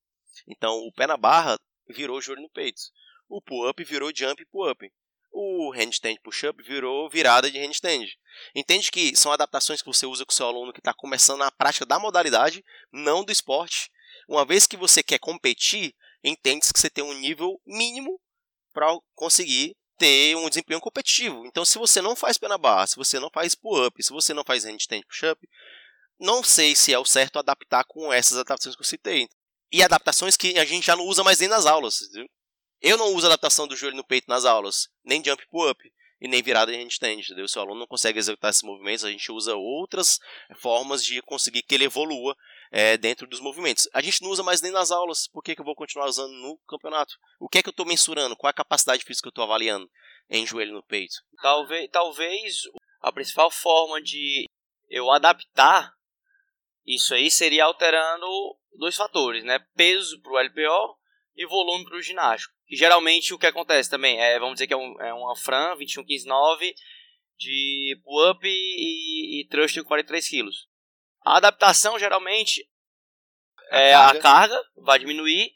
Então, 0.46 0.78
o 0.78 0.92
pé 0.92 1.06
na 1.06 1.16
barra 1.16 1.56
virou 1.88 2.20
joelho 2.20 2.42
no 2.42 2.50
peito. 2.50 2.80
O 3.28 3.40
pull-up 3.40 3.82
virou 3.84 4.12
jump 4.14 4.44
pull-up. 4.46 4.92
O 5.32 5.72
handstand 5.72 6.16
push-up 6.22 6.62
virou 6.62 7.08
virada 7.08 7.50
de 7.50 7.58
handstand. 7.58 8.06
Entende 8.54 8.90
que 8.90 9.16
são 9.16 9.32
adaptações 9.32 9.80
que 9.80 9.88
você 9.88 10.04
usa 10.04 10.26
com 10.26 10.30
o 10.30 10.34
seu 10.34 10.46
aluno 10.46 10.72
que 10.72 10.80
está 10.80 10.92
começando 10.92 11.38
na 11.38 11.50
prática 11.50 11.86
da 11.86 11.98
modalidade, 11.98 12.62
não 12.92 13.24
do 13.24 13.32
esporte. 13.32 13.90
Uma 14.28 14.44
vez 14.44 14.66
que 14.66 14.76
você 14.76 15.02
quer 15.02 15.18
competir, 15.18 15.94
entende 16.22 16.70
que 16.70 16.78
você 16.78 16.90
tem 16.90 17.02
um 17.02 17.14
nível 17.14 17.58
mínimo 17.64 18.20
para 18.74 18.94
conseguir 19.14 19.74
ter 19.96 20.36
um 20.36 20.48
desempenho 20.50 20.80
competitivo. 20.80 21.46
Então, 21.46 21.64
se 21.64 21.78
você 21.78 22.02
não 22.02 22.14
faz 22.14 22.36
pé 22.36 22.48
na 22.48 22.58
barra, 22.58 22.86
se 22.86 22.96
você 22.96 23.18
não 23.18 23.30
faz 23.30 23.54
pull-up, 23.54 24.02
se 24.02 24.12
você 24.12 24.34
não 24.34 24.44
faz 24.44 24.64
handstand 24.64 25.02
push-up, 25.06 25.48
não 26.20 26.42
sei 26.44 26.76
se 26.76 26.92
é 26.92 26.98
o 26.98 27.04
certo 27.04 27.38
adaptar 27.38 27.84
com 27.84 28.12
essas 28.12 28.36
adaptações 28.36 28.76
que 28.76 28.82
eu 28.82 28.86
citei. 28.86 29.28
E 29.72 29.82
adaptações 29.82 30.36
que 30.36 30.58
a 30.58 30.64
gente 30.64 30.86
já 30.86 30.94
não 30.94 31.06
usa 31.06 31.24
mais 31.24 31.38
nem 31.38 31.48
nas 31.48 31.66
aulas. 31.66 32.00
Viu? 32.12 32.26
Eu 32.80 32.96
não 32.96 33.14
uso 33.14 33.26
adaptação 33.26 33.66
do 33.66 33.76
joelho 33.76 33.96
no 33.96 34.04
peito 34.04 34.28
nas 34.28 34.44
aulas, 34.44 34.88
nem 35.04 35.24
jump 35.24 35.46
pull-up 35.48 35.80
e 36.20 36.28
nem 36.28 36.42
virada 36.42 36.72
em 36.72 36.78
handstand, 36.82 37.20
entendeu? 37.20 37.48
Se 37.48 37.58
o 37.58 37.62
aluno 37.62 37.80
não 37.80 37.86
consegue 37.86 38.18
executar 38.18 38.50
esses 38.50 38.62
movimentos, 38.62 39.04
a 39.04 39.10
gente 39.10 39.30
usa 39.32 39.56
outras 39.56 40.18
formas 40.56 41.04
de 41.04 41.22
conseguir 41.22 41.62
que 41.62 41.74
ele 41.74 41.84
evolua 41.84 42.36
é, 42.70 42.96
dentro 42.96 43.26
dos 43.26 43.40
movimentos. 43.40 43.88
A 43.92 44.00
gente 44.00 44.22
não 44.22 44.30
usa 44.30 44.42
mais 44.42 44.60
nem 44.60 44.70
nas 44.70 44.90
aulas, 44.90 45.28
por 45.28 45.42
que, 45.42 45.54
que 45.54 45.60
eu 45.60 45.64
vou 45.64 45.74
continuar 45.74 46.06
usando 46.06 46.32
no 46.32 46.58
campeonato? 46.68 47.14
O 47.40 47.48
que 47.48 47.58
é 47.58 47.62
que 47.62 47.68
eu 47.68 47.72
estou 47.72 47.86
mensurando? 47.86 48.36
Qual 48.36 48.48
é 48.48 48.52
a 48.52 48.54
capacidade 48.54 49.04
física 49.04 49.24
que 49.24 49.28
eu 49.28 49.32
estou 49.32 49.44
avaliando 49.44 49.88
em 50.28 50.46
joelho 50.46 50.74
no 50.74 50.84
peito? 50.84 51.14
Talvez, 51.40 51.88
talvez 51.90 52.62
a 53.00 53.12
principal 53.12 53.50
forma 53.50 54.00
de 54.00 54.44
eu 54.88 55.10
adaptar 55.10 55.92
isso 56.86 57.14
aí 57.14 57.30
seria 57.30 57.64
alterando 57.64 58.26
dois 58.78 58.96
fatores, 58.96 59.44
né? 59.44 59.58
Peso 59.76 60.20
para 60.20 60.32
o 60.32 60.38
LPO 60.38 60.98
e 61.36 61.46
volume 61.46 61.84
para 61.84 61.96
o 61.96 62.02
ginástico. 62.02 62.52
E 62.68 62.76
geralmente 62.76 63.34
o 63.34 63.38
que 63.38 63.46
acontece 63.46 63.90
também 63.90 64.20
é, 64.20 64.38
vamos 64.38 64.54
dizer 64.54 64.66
que 64.66 64.74
é, 64.74 64.76
um, 64.76 65.00
é 65.00 65.12
uma 65.12 65.36
Fran 65.36 65.76
21.15.9 65.76 66.74
de 67.36 68.00
pull-up 68.04 68.40
e, 68.46 69.40
e 69.40 69.48
thrust 69.48 69.74
de 69.74 69.84
43 69.84 70.28
kg. 70.28 70.48
A 71.24 71.36
adaptação 71.36 71.98
geralmente 71.98 72.66
a 73.70 73.78
é 73.78 73.92
carga. 73.92 74.18
a 74.18 74.22
carga, 74.22 74.64
vai 74.76 74.98
diminuir, 74.98 75.52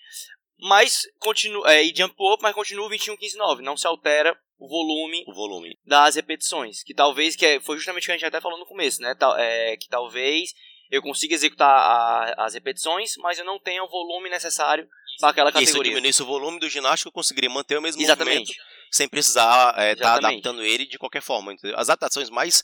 mas 0.58 1.02
continua, 1.18 1.72
é, 1.72 1.82
e 1.84 1.94
jump 1.94 2.14
up, 2.18 2.42
mas 2.42 2.54
continua 2.54 2.88
21, 2.88 3.16
15, 3.16 3.36
9. 3.36 3.62
Não 3.62 3.76
se 3.76 3.86
altera 3.86 4.38
o 4.58 4.68
volume, 4.68 5.22
o 5.26 5.34
volume 5.34 5.78
das 5.84 6.16
repetições. 6.16 6.82
Que 6.82 6.94
talvez, 6.94 7.36
que 7.36 7.44
é, 7.44 7.60
foi 7.60 7.76
justamente 7.76 8.04
o 8.04 8.06
que 8.06 8.12
a 8.12 8.14
gente 8.14 8.26
até 8.26 8.40
falou 8.40 8.58
no 8.58 8.66
começo, 8.66 9.02
né? 9.02 9.14
É, 9.38 9.76
que 9.76 9.88
talvez 9.88 10.54
eu 10.90 11.02
consiga 11.02 11.34
executar 11.34 11.68
a, 11.68 12.46
as 12.46 12.54
repetições, 12.54 13.12
mas 13.18 13.38
eu 13.38 13.44
não 13.44 13.58
tenha 13.58 13.82
o 13.82 13.88
volume 13.88 14.30
necessário 14.30 14.88
para 15.20 15.30
aquela 15.30 15.52
categoria. 15.52 15.72
Se 15.72 15.78
eu 15.78 15.82
diminuísse 15.82 16.22
o 16.22 16.26
volume 16.26 16.60
do 16.60 16.68
ginástico, 16.68 17.08
eu 17.08 17.12
conseguiria 17.12 17.50
manter 17.50 17.78
o 17.78 17.82
mesmo 17.82 18.00
Exatamente. 18.00 18.38
movimento 18.38 18.76
sem 18.90 19.08
precisar 19.08 19.70
estar 19.70 19.82
é, 19.82 19.94
tá 19.96 20.14
adaptando 20.14 20.62
ele 20.62 20.86
de 20.86 20.98
qualquer 20.98 21.22
forma. 21.22 21.52
Entendeu? 21.52 21.76
As 21.78 21.88
adaptações 21.88 22.30
mais 22.30 22.62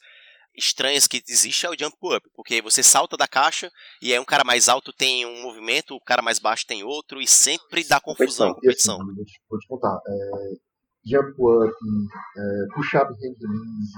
estranhas 0.55 1.07
que 1.07 1.23
existe 1.27 1.65
é 1.65 1.71
o 1.71 1.79
jump 1.79 1.97
up, 2.15 2.29
porque 2.35 2.61
você 2.61 2.83
salta 2.83 3.17
da 3.17 3.27
caixa 3.27 3.71
e 4.03 4.13
aí 4.13 4.19
um 4.19 4.25
cara 4.25 4.45
mais 4.45 4.69
alto 4.69 4.93
tem 4.93 5.25
um 5.25 5.43
movimento, 5.43 5.95
o 5.95 6.01
cara 6.01 6.21
mais 6.21 6.39
baixo 6.39 6.67
tem 6.67 6.85
outro 6.85 7.21
e 7.21 7.27
sempre 7.27 7.83
dá 7.85 7.99
confusão 8.01 8.53
competição. 8.55 8.99
competição. 8.99 9.03
Assim, 9.03 9.15
vou, 9.17 9.25
te, 9.25 9.41
vou, 9.49 9.59
te, 9.59 9.67
contar, 9.67 9.99
é, 10.07 10.51
jump 11.07 11.33
up, 11.41 11.75
é, 12.37 12.75
push 12.75 12.95
up 12.95 13.13
hand 13.13 13.35
release, 13.41 13.93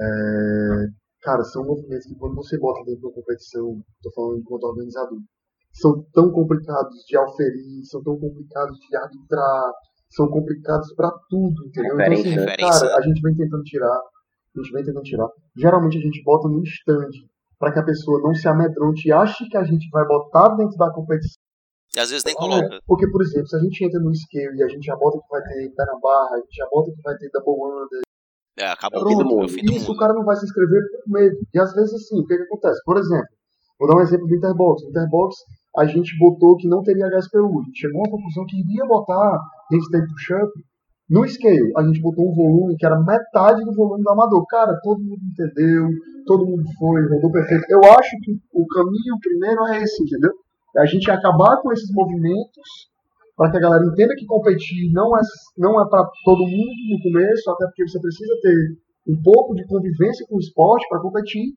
é, 0.00 0.86
cara, 1.22 1.42
são 1.44 1.64
movimentos 1.64 2.06
que 2.06 2.14
quando 2.16 2.34
você 2.34 2.58
bota 2.58 2.84
dentro 2.84 3.08
da 3.08 3.14
competição, 3.14 3.82
estou 3.96 4.12
falando 4.14 4.40
enquanto 4.40 4.64
organizador, 4.64 5.18
são 5.72 6.04
tão 6.12 6.30
complicados 6.32 7.04
de 7.06 7.16
auferir, 7.16 7.84
são 7.84 8.02
tão 8.02 8.18
complicados 8.18 8.76
de 8.78 8.96
arbitrar, 8.96 9.72
são 10.10 10.28
complicados 10.28 10.92
para 10.94 11.10
tudo, 11.28 11.66
entendeu? 11.66 11.96
Referência, 11.96 12.30
então, 12.30 12.68
assim, 12.68 12.80
cara, 12.80 12.96
a 12.96 13.02
gente 13.02 13.20
vem 13.20 13.36
tentando 13.36 13.62
tirar 13.62 14.00
a 14.56 14.60
gente 14.60 14.72
vem 14.72 14.84
tentando 14.84 15.04
tirar. 15.04 15.28
Geralmente 15.56 15.98
a 15.98 16.00
gente 16.00 16.22
bota 16.24 16.48
no 16.48 16.62
stand 16.64 17.10
para 17.58 17.72
que 17.72 17.78
a 17.78 17.84
pessoa 17.84 18.20
não 18.20 18.34
se 18.34 18.48
amedronte 18.48 19.08
e 19.08 19.12
ache 19.12 19.48
que 19.48 19.56
a 19.56 19.64
gente 19.64 19.88
vai 19.90 20.04
botar 20.06 20.56
dentro 20.56 20.76
da 20.76 20.92
competição. 20.92 21.40
E 21.94 22.00
às 22.00 22.10
vezes 22.10 22.24
nem 22.24 22.34
coloca. 22.34 22.74
É, 22.74 22.78
porque, 22.86 23.08
por 23.10 23.22
exemplo, 23.22 23.48
se 23.48 23.56
a 23.56 23.58
gente 23.60 23.84
entra 23.84 24.00
no 24.00 24.14
scale 24.14 24.56
e 24.58 24.62
a 24.62 24.68
gente 24.68 24.84
já 24.84 24.96
bota 24.96 25.18
que 25.18 25.28
vai 25.28 25.42
ter 25.42 25.70
pé 25.74 25.84
na 25.84 25.98
barra, 26.00 26.36
a 26.36 26.38
gente 26.38 26.54
já 26.54 26.66
bota 26.70 26.90
que 26.92 27.02
vai 27.02 27.16
ter 27.16 27.30
double 27.30 27.54
under. 27.54 28.00
É, 28.58 28.66
acabou 28.66 29.00
Pronto, 29.00 29.44
o 29.44 29.48
fim 29.48 29.62
do 29.64 29.72
mundo. 29.72 29.76
Isso 29.76 29.92
o 29.92 29.96
cara 29.96 30.12
não 30.12 30.24
vai 30.24 30.36
se 30.36 30.44
inscrever 30.44 30.82
por 30.90 31.12
medo. 31.12 31.36
E 31.54 31.58
às 31.58 31.72
vezes 31.74 31.94
assim, 31.94 32.20
o 32.20 32.26
que, 32.26 32.36
que 32.36 32.42
acontece? 32.42 32.80
Por 32.84 32.98
exemplo, 32.98 33.28
vou 33.78 33.88
dar 33.88 33.96
um 33.96 34.02
exemplo 34.02 34.26
do 34.26 34.34
Interbox. 34.34 34.82
No 34.82 34.90
Interbox, 34.90 35.36
a 35.76 35.86
gente 35.86 36.18
botou 36.18 36.56
que 36.56 36.68
não 36.68 36.82
teria 36.82 37.06
HSPU. 37.06 37.60
A 37.60 37.64
gente 37.64 37.78
chegou 37.78 38.02
à 38.06 38.10
conclusão 38.10 38.44
que 38.46 38.60
iria 38.60 38.86
botar 38.86 39.38
handstand 39.70 40.06
push-up 40.08 40.50
no 41.10 41.26
scale, 41.26 41.72
a 41.76 41.82
gente 41.82 42.00
botou 42.00 42.30
um 42.30 42.32
volume 42.32 42.76
que 42.76 42.86
era 42.86 42.96
metade 43.02 43.64
do 43.64 43.74
volume 43.74 44.04
do 44.04 44.10
amador. 44.10 44.46
Cara, 44.46 44.78
todo 44.80 45.02
mundo 45.02 45.18
entendeu, 45.26 45.88
todo 46.24 46.46
mundo 46.46 46.62
foi, 46.78 47.02
rodou 47.08 47.32
perfeito. 47.32 47.64
Eu 47.68 47.80
acho 47.98 48.10
que 48.22 48.30
o 48.54 48.64
caminho 48.68 49.18
primeiro 49.20 49.66
é 49.66 49.82
esse, 49.82 50.04
entendeu? 50.04 50.30
É 50.76 50.82
a 50.82 50.86
gente 50.86 51.10
acabar 51.10 51.60
com 51.60 51.72
esses 51.72 51.90
movimentos 51.92 52.88
para 53.40 53.50
que 53.50 53.56
a 53.56 53.60
galera 53.72 53.88
entenda 53.88 54.12
que 54.20 54.26
competir 54.26 54.92
não 54.92 55.16
é, 55.16 55.20
não 55.56 55.80
é 55.80 55.88
para 55.88 56.04
todo 56.28 56.44
mundo 56.44 56.76
no 56.92 57.00
começo, 57.00 57.48
até 57.48 57.64
porque 57.72 57.88
você 57.88 57.98
precisa 57.98 58.36
ter 58.42 58.76
um 59.08 59.16
pouco 59.22 59.54
de 59.54 59.64
convivência 59.64 60.26
com 60.28 60.36
o 60.36 60.40
esporte 60.44 60.84
para 60.90 61.00
competir, 61.00 61.56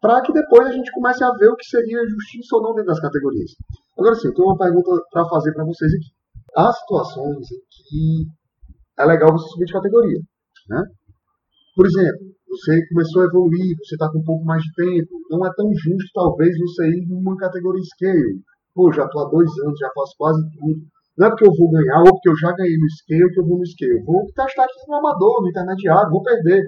para 0.00 0.22
que 0.22 0.32
depois 0.32 0.66
a 0.66 0.72
gente 0.72 0.90
comece 0.90 1.22
a 1.22 1.30
ver 1.36 1.50
o 1.52 1.56
que 1.56 1.68
seria 1.68 2.08
justiça 2.08 2.56
ou 2.56 2.62
não 2.62 2.72
dentro 2.72 2.88
das 2.88 3.00
categorias. 3.00 3.50
Agora 3.98 4.14
sim, 4.14 4.28
eu 4.28 4.32
tenho 4.32 4.48
uma 4.48 4.56
pergunta 4.56 4.88
para 5.12 5.28
fazer 5.28 5.52
para 5.52 5.66
vocês 5.66 5.92
aqui. 5.92 6.08
Há 6.56 6.72
situações 6.72 7.44
em 7.52 7.60
que 7.76 8.24
é 8.96 9.04
legal 9.04 9.30
você 9.30 9.52
subir 9.52 9.66
de 9.66 9.72
categoria. 9.74 10.20
Né? 10.70 10.82
Por 11.76 11.84
exemplo, 11.84 12.24
você 12.48 12.72
começou 12.88 13.20
a 13.20 13.26
evoluir, 13.26 13.76
você 13.84 13.96
está 13.96 14.10
com 14.10 14.20
um 14.20 14.24
pouco 14.24 14.46
mais 14.46 14.62
de 14.62 14.72
tempo, 14.72 15.12
não 15.28 15.44
é 15.44 15.50
tão 15.54 15.68
justo 15.76 16.08
talvez 16.14 16.56
você 16.56 16.88
ir 16.88 17.06
numa 17.06 17.36
categoria 17.36 17.84
scale. 17.84 18.40
Pô, 18.74 18.90
já 18.90 19.04
estou 19.04 19.26
há 19.26 19.28
dois 19.28 19.50
anos, 19.66 19.78
já 19.78 19.90
faço 19.94 20.14
quase 20.16 20.40
tudo. 20.56 20.88
Não 21.18 21.26
é 21.26 21.30
porque 21.30 21.46
eu 21.46 21.52
vou 21.52 21.70
ganhar 21.70 21.98
ou 21.98 22.12
porque 22.14 22.28
eu 22.28 22.36
já 22.36 22.52
ganhei 22.52 22.78
no 22.78 22.88
scale 22.88 23.34
que 23.34 23.40
eu 23.40 23.44
vou 23.44 23.58
no 23.58 23.66
scale. 23.66 23.98
Eu 23.98 24.04
vou 24.04 24.24
testar 24.32 24.64
aqui 24.64 24.78
no 24.86 24.94
amador, 24.94 25.42
no 25.42 25.48
intermediário, 25.50 26.10
vou 26.10 26.22
perder. 26.22 26.62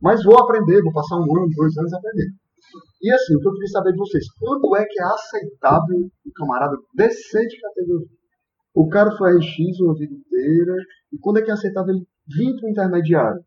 Mas 0.00 0.24
vou 0.24 0.36
aprender, 0.42 0.82
vou 0.82 0.92
passar 0.92 1.16
um 1.16 1.30
ano, 1.30 1.48
dois 1.54 1.76
anos 1.78 1.92
aprendendo. 1.92 2.34
E 3.00 3.12
assim, 3.12 3.36
o 3.36 3.40
que 3.40 3.48
eu 3.48 3.52
queria 3.52 3.68
saber 3.68 3.92
de 3.92 3.98
vocês, 3.98 4.24
quando 4.38 4.76
é 4.76 4.84
que 4.84 5.00
é 5.00 5.04
aceitável 5.04 6.10
o 6.26 6.32
camarada 6.32 6.76
descer 6.94 7.46
de 7.46 7.60
categoria? 7.60 8.08
O 8.74 8.88
cara 8.88 9.16
foi 9.16 9.36
RX 9.36 9.80
uma 9.80 9.94
vida 9.94 10.14
inteira, 10.14 10.74
e 11.12 11.18
quando 11.18 11.38
é 11.38 11.42
que 11.42 11.50
é 11.50 11.54
aceitável 11.54 11.94
ele 11.94 12.06
vir 12.26 12.56
para 12.56 12.66
o 12.66 12.70
intermediário? 12.70 13.44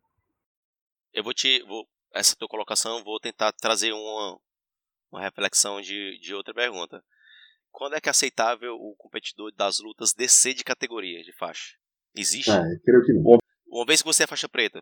Eu 1.13 1.23
vou 1.23 1.33
te. 1.33 1.63
Vou, 1.63 1.85
essa 2.13 2.35
tua 2.37 2.47
colocação, 2.47 3.03
vou 3.03 3.19
tentar 3.19 3.51
trazer 3.53 3.91
uma, 3.91 4.37
uma 5.11 5.21
reflexão 5.21 5.81
de, 5.81 6.19
de 6.19 6.33
outra 6.33 6.53
pergunta. 6.53 7.01
Quando 7.75 7.95
é 7.95 7.99
que 7.99 8.07
é 8.07 8.11
aceitável 8.11 8.73
o 8.73 8.95
competidor 8.97 9.51
das 9.53 9.79
lutas 9.79 10.13
descer 10.13 10.53
de 10.53 10.63
categoria 10.63 11.21
de 11.21 11.33
faixa? 11.33 11.75
Existe? 12.15 12.49
É, 12.49 12.61
creio 12.85 13.03
que 13.03 13.11
não. 13.11 13.37
Uma 13.67 13.85
vez 13.85 14.01
que 14.01 14.07
você 14.07 14.23
é 14.23 14.27
faixa 14.27 14.47
preta, 14.47 14.81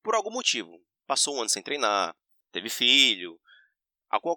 por 0.00 0.14
algum 0.14 0.30
motivo, 0.30 0.80
passou 1.08 1.34
um 1.34 1.40
ano 1.40 1.48
sem 1.48 1.60
treinar, 1.60 2.14
teve 2.52 2.68
filho, 2.68 3.36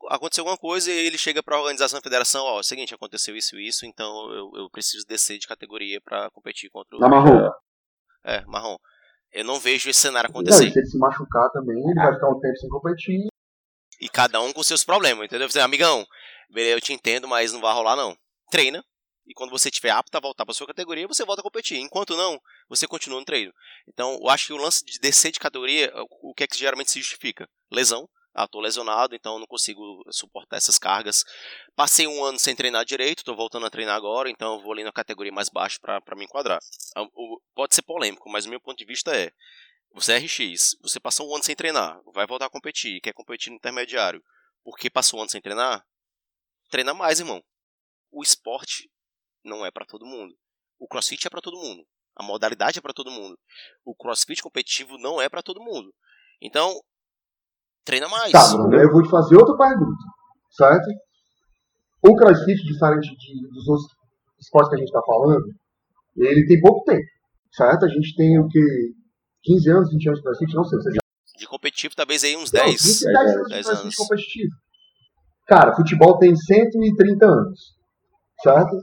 aconteceu 0.09 0.41
alguma 0.41 0.57
coisa 0.57 0.91
e 0.91 1.05
ele 1.05 1.19
chega 1.19 1.43
para 1.43 1.55
a 1.55 1.59
organização 1.59 1.99
da 1.99 2.03
federação, 2.03 2.43
ó, 2.45 2.57
é 2.57 2.61
o 2.61 2.63
seguinte, 2.63 2.95
aconteceu 2.95 3.37
isso 3.37 3.55
e 3.55 3.67
isso, 3.67 3.85
então 3.85 4.31
eu, 4.31 4.51
eu 4.55 4.69
preciso 4.71 5.05
descer 5.05 5.37
de 5.37 5.45
categoria 5.45 6.01
para 6.01 6.31
competir 6.31 6.71
contra 6.71 6.97
o... 6.97 6.99
Na 6.99 7.07
marrom. 7.07 7.47
É, 8.23 8.43
marrom. 8.45 8.77
Eu 9.31 9.45
não 9.45 9.59
vejo 9.59 9.87
esse 9.87 9.99
cenário 9.99 10.31
acontecer. 10.31 10.65
Não, 10.65 10.71
se 10.71 10.79
ele 10.79 10.87
se 10.87 10.97
machucar 10.97 11.51
também, 11.51 11.77
ele 11.77 11.93
vai 11.93 12.11
ficar 12.11 12.29
um 12.29 12.39
tempo 12.39 12.57
sem 12.57 12.69
competir. 12.69 13.27
E 14.01 14.09
cada 14.09 14.41
um 14.41 14.51
com 14.51 14.63
seus 14.63 14.83
problemas, 14.83 15.25
entendeu? 15.25 15.47
Você, 15.47 15.59
amigão, 15.59 16.07
eu 16.55 16.81
te 16.81 16.93
entendo, 16.93 17.27
mas 17.27 17.51
não 17.53 17.61
vai 17.61 17.73
rolar 17.73 17.95
não. 17.95 18.17
Treina, 18.49 18.83
e 19.25 19.33
quando 19.33 19.51
você 19.51 19.67
estiver 19.67 19.89
apto 19.89 20.15
a 20.15 20.21
voltar 20.21 20.45
para 20.45 20.53
sua 20.53 20.67
categoria, 20.67 21.07
você 21.07 21.25
volta 21.25 21.41
a 21.41 21.43
competir. 21.43 21.79
Enquanto 21.79 22.15
não, 22.15 22.39
você 22.69 22.87
continua 22.87 23.19
no 23.19 23.25
treino. 23.25 23.53
Então, 23.87 24.17
eu 24.21 24.29
acho 24.29 24.47
que 24.47 24.53
o 24.53 24.57
lance 24.57 24.85
de 24.85 24.99
descer 24.99 25.31
de 25.31 25.39
categoria, 25.39 25.91
o 26.21 26.33
que 26.33 26.45
é 26.45 26.47
que 26.47 26.57
geralmente 26.57 26.91
se 26.91 26.99
justifica? 26.99 27.49
Lesão, 27.69 28.07
ah, 28.33 28.45
estou 28.45 28.61
lesionado, 28.61 29.15
então 29.15 29.39
não 29.39 29.47
consigo 29.47 29.81
suportar 30.11 30.57
essas 30.57 30.77
cargas. 30.77 31.25
Passei 31.75 32.05
um 32.07 32.23
ano 32.23 32.39
sem 32.39 32.55
treinar 32.55 32.85
direito, 32.85 33.19
estou 33.19 33.35
voltando 33.35 33.65
a 33.65 33.69
treinar 33.69 33.95
agora, 33.95 34.29
então 34.29 34.61
vou 34.61 34.71
ali 34.71 34.83
na 34.83 34.91
categoria 34.91 35.31
mais 35.31 35.49
baixa 35.49 35.79
para 35.81 36.15
me 36.15 36.23
enquadrar. 36.23 36.59
Ah, 36.95 37.03
pode 37.55 37.75
ser 37.75 37.81
polêmico, 37.81 38.29
mas 38.29 38.45
o 38.45 38.49
meu 38.49 38.61
ponto 38.61 38.77
de 38.77 38.85
vista 38.85 39.11
é: 39.13 39.31
você 39.91 40.13
é 40.13 40.17
RX, 40.19 40.77
você 40.81 40.99
passou 40.99 41.27
um 41.27 41.33
ano 41.33 41.43
sem 41.43 41.55
treinar, 41.55 41.99
vai 42.13 42.27
voltar 42.27 42.45
a 42.45 42.49
competir, 42.49 43.01
quer 43.01 43.13
competir 43.13 43.49
no 43.49 43.57
intermediário. 43.57 44.23
Porque 44.63 44.89
passou 44.89 45.17
um 45.17 45.23
ano 45.23 45.31
sem 45.31 45.41
treinar? 45.41 45.83
Treina 46.69 46.93
mais, 46.93 47.19
irmão. 47.19 47.41
O 48.11 48.21
esporte 48.21 48.89
não 49.43 49.65
é 49.65 49.71
para 49.71 49.85
todo 49.85 50.05
mundo. 50.05 50.35
O 50.79 50.87
crossfit 50.87 51.25
é 51.25 51.29
para 51.29 51.41
todo 51.41 51.57
mundo. 51.57 51.83
A 52.15 52.23
modalidade 52.23 52.79
é 52.79 52.81
para 52.81 52.93
todo 52.93 53.11
mundo. 53.11 53.37
O 53.85 53.95
crossfit 53.95 54.41
competitivo 54.41 54.97
não 54.97 55.21
é 55.21 55.29
para 55.29 55.43
todo 55.43 55.63
mundo. 55.63 55.93
Então, 56.41 56.79
treina 57.85 58.07
mais. 58.09 58.31
Tá, 58.31 58.51
eu 58.81 58.91
vou 58.91 59.03
te 59.03 59.09
fazer 59.09 59.35
outra 59.35 59.55
pergunta, 59.57 60.03
certo? 60.51 60.85
O 62.03 62.15
crossfit, 62.15 62.63
diferente 62.63 63.09
de, 63.15 63.47
dos 63.49 63.67
outros 63.67 63.87
esportes 64.39 64.69
que 64.69 64.75
a 64.75 64.79
gente 64.79 64.87
está 64.87 65.01
falando, 65.05 65.45
ele 66.15 66.45
tem 66.47 66.59
pouco 66.59 66.83
tempo, 66.83 67.05
certo? 67.51 67.85
A 67.85 67.89
gente 67.89 68.15
tem 68.15 68.39
o 68.39 68.47
que? 68.47 68.59
15 69.43 69.69
anos, 69.71 69.89
20 69.91 70.07
anos 70.07 70.19
de 70.19 70.23
crossfit, 70.23 70.53
não 70.53 70.63
sei. 70.63 70.79
Você 70.79 70.91
já... 70.91 70.97
De 71.37 71.47
competitivo, 71.47 71.95
talvez 71.95 72.23
aí 72.23 72.35
uns 72.35 72.51
10. 72.51 73.03
Não, 73.03 73.13
10, 73.13 73.25
10 73.25 73.35
anos 73.35 73.49
10 73.49 73.65
de 73.65 73.69
crossfit 73.71 73.95
competitivo. 73.95 74.55
Cara, 75.47 75.75
futebol 75.75 76.17
tem 76.17 76.35
130 76.35 77.25
anos, 77.25 77.59
certo? 78.43 78.75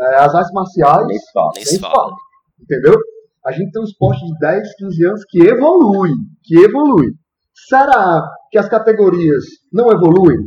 É, 0.00 0.16
as 0.16 0.34
artes 0.34 0.52
marciais, 0.52 1.06
nem 1.06 1.18
fala. 1.32 1.50
Nem 1.54 1.78
fala. 1.78 2.12
Entendeu? 2.60 2.94
A 3.46 3.52
gente 3.52 3.70
tem 3.70 3.82
um 3.82 3.84
esporte 3.84 4.26
de 4.26 4.38
10, 4.38 4.74
15 4.76 5.06
anos 5.06 5.24
que 5.28 5.38
evolui, 5.40 6.10
que 6.42 6.58
evolui. 6.58 7.12
Será 7.68 8.22
que 8.50 8.58
as 8.58 8.68
categorias 8.68 9.44
não 9.72 9.90
evoluem? 9.90 10.38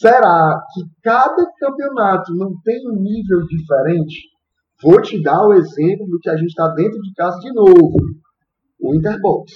Será 0.00 0.58
que 0.74 0.82
cada 1.02 1.44
campeonato 1.58 2.34
não 2.34 2.52
tem 2.62 2.76
um 2.88 3.00
nível 3.00 3.40
diferente? 3.46 4.28
Vou 4.82 5.00
te 5.00 5.22
dar 5.22 5.46
o 5.46 5.54
exemplo 5.54 6.06
do 6.06 6.18
que 6.20 6.28
a 6.28 6.36
gente 6.36 6.48
está 6.48 6.68
dentro 6.68 7.00
de 7.00 7.12
casa 7.14 7.38
de 7.38 7.52
novo. 7.52 7.96
O 8.80 8.94
Interbox. 8.94 9.52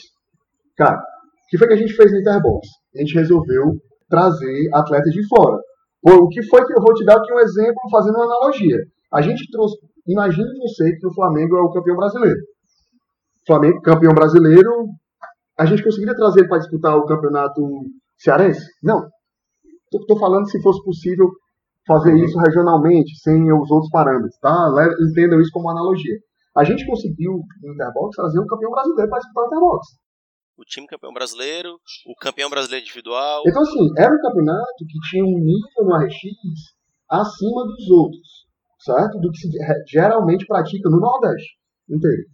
Cara, 0.77 0.97
o 0.97 1.49
que 1.49 1.59
foi 1.59 1.69
que 1.69 1.75
a 1.75 1.77
gente 1.77 1.95
fez 1.95 2.11
no 2.11 2.19
Interbox? 2.19 2.67
A 2.97 3.01
gente 3.01 3.15
resolveu 3.15 3.73
trazer 4.11 4.69
atletas 4.75 5.13
de 5.13 5.27
fora. 5.29 5.57
O 6.03 6.29
que 6.29 6.43
foi 6.43 6.67
que 6.67 6.73
eu 6.73 6.83
vou 6.83 6.93
te 6.95 7.05
dar 7.05 7.17
aqui 7.17 7.33
um 7.33 7.39
exemplo 7.39 7.81
fazendo 7.91 8.17
uma 8.17 8.25
analogia? 8.25 8.79
A 9.13 9.23
gente 9.23 9.51
trouxe. 9.51 9.77
Imagine 10.07 10.49
você 10.59 10.93
que 10.97 11.07
o 11.07 11.15
Flamengo 11.15 11.57
é 11.57 11.61
o 11.61 11.71
campeão 11.71 11.97
brasileiro. 11.97 12.39
Flamengo, 13.47 13.81
campeão 13.83 14.13
brasileiro, 14.13 14.71
a 15.59 15.65
gente 15.65 15.85
conseguiria 15.85 16.15
trazer 16.15 16.49
para 16.49 16.59
disputar 16.59 16.97
o 16.97 17.07
campeonato 17.07 17.61
cearense? 18.19 18.65
Não. 18.83 19.07
Estou 19.93 20.19
falando 20.19 20.49
se 20.51 20.61
fosse 20.63 20.83
possível 20.85 21.29
fazer 21.87 22.15
isso 22.17 22.39
regionalmente, 22.39 23.19
sem 23.21 23.53
os 23.53 23.71
outros 23.71 23.91
parâmetros, 23.91 24.39
tá? 24.41 24.55
Entendam 25.11 25.41
isso 25.41 25.51
como 25.53 25.71
analogia. 25.71 26.17
A 26.57 26.65
gente 26.65 26.87
conseguiu 26.87 27.33
no 27.63 27.75
Interbox 27.75 28.17
trazer 28.17 28.41
um 28.41 28.47
campeão 28.47 28.71
brasileiro 28.71 29.11
para 29.11 29.19
disputar 29.19 29.45
o 29.45 29.47
Interbox. 29.47 29.87
O 30.61 30.65
time 30.67 30.87
campeão 30.87 31.11
brasileiro, 31.11 31.81
o 32.07 32.15
campeão 32.15 32.51
brasileiro 32.51 32.85
individual. 32.85 33.43
Então, 33.47 33.63
assim, 33.63 33.89
era 33.97 34.13
um 34.13 34.21
campeonato 34.21 34.85
que 34.87 35.01
tinha 35.09 35.25
um 35.25 35.39
nível 35.39 35.85
no 35.87 35.97
RX 35.97 36.77
acima 37.09 37.65
dos 37.65 37.89
outros, 37.89 38.47
certo? 38.79 39.19
Do 39.19 39.31
que 39.31 39.39
se 39.39 39.49
geralmente 39.89 40.45
pratica 40.45 40.91
no 40.91 41.01
Nordeste 41.01 41.57
inteiro. 41.89 42.25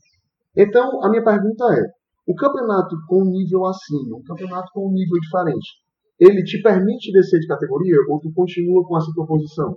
Então, 0.56 1.04
a 1.04 1.08
minha 1.08 1.22
pergunta 1.22 1.64
é: 1.72 1.82
o 2.26 2.34
campeonato 2.34 2.96
com 3.06 3.22
nível 3.26 3.64
acima, 3.64 4.16
o 4.16 4.24
campeonato 4.24 4.72
com 4.72 4.90
nível 4.90 5.20
diferente, 5.20 5.78
ele 6.18 6.42
te 6.42 6.60
permite 6.60 7.12
descer 7.12 7.38
de 7.38 7.46
categoria 7.46 7.96
ou 8.10 8.18
tu 8.18 8.32
continua 8.34 8.84
com 8.88 8.98
essa 8.98 9.12
proposição? 9.14 9.76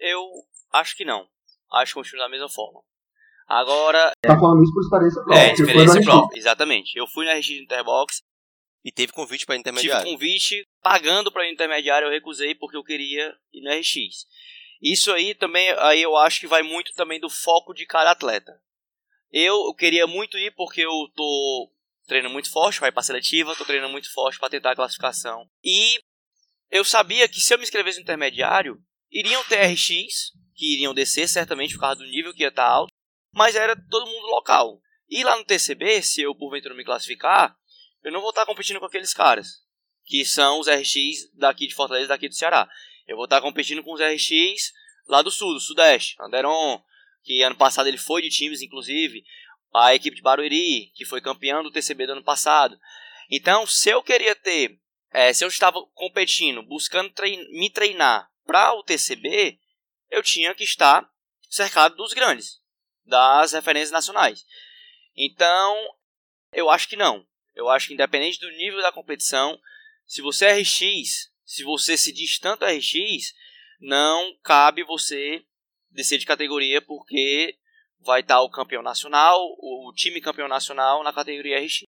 Eu 0.00 0.22
acho 0.72 0.96
que 0.96 1.04
não. 1.04 1.26
Acho 1.70 1.92
que 1.92 2.00
continua 2.00 2.24
da 2.24 2.30
mesma 2.30 2.48
forma. 2.48 2.80
Agora. 3.46 4.12
Tá 4.22 4.38
falando 4.38 4.62
isso 4.62 4.72
por 4.72 4.82
experiência 4.82 5.22
própria. 5.22 5.40
É, 5.40 5.52
experiência 5.52 6.02
própria, 6.02 6.38
exatamente. 6.38 6.98
Eu 6.98 7.06
fui 7.06 7.24
na 7.26 7.34
RX 7.34 7.50
Interbox. 7.50 8.22
E 8.84 8.92
teve 8.92 9.12
convite 9.12 9.46
para 9.46 9.56
intermediário. 9.56 10.04
Tive 10.04 10.12
convite 10.12 10.68
pagando 10.82 11.32
para 11.32 11.50
intermediário, 11.50 12.06
eu 12.06 12.12
recusei 12.12 12.54
porque 12.54 12.76
eu 12.76 12.84
queria 12.84 13.34
ir 13.52 13.62
no 13.62 13.70
RX. 13.70 14.26
Isso 14.82 15.10
aí 15.10 15.34
também, 15.34 15.70
aí 15.78 16.02
eu 16.02 16.14
acho 16.18 16.40
que 16.40 16.46
vai 16.46 16.62
muito 16.62 16.92
também 16.92 17.18
do 17.18 17.30
foco 17.30 17.72
de 17.72 17.86
cada 17.86 18.10
atleta. 18.10 18.60
Eu 19.32 19.74
queria 19.74 20.06
muito 20.06 20.36
ir 20.36 20.54
porque 20.54 20.82
eu 20.82 20.92
tô 21.14 21.70
treino 22.06 22.28
muito 22.28 22.50
forte, 22.50 22.80
vai 22.80 22.92
para 22.92 23.02
seletiva, 23.02 23.56
tô 23.56 23.64
treinando 23.64 23.92
muito 23.92 24.12
forte 24.12 24.38
para 24.38 24.50
tentar 24.50 24.72
a 24.72 24.76
classificação. 24.76 25.48
E 25.64 25.98
eu 26.70 26.84
sabia 26.84 27.26
que 27.26 27.40
se 27.40 27.54
eu 27.54 27.58
me 27.58 27.64
inscrevesse 27.64 27.98
no 27.98 28.02
intermediário, 28.02 28.78
iriam 29.10 29.42
ter 29.44 29.64
RX, 29.64 30.32
que 30.54 30.74
iriam 30.74 30.94
descer 30.94 31.28
certamente 31.28 31.74
por 31.74 31.80
causa 31.80 31.96
do 31.96 32.06
nível 32.06 32.34
que 32.34 32.42
ia 32.42 32.48
estar 32.48 32.66
tá 32.66 32.70
alto, 32.70 32.92
mas 33.34 33.54
era 33.56 33.76
todo 33.90 34.06
mundo 34.06 34.26
local. 34.26 34.80
E 35.08 35.22
lá 35.22 35.36
no 35.36 35.44
TCB, 35.44 36.02
se 36.02 36.22
eu 36.22 36.34
porventura 36.34 36.74
me 36.74 36.84
classificar, 36.84 37.56
eu 38.02 38.12
não 38.12 38.20
vou 38.20 38.30
estar 38.30 38.46
competindo 38.46 38.80
com 38.80 38.86
aqueles 38.86 39.12
caras, 39.12 39.62
que 40.04 40.24
são 40.24 40.60
os 40.60 40.68
RX 40.68 41.30
daqui 41.34 41.66
de 41.66 41.74
Fortaleza, 41.74 42.08
daqui 42.08 42.28
do 42.28 42.34
Ceará. 42.34 42.68
Eu 43.06 43.16
vou 43.16 43.24
estar 43.24 43.40
competindo 43.40 43.82
com 43.82 43.92
os 43.92 44.00
RX 44.00 44.72
lá 45.06 45.22
do 45.22 45.30
sul, 45.30 45.52
do 45.52 45.60
sudeste. 45.60 46.16
Anderon, 46.20 46.80
que 47.22 47.42
ano 47.42 47.56
passado 47.56 47.86
ele 47.86 47.98
foi 47.98 48.22
de 48.22 48.30
times, 48.30 48.62
inclusive 48.62 49.24
a 49.74 49.94
equipe 49.94 50.16
de 50.16 50.22
Barueri, 50.22 50.92
que 50.94 51.04
foi 51.04 51.20
campeão 51.20 51.62
do 51.62 51.70
TCB 51.70 52.06
do 52.06 52.12
ano 52.12 52.22
passado. 52.22 52.78
Então, 53.30 53.66
se 53.66 53.90
eu 53.90 54.02
queria 54.02 54.34
ter, 54.34 54.78
é, 55.10 55.32
se 55.32 55.44
eu 55.44 55.48
estava 55.48 55.84
competindo, 55.94 56.62
buscando 56.62 57.10
trein 57.10 57.38
me 57.50 57.68
treinar 57.70 58.30
para 58.46 58.72
o 58.74 58.84
TCB, 58.84 59.58
eu 60.10 60.22
tinha 60.22 60.54
que 60.54 60.62
estar 60.62 61.10
cercado 61.48 61.96
dos 61.96 62.12
grandes, 62.12 62.60
das 63.04 63.52
referências 63.52 63.90
nacionais. 63.90 64.44
Então, 65.16 65.76
eu 66.52 66.70
acho 66.70 66.88
que 66.88 66.96
não. 66.96 67.26
Eu 67.54 67.68
acho 67.68 67.88
que 67.88 67.94
independente 67.94 68.40
do 68.40 68.50
nível 68.50 68.80
da 68.82 68.92
competição, 68.92 69.58
se 70.06 70.20
você 70.20 70.46
é 70.46 70.60
RX, 70.60 71.30
se 71.44 71.62
você 71.62 71.96
se 71.96 72.12
diz 72.12 72.38
tanto 72.38 72.64
RX, 72.64 73.32
não 73.80 74.36
cabe 74.42 74.82
você 74.82 75.42
descer 75.90 76.18
de 76.18 76.26
categoria 76.26 76.82
porque 76.82 77.56
vai 78.00 78.20
estar 78.20 78.40
o 78.40 78.50
campeão 78.50 78.82
nacional, 78.82 79.40
o 79.58 79.92
time 79.94 80.20
campeão 80.20 80.48
nacional 80.48 81.02
na 81.02 81.12
categoria 81.12 81.60
RX. 81.60 81.84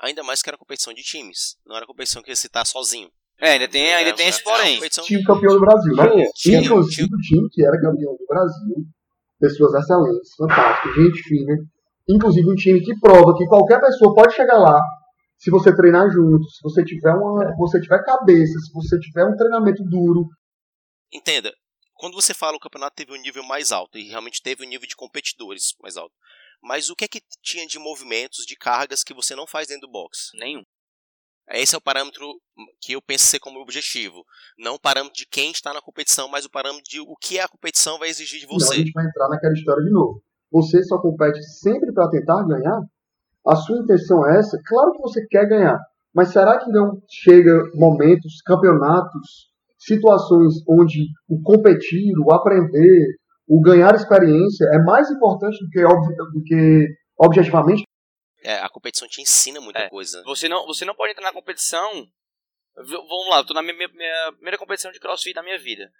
Ainda 0.00 0.22
mais 0.22 0.40
que 0.40 0.48
era 0.48 0.56
competição 0.56 0.94
de 0.94 1.02
times, 1.02 1.58
não 1.66 1.76
era 1.76 1.86
competição 1.86 2.22
que 2.22 2.34
você 2.34 2.46
está 2.46 2.64
sozinho. 2.64 3.10
É, 3.40 3.52
ainda 3.52 3.68
tem, 3.68 3.94
ainda 3.94 4.10
é, 4.10 4.12
tem 4.12 4.28
esse 4.28 4.42
porém. 4.42 4.76
Competição... 4.76 5.04
Time 5.04 5.24
campeão 5.24 5.54
do 5.54 5.60
Brasil, 5.60 5.94
né? 5.94 6.24
Tinha, 6.34 6.60
Inclusive 6.60 7.08
o 7.12 7.18
time 7.18 7.48
que 7.50 7.64
era 7.64 7.80
campeão 7.80 8.16
do 8.16 8.26
Brasil, 8.26 8.84
pessoas 9.38 9.74
excelentes, 9.74 10.34
fantásticas, 10.36 10.94
gente 10.94 11.22
fina. 11.22 11.54
Inclusive 12.08 12.50
um 12.50 12.54
time 12.54 12.80
que 12.80 12.98
prova 12.98 13.36
que 13.36 13.46
qualquer 13.46 13.80
pessoa 13.80 14.14
pode 14.14 14.34
chegar 14.34 14.58
lá 14.58 14.80
se 15.38 15.50
você 15.50 15.74
treinar 15.74 16.10
junto, 16.10 16.44
se 16.50 16.60
você 16.62 16.84
tiver 16.84 17.14
uma, 17.14 17.56
você 17.56 17.80
tiver 17.80 18.02
cabeça, 18.04 18.58
se 18.58 18.72
você 18.72 18.98
tiver 18.98 19.24
um 19.24 19.36
treinamento 19.36 19.84
duro. 19.84 20.26
Entenda, 21.12 21.54
quando 21.94 22.14
você 22.14 22.34
fala 22.34 22.56
o 22.56 22.60
campeonato 22.60 22.96
teve 22.96 23.12
um 23.12 23.22
nível 23.22 23.44
mais 23.44 23.70
alto 23.70 23.96
e 23.96 24.08
realmente 24.08 24.42
teve 24.42 24.66
um 24.66 24.68
nível 24.68 24.86
de 24.86 24.96
competidores 24.96 25.74
mais 25.80 25.96
alto, 25.96 26.12
mas 26.60 26.90
o 26.90 26.96
que 26.96 27.04
é 27.04 27.08
que 27.08 27.20
tinha 27.40 27.66
de 27.66 27.78
movimentos, 27.78 28.44
de 28.44 28.56
cargas 28.56 29.04
que 29.04 29.14
você 29.14 29.36
não 29.36 29.46
faz 29.46 29.68
dentro 29.68 29.86
do 29.86 29.92
box? 29.92 30.30
Nenhum. 30.34 30.64
Esse 31.50 31.74
é 31.74 31.78
o 31.78 31.80
parâmetro 31.80 32.26
que 32.80 32.92
eu 32.92 33.00
penso 33.00 33.26
ser 33.26 33.38
como 33.38 33.60
objetivo. 33.60 34.24
Não 34.58 34.74
o 34.74 34.80
parâmetro 34.80 35.16
de 35.16 35.26
quem 35.26 35.50
está 35.50 35.72
na 35.72 35.80
competição, 35.80 36.28
mas 36.28 36.44
o 36.44 36.50
parâmetro 36.50 36.84
de 36.84 37.00
o 37.00 37.16
que 37.20 37.38
a 37.38 37.48
competição 37.48 37.98
vai 37.98 38.08
exigir 38.08 38.40
de 38.40 38.46
você. 38.46 38.66
Então 38.66 38.72
a 38.72 38.76
gente 38.76 38.92
vai 38.92 39.06
entrar 39.06 39.28
naquela 39.28 39.54
história 39.54 39.84
de 39.84 39.90
novo. 39.90 40.22
Você 40.52 40.82
só 40.84 41.00
compete 41.00 41.42
sempre 41.42 41.92
para 41.92 42.10
tentar 42.10 42.42
ganhar? 42.44 42.80
A 43.46 43.56
sua 43.56 43.78
intenção 43.78 44.26
é 44.28 44.38
essa? 44.38 44.58
Claro 44.66 44.92
que 44.92 45.00
você 45.02 45.26
quer 45.26 45.46
ganhar. 45.48 45.78
Mas 46.14 46.30
será 46.30 46.58
que 46.58 46.70
não 46.70 47.00
chega 47.08 47.62
momentos, 47.74 48.42
campeonatos, 48.44 49.48
situações 49.78 50.54
onde 50.68 51.06
o 51.28 51.40
competir, 51.42 52.12
o 52.18 52.32
aprender, 52.32 53.06
o 53.46 53.60
ganhar 53.60 53.94
experiência 53.94 54.66
é 54.74 54.82
mais 54.82 55.10
importante 55.10 55.56
do 55.64 55.70
que, 55.70 55.82
do 55.82 56.42
que 56.44 56.88
objetivamente 57.18 57.82
é, 58.42 58.58
a 58.58 58.68
competição 58.68 59.08
te 59.08 59.20
ensina 59.20 59.60
muita 59.60 59.80
é, 59.80 59.88
coisa. 59.88 60.22
Você 60.24 60.48
não, 60.48 60.66
você 60.66 60.84
não 60.84 60.94
pode 60.94 61.12
entrar 61.12 61.24
na 61.24 61.32
competição. 61.32 62.10
Vamos 62.74 63.28
lá, 63.28 63.38
eu 63.38 63.44
tô 63.44 63.54
na 63.54 63.62
minha, 63.62 63.74
minha, 63.74 63.88
minha, 63.88 64.32
primeira 64.32 64.58
competição 64.58 64.92
de 64.92 65.00
crossfit 65.00 65.34
da 65.34 65.42
minha 65.42 65.58
vida. 65.58 65.92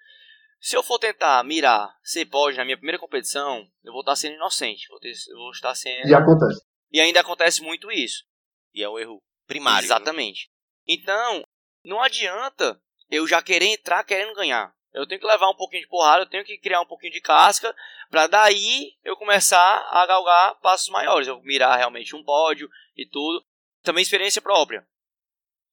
Se 0.61 0.76
eu 0.76 0.82
for 0.82 0.99
tentar 0.99 1.43
mirar 1.45 1.97
ser 2.03 2.26
pode 2.26 2.57
na 2.57 2.64
minha 2.64 2.76
primeira 2.76 2.99
competição, 2.99 3.68
eu 3.84 3.93
vou 3.93 4.01
estar 4.01 4.16
sendo 4.16 4.34
inocente. 4.34 4.86
Vou, 4.89 4.99
ter, 4.99 5.12
eu 5.28 5.36
vou 5.36 5.51
estar 5.51 5.74
sendo. 5.74 6.09
E 6.09 6.14
acontece. 6.14 6.61
E 6.91 7.01
ainda 7.01 7.20
acontece 7.20 7.62
muito 7.62 7.91
isso. 7.91 8.24
E 8.72 8.82
é 8.82 8.89
um 8.89 8.99
erro 8.99 9.22
primário. 9.47 9.80
Né? 9.80 9.86
Exatamente. 9.86 10.49
Né? 10.49 10.95
Então, 10.95 11.45
não 11.84 12.01
adianta 12.01 12.80
eu 13.11 13.26
já 13.26 13.43
querer 13.43 13.66
entrar 13.66 14.05
querendo 14.05 14.34
ganhar. 14.34 14.72
Eu 14.99 15.07
tenho 15.07 15.20
que 15.20 15.26
levar 15.26 15.49
um 15.49 15.55
pouquinho 15.55 15.82
de 15.82 15.88
porrada, 15.88 16.22
eu 16.22 16.28
tenho 16.28 16.44
que 16.44 16.59
criar 16.59 16.80
um 16.80 16.86
pouquinho 16.86 17.12
de 17.12 17.20
casca, 17.20 17.74
para 18.11 18.26
daí 18.26 18.94
eu 19.05 19.16
começar 19.16 19.86
a 19.90 20.05
galgar 20.05 20.57
passos 20.57 20.88
maiores, 20.88 21.28
eu 21.28 21.40
mirar 21.42 21.76
realmente 21.76 22.16
um 22.16 22.24
pódio 22.24 22.68
e 22.96 23.07
tudo. 23.07 23.44
Também 23.82 24.03
experiência 24.03 24.42
própria. 24.42 24.84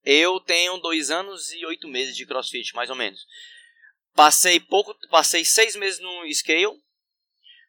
Eu 0.03 0.39
tenho 0.39 0.77
dois 0.77 1.09
anos 1.09 1.51
e 1.51 1.65
oito 1.65 1.87
meses 1.87 2.15
de 2.15 2.25
CrossFit, 2.25 2.75
mais 2.75 2.91
ou 2.91 2.95
menos. 2.95 3.25
Passei 4.13 4.59
pouco, 4.59 4.95
passei 5.09 5.43
seis 5.43 5.75
meses 5.75 5.99
no 5.99 6.31
scale. 6.31 6.79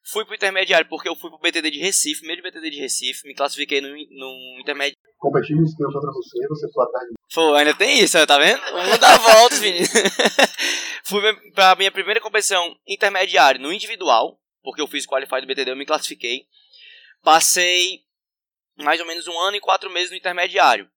Fui 0.08 0.24
pro 0.24 0.36
intermediário 0.36 0.88
porque 0.88 1.08
eu 1.08 1.16
fui 1.16 1.30
pro 1.30 1.38
BTD 1.40 1.68
de 1.68 1.80
Recife, 1.80 2.24
meio 2.24 2.36
de 2.36 2.42
BTD 2.42 2.70
de 2.70 2.80
Recife, 2.80 3.26
me 3.26 3.34
classifiquei 3.34 3.80
no, 3.80 3.88
no 3.88 4.60
intermediário. 4.60 4.96
Competi 5.18 5.52
no 5.54 5.66
scale 5.66 5.92
contra 5.92 6.12
você, 6.12 6.46
você 6.48 6.72
foi 6.72 6.84
atrás 6.84 7.08
Pô, 7.34 7.54
ainda 7.54 7.74
tem 7.74 7.98
isso, 7.98 8.24
tá 8.24 8.38
vendo? 8.38 8.60
Vamos 8.70 8.98
dar 8.98 9.18
voltas, 9.18 9.58
menino. 9.58 9.86
Fui 11.02 11.20
pra 11.52 11.74
minha 11.74 11.90
primeira 11.90 12.20
competição 12.20 12.78
intermediária 12.86 13.60
no 13.60 13.72
individual, 13.72 14.40
porque 14.62 14.80
eu 14.80 14.86
fiz 14.86 15.06
qualify 15.06 15.40
do 15.40 15.46
BTD, 15.46 15.72
eu 15.72 15.76
me 15.76 15.84
classifiquei. 15.84 16.46
Passei 17.22 18.04
mais 18.76 19.00
ou 19.00 19.06
menos 19.06 19.26
um 19.26 19.38
ano 19.40 19.56
e 19.56 19.60
quatro 19.60 19.90
meses 19.90 20.10
no 20.10 20.16
intermediário. 20.16 20.88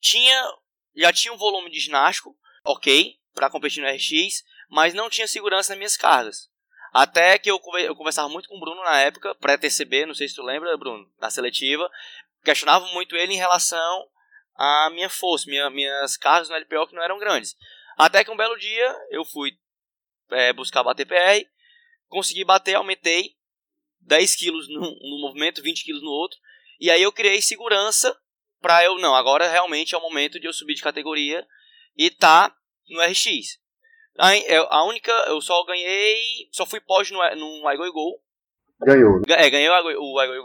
Tinha, 0.00 0.52
já 0.96 1.12
tinha 1.12 1.32
um 1.32 1.38
volume 1.38 1.70
de 1.70 1.80
ginástico, 1.80 2.36
ok, 2.62 3.14
para 3.34 3.48
competir 3.48 3.82
no 3.82 3.88
RX, 3.88 4.44
mas 4.68 4.92
não 4.92 5.08
tinha 5.08 5.26
segurança 5.26 5.72
nas 5.72 5.78
minhas 5.78 5.96
cargas. 5.96 6.49
Até 6.92 7.38
que 7.38 7.50
eu, 7.50 7.60
eu 7.78 7.94
conversava 7.94 8.28
muito 8.28 8.48
com 8.48 8.56
o 8.56 8.60
Bruno 8.60 8.82
na 8.82 9.00
época, 9.00 9.34
pré-TCB, 9.36 10.06
não 10.06 10.14
sei 10.14 10.28
se 10.28 10.34
tu 10.34 10.42
lembra, 10.42 10.76
Bruno, 10.76 11.08
na 11.20 11.30
seletiva. 11.30 11.90
Questionava 12.44 12.86
muito 12.88 13.16
ele 13.16 13.34
em 13.34 13.38
relação 13.38 14.08
a 14.56 14.90
minha 14.90 15.08
força, 15.08 15.48
minha, 15.48 15.70
minhas 15.70 16.16
cargas 16.16 16.48
no 16.48 16.56
LPO 16.56 16.88
que 16.88 16.94
não 16.94 17.02
eram 17.02 17.18
grandes. 17.18 17.56
Até 17.96 18.24
que 18.24 18.30
um 18.30 18.36
belo 18.36 18.58
dia 18.58 18.96
eu 19.10 19.24
fui 19.24 19.52
é, 20.30 20.52
buscar 20.52 20.82
bater 20.82 21.06
PR, 21.06 21.48
consegui 22.08 22.44
bater, 22.44 22.74
aumentei 22.74 23.36
10 24.00 24.36
quilos 24.36 24.68
num, 24.68 24.80
num 24.80 25.20
movimento, 25.20 25.62
20 25.62 25.84
quilos 25.84 26.02
no 26.02 26.10
outro, 26.10 26.38
e 26.78 26.90
aí 26.90 27.02
eu 27.02 27.12
criei 27.12 27.40
segurança 27.40 28.16
para 28.60 28.84
eu, 28.84 28.98
não, 28.98 29.14
agora 29.14 29.50
realmente 29.50 29.94
é 29.94 29.98
o 29.98 30.02
momento 30.02 30.38
de 30.38 30.46
eu 30.46 30.52
subir 30.52 30.74
de 30.74 30.82
categoria 30.82 31.46
e 31.96 32.10
tá 32.10 32.54
no 32.88 33.00
RX. 33.00 33.58
A, 34.18 34.36
é, 34.36 34.56
a 34.56 34.84
única, 34.84 35.12
eu 35.28 35.40
só 35.40 35.64
ganhei, 35.64 36.48
só 36.52 36.66
fui 36.66 36.80
pós 36.80 37.10
no, 37.10 37.18
no 37.36 37.72
iGo 37.72 37.92
Go. 37.92 38.22
Ganhou. 38.80 39.20
É, 39.28 39.48
ganhei 39.50 39.68
o, 39.68 40.14
o 40.14 40.22
iGo 40.22 40.44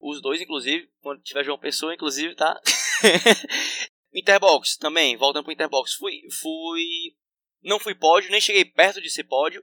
Os 0.00 0.20
dois, 0.20 0.40
inclusive, 0.40 0.88
quando 1.00 1.22
tiver 1.22 1.44
João 1.44 1.58
Pessoa, 1.58 1.94
inclusive, 1.94 2.34
tá? 2.34 2.60
Interbox 4.12 4.76
também, 4.76 5.16
voltando 5.16 5.44
pro 5.44 5.52
Interbox. 5.52 5.94
Fui, 5.94 6.22
fui. 6.40 7.14
Não 7.62 7.78
fui 7.78 7.94
pódio, 7.94 8.30
nem 8.30 8.40
cheguei 8.40 8.64
perto 8.64 9.00
de 9.00 9.10
ser 9.10 9.24
pódio. 9.24 9.62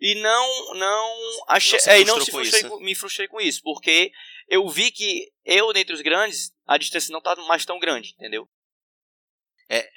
E 0.00 0.14
não. 0.16 0.74
Não 0.74 1.44
achei. 1.48 1.78
Não, 1.78 1.92
é, 1.92 2.04
não 2.04 2.20
se 2.20 2.30
frustrei, 2.30 2.64
com, 2.64 2.80
me 2.80 2.94
frustrei 2.94 3.28
com 3.28 3.40
isso, 3.40 3.60
porque 3.62 4.12
eu 4.48 4.68
vi 4.68 4.90
que 4.90 5.30
eu, 5.44 5.72
dentre 5.72 5.94
os 5.94 6.00
grandes, 6.00 6.52
a 6.66 6.78
distância 6.78 7.12
não 7.12 7.20
tá 7.20 7.34
mais 7.46 7.64
tão 7.64 7.78
grande, 7.78 8.14
entendeu? 8.14 8.48
É, 9.68 9.88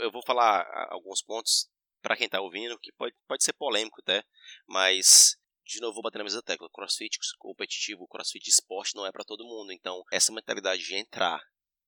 eu 0.00 0.10
vou 0.10 0.22
falar 0.24 0.66
alguns 0.90 1.22
pontos 1.22 1.68
para 2.04 2.18
quem 2.18 2.28
tá 2.28 2.38
ouvindo, 2.38 2.78
que 2.78 2.92
pode, 2.92 3.16
pode 3.26 3.42
ser 3.42 3.54
polêmico 3.54 3.98
até, 4.02 4.22
mas 4.66 5.38
de 5.64 5.80
novo 5.80 5.94
vou 5.94 6.02
bater 6.02 6.18
na 6.18 6.24
mesma 6.24 6.42
tecla. 6.42 6.68
Crossfit 6.70 7.18
competitivo, 7.38 8.06
crossfit 8.06 8.46
esporte 8.46 8.94
não 8.94 9.06
é 9.06 9.10
para 9.10 9.24
todo 9.24 9.46
mundo. 9.46 9.72
Então, 9.72 10.04
essa 10.12 10.30
mentalidade 10.30 10.84
de 10.84 10.94
entrar 10.94 11.42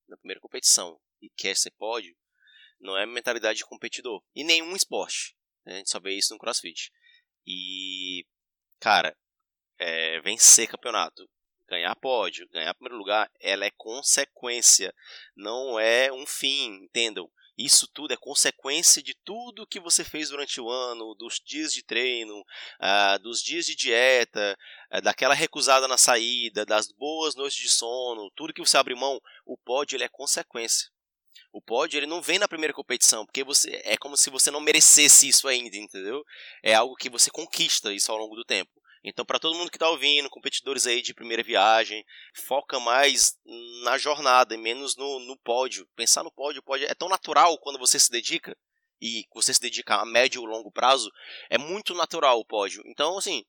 na 0.07 0.17
primeira 0.17 0.41
competição 0.41 0.99
e 1.21 1.29
quer 1.29 1.55
ser 1.55 1.69
pódio, 1.69 2.17
não 2.79 2.97
é 2.97 3.05
mentalidade 3.05 3.59
de 3.59 3.65
competidor. 3.65 4.23
E 4.33 4.43
nenhum 4.43 4.75
esporte. 4.75 5.37
Né? 5.63 5.75
A 5.75 5.77
gente 5.77 5.91
só 5.91 5.99
vê 5.99 6.15
isso 6.15 6.33
no 6.33 6.39
crossfit. 6.39 6.91
E, 7.45 8.25
cara, 8.79 9.15
é, 9.77 10.19
vencer 10.21 10.67
campeonato, 10.67 11.29
ganhar 11.67 11.95
pódio, 11.95 12.49
ganhar 12.49 12.73
primeiro 12.73 12.97
lugar, 12.97 13.31
ela 13.39 13.65
é 13.65 13.71
consequência, 13.77 14.91
não 15.35 15.79
é 15.79 16.11
um 16.11 16.25
fim, 16.25 16.85
entendam? 16.85 17.31
Isso 17.57 17.87
tudo 17.87 18.13
é 18.13 18.17
consequência 18.17 19.01
de 19.01 19.15
tudo 19.15 19.65
que 19.65 19.79
você 19.79 20.03
fez 20.03 20.29
durante 20.29 20.61
o 20.61 20.69
ano, 20.69 21.15
dos 21.15 21.41
dias 21.43 21.73
de 21.73 21.83
treino, 21.83 22.39
uh, 22.39 23.19
dos 23.23 23.41
dias 23.41 23.65
de 23.65 23.75
dieta, 23.75 24.55
uh, 24.93 25.01
daquela 25.01 25.33
recusada 25.33 25.87
na 25.87 25.97
saída, 25.97 26.65
das 26.65 26.91
boas 26.91 27.35
noites 27.35 27.57
de 27.57 27.69
sono, 27.69 28.29
tudo 28.35 28.53
que 28.53 28.61
você 28.61 28.77
abre 28.77 28.93
mão, 28.93 29.19
o 29.43 29.57
pódio 29.57 29.95
ele 29.95 30.03
é 30.03 30.09
consequência. 30.09 30.87
O 31.51 31.59
pódio 31.59 31.97
ele 31.97 32.05
não 32.05 32.21
vem 32.21 32.37
na 32.37 32.47
primeira 32.47 32.73
competição, 32.73 33.25
porque 33.25 33.43
você 33.43 33.81
é 33.83 33.97
como 33.97 34.15
se 34.15 34.29
você 34.29 34.51
não 34.51 34.59
merecesse 34.59 35.27
isso 35.27 35.47
ainda, 35.47 35.75
entendeu? 35.75 36.23
É 36.61 36.75
algo 36.75 36.95
que 36.95 37.09
você 37.09 37.31
conquista 37.31 37.91
isso 37.91 38.11
ao 38.11 38.17
longo 38.19 38.35
do 38.35 38.45
tempo. 38.45 38.71
Então, 39.03 39.25
para 39.25 39.39
todo 39.39 39.55
mundo 39.55 39.69
que 39.69 39.77
está 39.77 39.89
ouvindo, 39.89 40.29
competidores 40.29 40.85
aí 40.87 41.01
de 41.01 41.13
primeira 41.13 41.43
viagem, 41.43 42.05
foca 42.45 42.79
mais 42.79 43.37
na 43.83 43.97
jornada 43.97 44.53
e 44.53 44.57
menos 44.57 44.95
no, 44.95 45.19
no 45.19 45.37
pódio. 45.37 45.87
Pensar 45.95 46.23
no 46.23 46.31
pódio, 46.31 46.63
pódio 46.63 46.87
é 46.89 46.93
tão 46.93 47.09
natural 47.09 47.57
quando 47.59 47.79
você 47.79 47.99
se 47.99 48.11
dedica 48.11 48.55
e 49.01 49.25
você 49.33 49.53
se 49.53 49.61
dedica 49.61 49.95
a 49.95 50.05
médio 50.05 50.41
ou 50.41 50.47
longo 50.47 50.71
prazo, 50.71 51.11
é 51.49 51.57
muito 51.57 51.93
natural 51.93 52.39
o 52.39 52.45
pódio. 52.45 52.81
Então, 52.85 53.17
assim, 53.17 53.45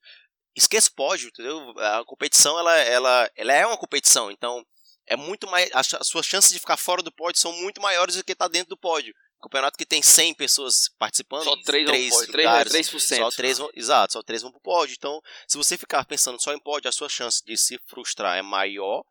esqueça 0.54 0.90
o 0.90 0.94
pódio, 0.94 1.28
entendeu? 1.28 1.74
A 1.78 2.04
competição, 2.04 2.58
ela, 2.58 2.76
ela, 2.78 3.30
ela 3.34 3.52
é 3.52 3.66
uma 3.66 3.78
competição, 3.78 4.30
então 4.30 4.64
é 5.06 5.16
muito 5.16 5.46
mais 5.46 5.70
as, 5.72 5.94
as 5.94 6.06
suas 6.06 6.26
chances 6.26 6.52
de 6.52 6.58
ficar 6.58 6.76
fora 6.76 7.02
do 7.02 7.10
pódio 7.10 7.40
são 7.40 7.52
muito 7.52 7.80
maiores 7.80 8.16
do 8.16 8.24
que 8.24 8.32
estar 8.32 8.46
tá 8.46 8.52
dentro 8.52 8.70
do 8.70 8.76
pódio. 8.76 9.14
Campeonato 9.40 9.78
que 9.78 9.86
tem 9.86 10.02
100 10.02 10.34
pessoas 10.34 10.88
participando, 10.98 11.44
só 11.44 11.56
3, 11.62 11.86
3 11.86 12.10
vão, 12.10 12.20
lugares, 12.20 12.72
3, 12.72 12.88
3%. 12.88 13.16
Só 13.18 13.30
3 13.30 13.58
vão, 13.58 13.70
exato, 13.74 14.12
só 14.14 14.22
3 14.22 14.42
vão 14.42 14.50
pro 14.50 14.60
pódio. 14.60 14.94
Então, 14.98 15.20
se 15.46 15.56
você 15.56 15.76
ficar 15.76 16.04
pensando 16.04 16.42
só 16.42 16.52
em 16.52 16.58
pódio, 16.58 16.88
a 16.88 16.92
sua 16.92 17.08
chance 17.08 17.44
de 17.44 17.56
se 17.56 17.78
frustrar 17.86 18.36
é 18.36 18.42
maior 18.42 19.04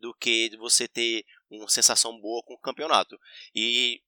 do 0.00 0.12
que 0.14 0.48
de 0.48 0.56
você 0.56 0.88
ter 0.88 1.24
uma 1.50 1.68
sensação 1.68 2.18
boa 2.20 2.42
com 2.44 2.54
o 2.54 2.58
campeonato. 2.58 3.18
E 3.54 4.00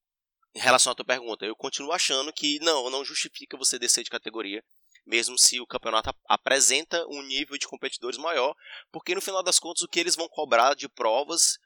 em 0.54 0.60
relação 0.60 0.92
à 0.92 0.94
tua 0.94 1.04
pergunta, 1.04 1.44
eu 1.44 1.54
continuo 1.54 1.92
achando 1.92 2.32
que 2.32 2.58
não, 2.60 2.90
não 2.90 3.04
justifica 3.04 3.56
você 3.56 3.78
descer 3.78 4.02
de 4.02 4.10
categoria, 4.10 4.64
mesmo 5.06 5.38
se 5.38 5.60
o 5.60 5.66
campeonato 5.66 6.12
apresenta 6.28 7.06
um 7.08 7.22
nível 7.22 7.56
de 7.56 7.68
competidores 7.68 8.18
maior, 8.18 8.54
porque 8.90 9.14
no 9.14 9.20
final 9.20 9.42
das 9.42 9.58
contas 9.58 9.82
o 9.82 9.88
que 9.88 10.00
eles 10.00 10.16
vão 10.16 10.28
cobrar 10.28 10.74
de 10.74 10.88
provas 10.88 11.58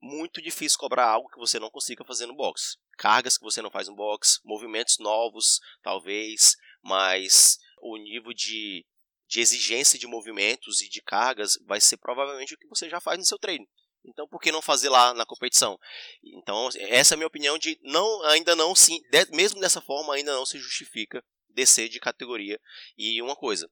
muito 0.00 0.40
difícil 0.40 0.78
cobrar 0.78 1.08
algo 1.08 1.28
que 1.28 1.38
você 1.38 1.58
não 1.58 1.70
consiga 1.70 2.04
fazer 2.04 2.26
no 2.26 2.36
box. 2.36 2.76
Cargas 2.98 3.38
que 3.38 3.44
você 3.44 3.62
não 3.62 3.70
faz 3.70 3.86
no 3.86 3.94
box, 3.94 4.40
movimentos 4.44 4.98
novos, 4.98 5.60
talvez, 5.82 6.56
mas 6.82 7.56
o 7.80 7.96
nível 7.96 8.32
de, 8.32 8.84
de 9.28 9.40
exigência 9.40 9.96
de 9.96 10.06
movimentos 10.06 10.82
e 10.82 10.88
de 10.88 11.00
cargas 11.00 11.52
vai 11.64 11.80
ser 11.80 11.96
provavelmente 11.96 12.54
o 12.54 12.58
que 12.58 12.66
você 12.66 12.90
já 12.90 13.00
faz 13.00 13.16
no 13.16 13.24
seu 13.24 13.38
treino. 13.38 13.66
Então, 14.04 14.26
por 14.26 14.40
que 14.40 14.50
não 14.50 14.60
fazer 14.60 14.88
lá 14.88 15.14
na 15.14 15.24
competição? 15.24 15.78
Então, 16.22 16.68
essa 16.76 17.14
é 17.14 17.16
a 17.16 17.18
minha 17.18 17.26
opinião 17.26 17.56
de 17.56 17.78
não, 17.82 18.22
ainda 18.24 18.56
não, 18.56 18.74
sim, 18.74 19.00
de, 19.10 19.26
mesmo 19.30 19.60
dessa 19.60 19.80
forma, 19.80 20.14
ainda 20.14 20.32
não 20.32 20.44
se 20.44 20.58
justifica 20.58 21.22
descer 21.48 21.88
de 21.88 22.00
categoria. 22.00 22.60
E 22.96 23.22
uma 23.22 23.36
coisa, 23.36 23.70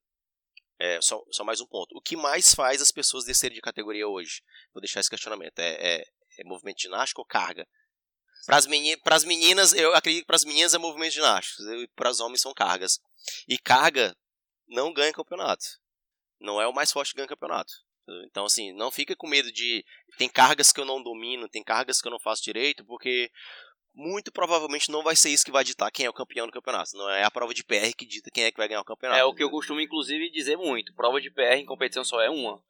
é, 0.79 1.01
só, 1.01 1.21
só 1.31 1.43
mais 1.43 1.61
um 1.61 1.67
ponto. 1.67 1.97
O 1.97 2.01
que 2.01 2.17
mais 2.17 2.55
faz 2.55 2.81
as 2.81 2.93
pessoas 2.93 3.25
descerem 3.25 3.57
de 3.57 3.61
categoria 3.61 4.07
hoje? 4.07 4.43
Vou 4.73 4.81
deixar 4.81 5.01
esse 5.01 5.11
questionamento. 5.11 5.59
É, 5.59 5.97
é, 5.97 6.05
é 6.39 6.45
movimento 6.45 6.81
ginástico 6.81 7.21
ou 7.21 7.27
carga? 7.27 7.67
Pras, 8.47 8.67
meni 8.67 8.97
pras 8.99 9.25
meninas, 9.25 9.73
eu 9.73 9.95
acredito 9.95 10.23
que 10.23 10.27
pras 10.27 10.45
meninas 10.45 10.73
é 10.73 10.79
movimento 10.79 11.13
ginástico. 11.13 11.63
E 11.63 11.89
pras 11.89 12.21
homens 12.21 12.41
são 12.41 12.55
cargas. 12.55 13.01
E 13.49 13.59
carga 13.59 14.17
não 14.69 14.93
ganha 14.93 15.13
campeonato. 15.13 15.65
Não 16.41 16.61
é 16.61 16.67
o 16.67 16.73
mais 16.73 16.93
forte 16.93 17.11
que 17.11 17.17
ganha 17.17 17.29
campeonato. 17.29 17.73
Então, 18.27 18.45
assim, 18.45 18.73
não 18.73 18.91
fica 18.91 19.17
com 19.17 19.27
medo 19.27 19.51
de. 19.51 19.85
Tem 20.17 20.29
cargas 20.29 20.73
que 20.73 20.81
eu 20.81 20.85
não 20.85 21.03
domino, 21.03 21.49
tem 21.49 21.63
cargas 21.63 22.01
que 22.01 22.07
eu 22.07 22.13
não 22.13 22.21
faço 22.21 22.43
direito, 22.43 22.85
porque 22.85 23.31
muito 23.93 24.31
provavelmente 24.31 24.91
não 24.93 25.03
vai 25.03 25.17
ser 25.17 25.31
isso 25.31 25.45
que 25.45 25.51
vai 25.51 25.65
ditar 25.65 25.91
quem 25.91 26.07
é 26.07 26.11
o 26.11 26.13
campeão 26.13 26.47
do 26.47 26.53
campeonato. 26.53 26.97
Não 26.97 27.11
é 27.11 27.25
a 27.25 27.31
prova 27.31 27.53
de 27.53 27.65
PR 27.65 27.93
que 27.97 28.07
dita 28.07 28.31
quem 28.31 28.45
é 28.45 28.53
que 28.53 28.59
vai 28.59 28.69
ganhar 28.69 28.81
o 28.81 28.85
campeonato. 28.85 29.19
É 29.19 29.25
o 29.25 29.35
que 29.35 29.43
eu 29.43 29.51
costumo, 29.51 29.81
inclusive, 29.81 30.31
dizer 30.31 30.57
muito. 30.57 30.95
Prova 30.95 31.21
de 31.21 31.31
PR 31.31 31.57
em 31.57 31.67
competição 31.67 32.05
só 32.05 32.21
é 32.21 32.31
uma. 32.31 32.63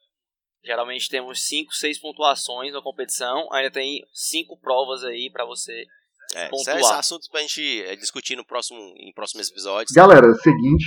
Geralmente 0.65 1.09
temos 1.09 1.47
5, 1.47 1.73
6 1.73 2.01
pontuações 2.01 2.73
na 2.73 2.83
competição, 2.83 3.49
ainda 3.53 3.71
tem 3.71 4.01
5 4.13 4.59
provas 4.59 5.05
aí 5.05 5.31
para 5.33 5.45
você 5.45 5.85
é, 6.35 6.49
pontuar. 6.49 6.79
Esse 6.79 6.93
é 6.93 6.99
assunto 6.99 7.29
pra 7.31 7.41
gente 7.41 7.83
é, 7.83 7.95
discutir 7.97 8.37
no 8.37 8.45
próximo, 8.45 8.79
em 8.99 9.13
próximos 9.13 9.49
episódios. 9.51 9.93
Galera, 9.95 10.33
seguinte, 10.35 10.87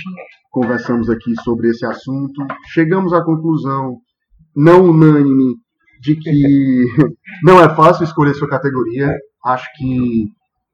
conversamos 0.50 1.08
aqui 1.08 1.34
sobre 1.42 1.70
esse 1.70 1.86
assunto, 1.86 2.46
chegamos 2.72 3.12
à 3.12 3.24
conclusão 3.24 4.00
não 4.54 4.90
unânime 4.90 5.54
de 6.00 6.16
que 6.16 6.84
não 7.44 7.60
é 7.60 7.74
fácil 7.74 8.04
escolher 8.04 8.34
sua 8.34 8.48
categoria. 8.48 9.14
Acho 9.44 9.66
que 9.76 10.24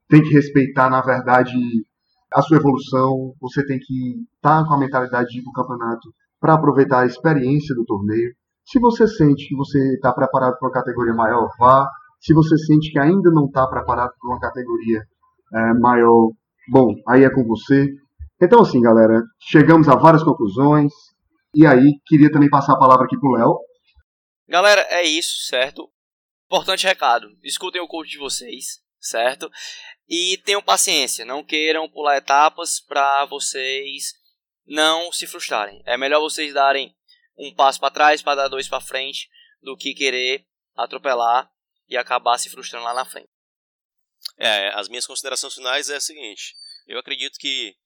tem 0.08 0.22
que 0.22 0.34
respeitar, 0.34 0.88
na 0.88 1.02
verdade, 1.02 1.54
a 2.32 2.42
sua 2.42 2.56
evolução. 2.56 3.34
Você 3.40 3.64
tem 3.66 3.78
que 3.78 4.24
estar 4.36 4.62
tá 4.62 4.64
com 4.66 4.74
a 4.74 4.78
mentalidade 4.78 5.28
de 5.28 5.40
ir 5.40 5.42
para 5.42 5.50
o 5.50 5.54
campeonato 5.54 6.08
para 6.40 6.54
aproveitar 6.54 7.00
a 7.00 7.06
experiência 7.06 7.74
do 7.74 7.84
torneio. 7.84 8.34
Se 8.66 8.80
você 8.80 9.06
sente 9.06 9.48
que 9.48 9.54
você 9.54 9.78
está 9.94 10.12
preparado 10.12 10.58
para 10.58 10.68
uma 10.68 10.74
categoria 10.74 11.14
maior, 11.14 11.48
vá. 11.58 11.88
Se 12.20 12.34
você 12.34 12.58
sente 12.58 12.90
que 12.90 12.98
ainda 12.98 13.30
não 13.30 13.46
está 13.46 13.66
preparado 13.68 14.10
para 14.18 14.28
uma 14.28 14.40
categoria 14.40 15.02
é, 15.54 15.74
maior, 15.74 16.32
bom, 16.68 16.92
aí 17.08 17.22
é 17.22 17.30
com 17.30 17.44
você. 17.44 17.86
Então, 18.42 18.60
assim, 18.60 18.80
galera, 18.80 19.22
chegamos 19.40 19.88
a 19.88 19.94
várias 19.94 20.24
conclusões. 20.24 20.92
E 21.54 21.64
aí, 21.64 21.92
queria 22.06 22.30
também 22.30 22.50
passar 22.50 22.72
a 22.72 22.78
palavra 22.78 23.06
aqui 23.06 23.16
para 23.18 23.28
o 23.28 23.32
Léo. 23.32 23.58
Galera, 24.48 24.80
é 24.90 25.04
isso, 25.04 25.46
certo? 25.46 25.88
Importante 26.46 26.86
recado: 26.86 27.28
escutem 27.44 27.80
o 27.80 27.88
coach 27.88 28.10
de 28.10 28.18
vocês, 28.18 28.80
certo? 29.00 29.48
E 30.08 30.38
tenham 30.44 30.62
paciência, 30.62 31.24
não 31.24 31.44
queiram 31.44 31.88
pular 31.88 32.16
etapas 32.16 32.80
para 32.80 33.26
vocês 33.26 34.12
não 34.66 35.12
se 35.12 35.26
frustrarem. 35.26 35.82
É 35.86 35.96
melhor 35.96 36.20
vocês 36.20 36.52
darem 36.52 36.92
um 37.36 37.54
passo 37.54 37.78
para 37.78 37.92
trás 37.92 38.22
para 38.22 38.42
dar 38.42 38.48
dois 38.48 38.68
para 38.68 38.80
frente 38.80 39.28
do 39.60 39.76
que 39.76 39.94
querer 39.94 40.46
atropelar 40.74 41.50
e 41.88 41.96
acabar 41.96 42.38
se 42.38 42.50
frustrando 42.50 42.84
lá 42.84 42.94
na 42.94 43.04
frente. 43.04 43.30
É, 44.36 44.68
as 44.74 44.88
minhas 44.88 45.06
considerações 45.06 45.54
finais 45.54 45.88
é 45.88 45.96
a 45.96 46.00
seguinte: 46.00 46.54
eu 46.86 46.98
acredito 46.98 47.38
que 47.38 47.76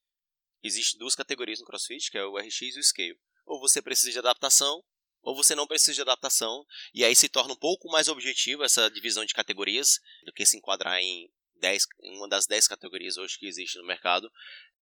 existe 0.62 0.98
duas 0.98 1.14
categorias 1.14 1.60
no 1.60 1.66
CrossFit, 1.66 2.10
que 2.10 2.18
é 2.18 2.24
o 2.24 2.36
RX 2.36 2.60
e 2.60 2.78
o 2.78 2.82
Scale. 2.82 3.20
Ou 3.46 3.60
você 3.60 3.82
precisa 3.82 4.12
de 4.12 4.18
adaptação, 4.18 4.82
ou 5.22 5.34
você 5.34 5.54
não 5.54 5.66
precisa 5.66 5.94
de 5.94 6.00
adaptação, 6.02 6.64
e 6.94 7.04
aí 7.04 7.14
se 7.14 7.28
torna 7.28 7.52
um 7.52 7.58
pouco 7.58 7.90
mais 7.90 8.08
objetivo 8.08 8.62
essa 8.62 8.90
divisão 8.90 9.24
de 9.24 9.34
categorias 9.34 10.00
do 10.24 10.32
que 10.32 10.46
se 10.46 10.56
enquadrar 10.56 10.98
em, 10.98 11.30
10, 11.56 11.86
em 12.02 12.16
uma 12.16 12.28
das 12.28 12.46
10 12.46 12.68
categorias 12.68 13.16
hoje 13.16 13.38
que 13.38 13.46
existe 13.46 13.78
no 13.78 13.86
mercado. 13.86 14.30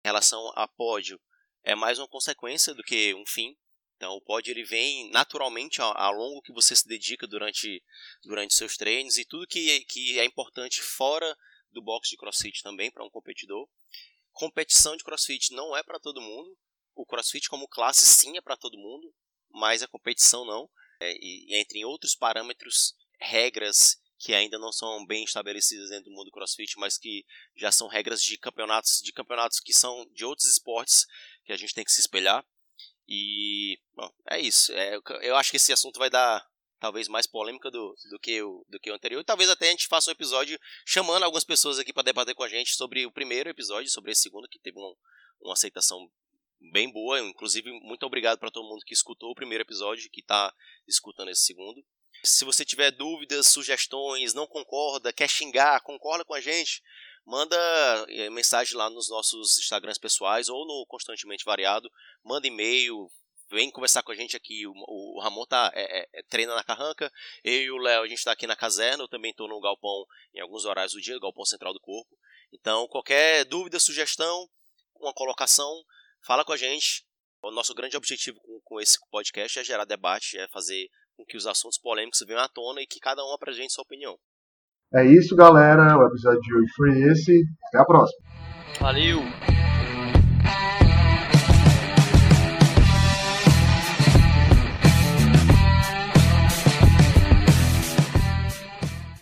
Em 0.04 0.08
relação 0.08 0.52
a 0.54 0.68
pódio, 0.68 1.20
é 1.62 1.74
mais 1.74 1.98
uma 1.98 2.08
consequência 2.08 2.74
do 2.74 2.82
que 2.82 3.14
um 3.14 3.26
fim. 3.26 3.56
Então 3.96 4.12
o 4.12 4.20
pódio 4.20 4.52
ele 4.52 4.64
vem 4.64 5.10
naturalmente 5.10 5.80
ao, 5.80 5.96
ao 5.96 6.12
longo 6.12 6.42
que 6.42 6.52
você 6.52 6.76
se 6.76 6.86
dedica 6.86 7.26
durante, 7.26 7.82
durante 8.22 8.54
seus 8.54 8.76
treinos 8.76 9.16
e 9.18 9.24
tudo 9.24 9.46
que, 9.46 9.84
que 9.86 10.18
é 10.18 10.24
importante 10.24 10.82
fora 10.82 11.36
do 11.70 11.82
box 11.82 12.08
de 12.08 12.16
crossfit 12.16 12.62
também 12.62 12.90
para 12.90 13.04
um 13.04 13.10
competidor. 13.10 13.68
Competição 14.32 14.96
de 14.96 15.04
crossfit 15.04 15.52
não 15.52 15.76
é 15.76 15.82
para 15.82 15.98
todo 15.98 16.20
mundo. 16.20 16.56
O 16.94 17.04
crossfit 17.06 17.48
como 17.48 17.68
classe 17.68 18.06
sim 18.06 18.36
é 18.36 18.40
para 18.40 18.56
todo 18.56 18.78
mundo 18.78 19.12
mas 19.56 19.82
a 19.82 19.88
competição 19.88 20.44
não. 20.44 20.68
É, 21.00 21.12
e 21.20 21.54
entre 21.56 21.84
outros 21.84 22.14
parâmetros, 22.14 22.94
regras 23.18 23.98
que 24.18 24.32
ainda 24.32 24.58
não 24.58 24.72
são 24.72 25.04
bem 25.04 25.24
estabelecidas 25.24 25.90
dentro 25.90 26.06
do 26.06 26.10
mundo 26.10 26.26
do 26.26 26.30
CrossFit, 26.30 26.78
mas 26.78 26.96
que 26.96 27.24
já 27.54 27.70
são 27.70 27.86
regras 27.86 28.22
de 28.22 28.38
campeonatos, 28.38 29.02
de 29.02 29.12
campeonatos 29.12 29.60
que 29.60 29.74
são 29.74 30.06
de 30.12 30.24
outros 30.24 30.48
esportes 30.48 31.06
que 31.44 31.52
a 31.52 31.56
gente 31.56 31.74
tem 31.74 31.84
que 31.84 31.92
se 31.92 32.00
espelhar. 32.00 32.42
E 33.08 33.78
bom, 33.94 34.12
é 34.30 34.40
isso. 34.40 34.72
É, 34.72 34.98
eu 35.22 35.36
acho 35.36 35.50
que 35.50 35.56
esse 35.56 35.72
assunto 35.72 35.98
vai 35.98 36.10
dar 36.10 36.44
talvez 36.78 37.08
mais 37.08 37.26
polêmica 37.26 37.70
do, 37.70 37.96
do, 38.10 38.18
que 38.18 38.42
o, 38.42 38.64
do 38.68 38.78
que 38.78 38.90
o 38.90 38.94
anterior. 38.94 39.20
E 39.20 39.24
talvez 39.24 39.48
até 39.48 39.68
a 39.68 39.70
gente 39.70 39.86
faça 39.86 40.10
um 40.10 40.12
episódio 40.12 40.58
chamando 40.84 41.22
algumas 41.22 41.44
pessoas 41.44 41.78
aqui 41.78 41.92
para 41.92 42.02
debater 42.02 42.34
com 42.34 42.42
a 42.42 42.48
gente 42.48 42.74
sobre 42.74 43.06
o 43.06 43.12
primeiro 43.12 43.48
episódio, 43.48 43.90
sobre 43.90 44.12
esse 44.12 44.22
segundo, 44.22 44.48
que 44.48 44.58
teve 44.58 44.78
um, 44.78 44.94
uma 45.40 45.54
aceitação 45.54 46.10
bem 46.72 46.90
boa. 46.90 47.20
Inclusive, 47.20 47.70
muito 47.80 48.04
obrigado 48.04 48.38
para 48.38 48.50
todo 48.50 48.68
mundo 48.68 48.84
que 48.84 48.94
escutou 48.94 49.30
o 49.30 49.34
primeiro 49.34 49.62
episódio, 49.62 50.10
que 50.10 50.20
está 50.20 50.52
escutando 50.86 51.30
esse 51.30 51.44
segundo. 51.44 51.84
Se 52.22 52.44
você 52.44 52.64
tiver 52.64 52.90
dúvidas, 52.90 53.46
sugestões, 53.46 54.34
não 54.34 54.46
concorda, 54.46 55.12
quer 55.12 55.28
xingar, 55.28 55.80
concorda 55.82 56.24
com 56.24 56.34
a 56.34 56.40
gente, 56.40 56.82
manda 57.26 57.56
eh, 58.08 58.30
mensagem 58.30 58.76
lá 58.76 58.88
nos 58.88 59.10
nossos 59.10 59.58
Instagrams 59.58 59.98
pessoais 59.98 60.48
ou 60.48 60.66
no 60.66 60.86
Constantemente 60.86 61.44
Variado. 61.44 61.90
Manda 62.24 62.46
e-mail, 62.46 63.10
vem 63.50 63.70
conversar 63.70 64.02
com 64.02 64.12
a 64.12 64.14
gente 64.14 64.36
aqui. 64.36 64.66
O, 64.66 64.72
o 64.72 65.20
Ramon 65.20 65.44
tá, 65.44 65.70
é, 65.74 66.00
é, 66.00 66.08
é 66.14 66.22
treina 66.22 66.54
na 66.54 66.64
Carranca, 66.64 67.12
eu 67.44 67.62
e 67.62 67.70
o 67.70 67.78
Léo 67.78 68.02
a 68.02 68.08
gente 68.08 68.18
está 68.18 68.32
aqui 68.32 68.46
na 68.46 68.56
caserna. 68.56 69.02
Eu 69.02 69.08
também 69.08 69.32
estou 69.32 69.48
no 69.48 69.60
galpão 69.60 70.06
em 70.34 70.40
alguns 70.40 70.64
horários 70.64 70.92
do 70.92 71.00
dia, 71.00 71.18
galpão 71.18 71.44
central 71.44 71.74
do 71.74 71.80
corpo. 71.80 72.16
Então, 72.52 72.86
qualquer 72.88 73.44
dúvida, 73.44 73.78
sugestão, 73.80 74.48
uma 75.00 75.12
colocação, 75.12 75.84
Fala 76.26 76.44
com 76.44 76.52
a 76.52 76.56
gente. 76.56 77.06
O 77.40 77.52
nosso 77.52 77.72
grande 77.72 77.96
objetivo 77.96 78.40
com, 78.40 78.60
com 78.64 78.80
esse 78.80 78.98
podcast 79.10 79.60
é 79.60 79.64
gerar 79.64 79.84
debate, 79.84 80.36
é 80.36 80.48
fazer 80.48 80.90
com 81.16 81.24
que 81.24 81.36
os 81.36 81.46
assuntos 81.46 81.78
polêmicos 81.78 82.18
venham 82.26 82.42
à 82.42 82.48
tona 82.48 82.82
e 82.82 82.86
que 82.86 82.98
cada 82.98 83.24
um 83.24 83.32
apresente 83.32 83.72
sua 83.72 83.82
opinião. 83.82 84.18
É 84.94 85.04
isso, 85.04 85.34
galera. 85.34 85.96
O 85.98 86.06
episódio 86.06 86.40
de 86.40 86.54
hoje 86.54 86.68
foi 86.76 87.02
esse. 87.10 87.44
Até 87.68 87.78
a 87.78 87.84
próxima. 87.84 88.22
Valeu! 88.80 89.20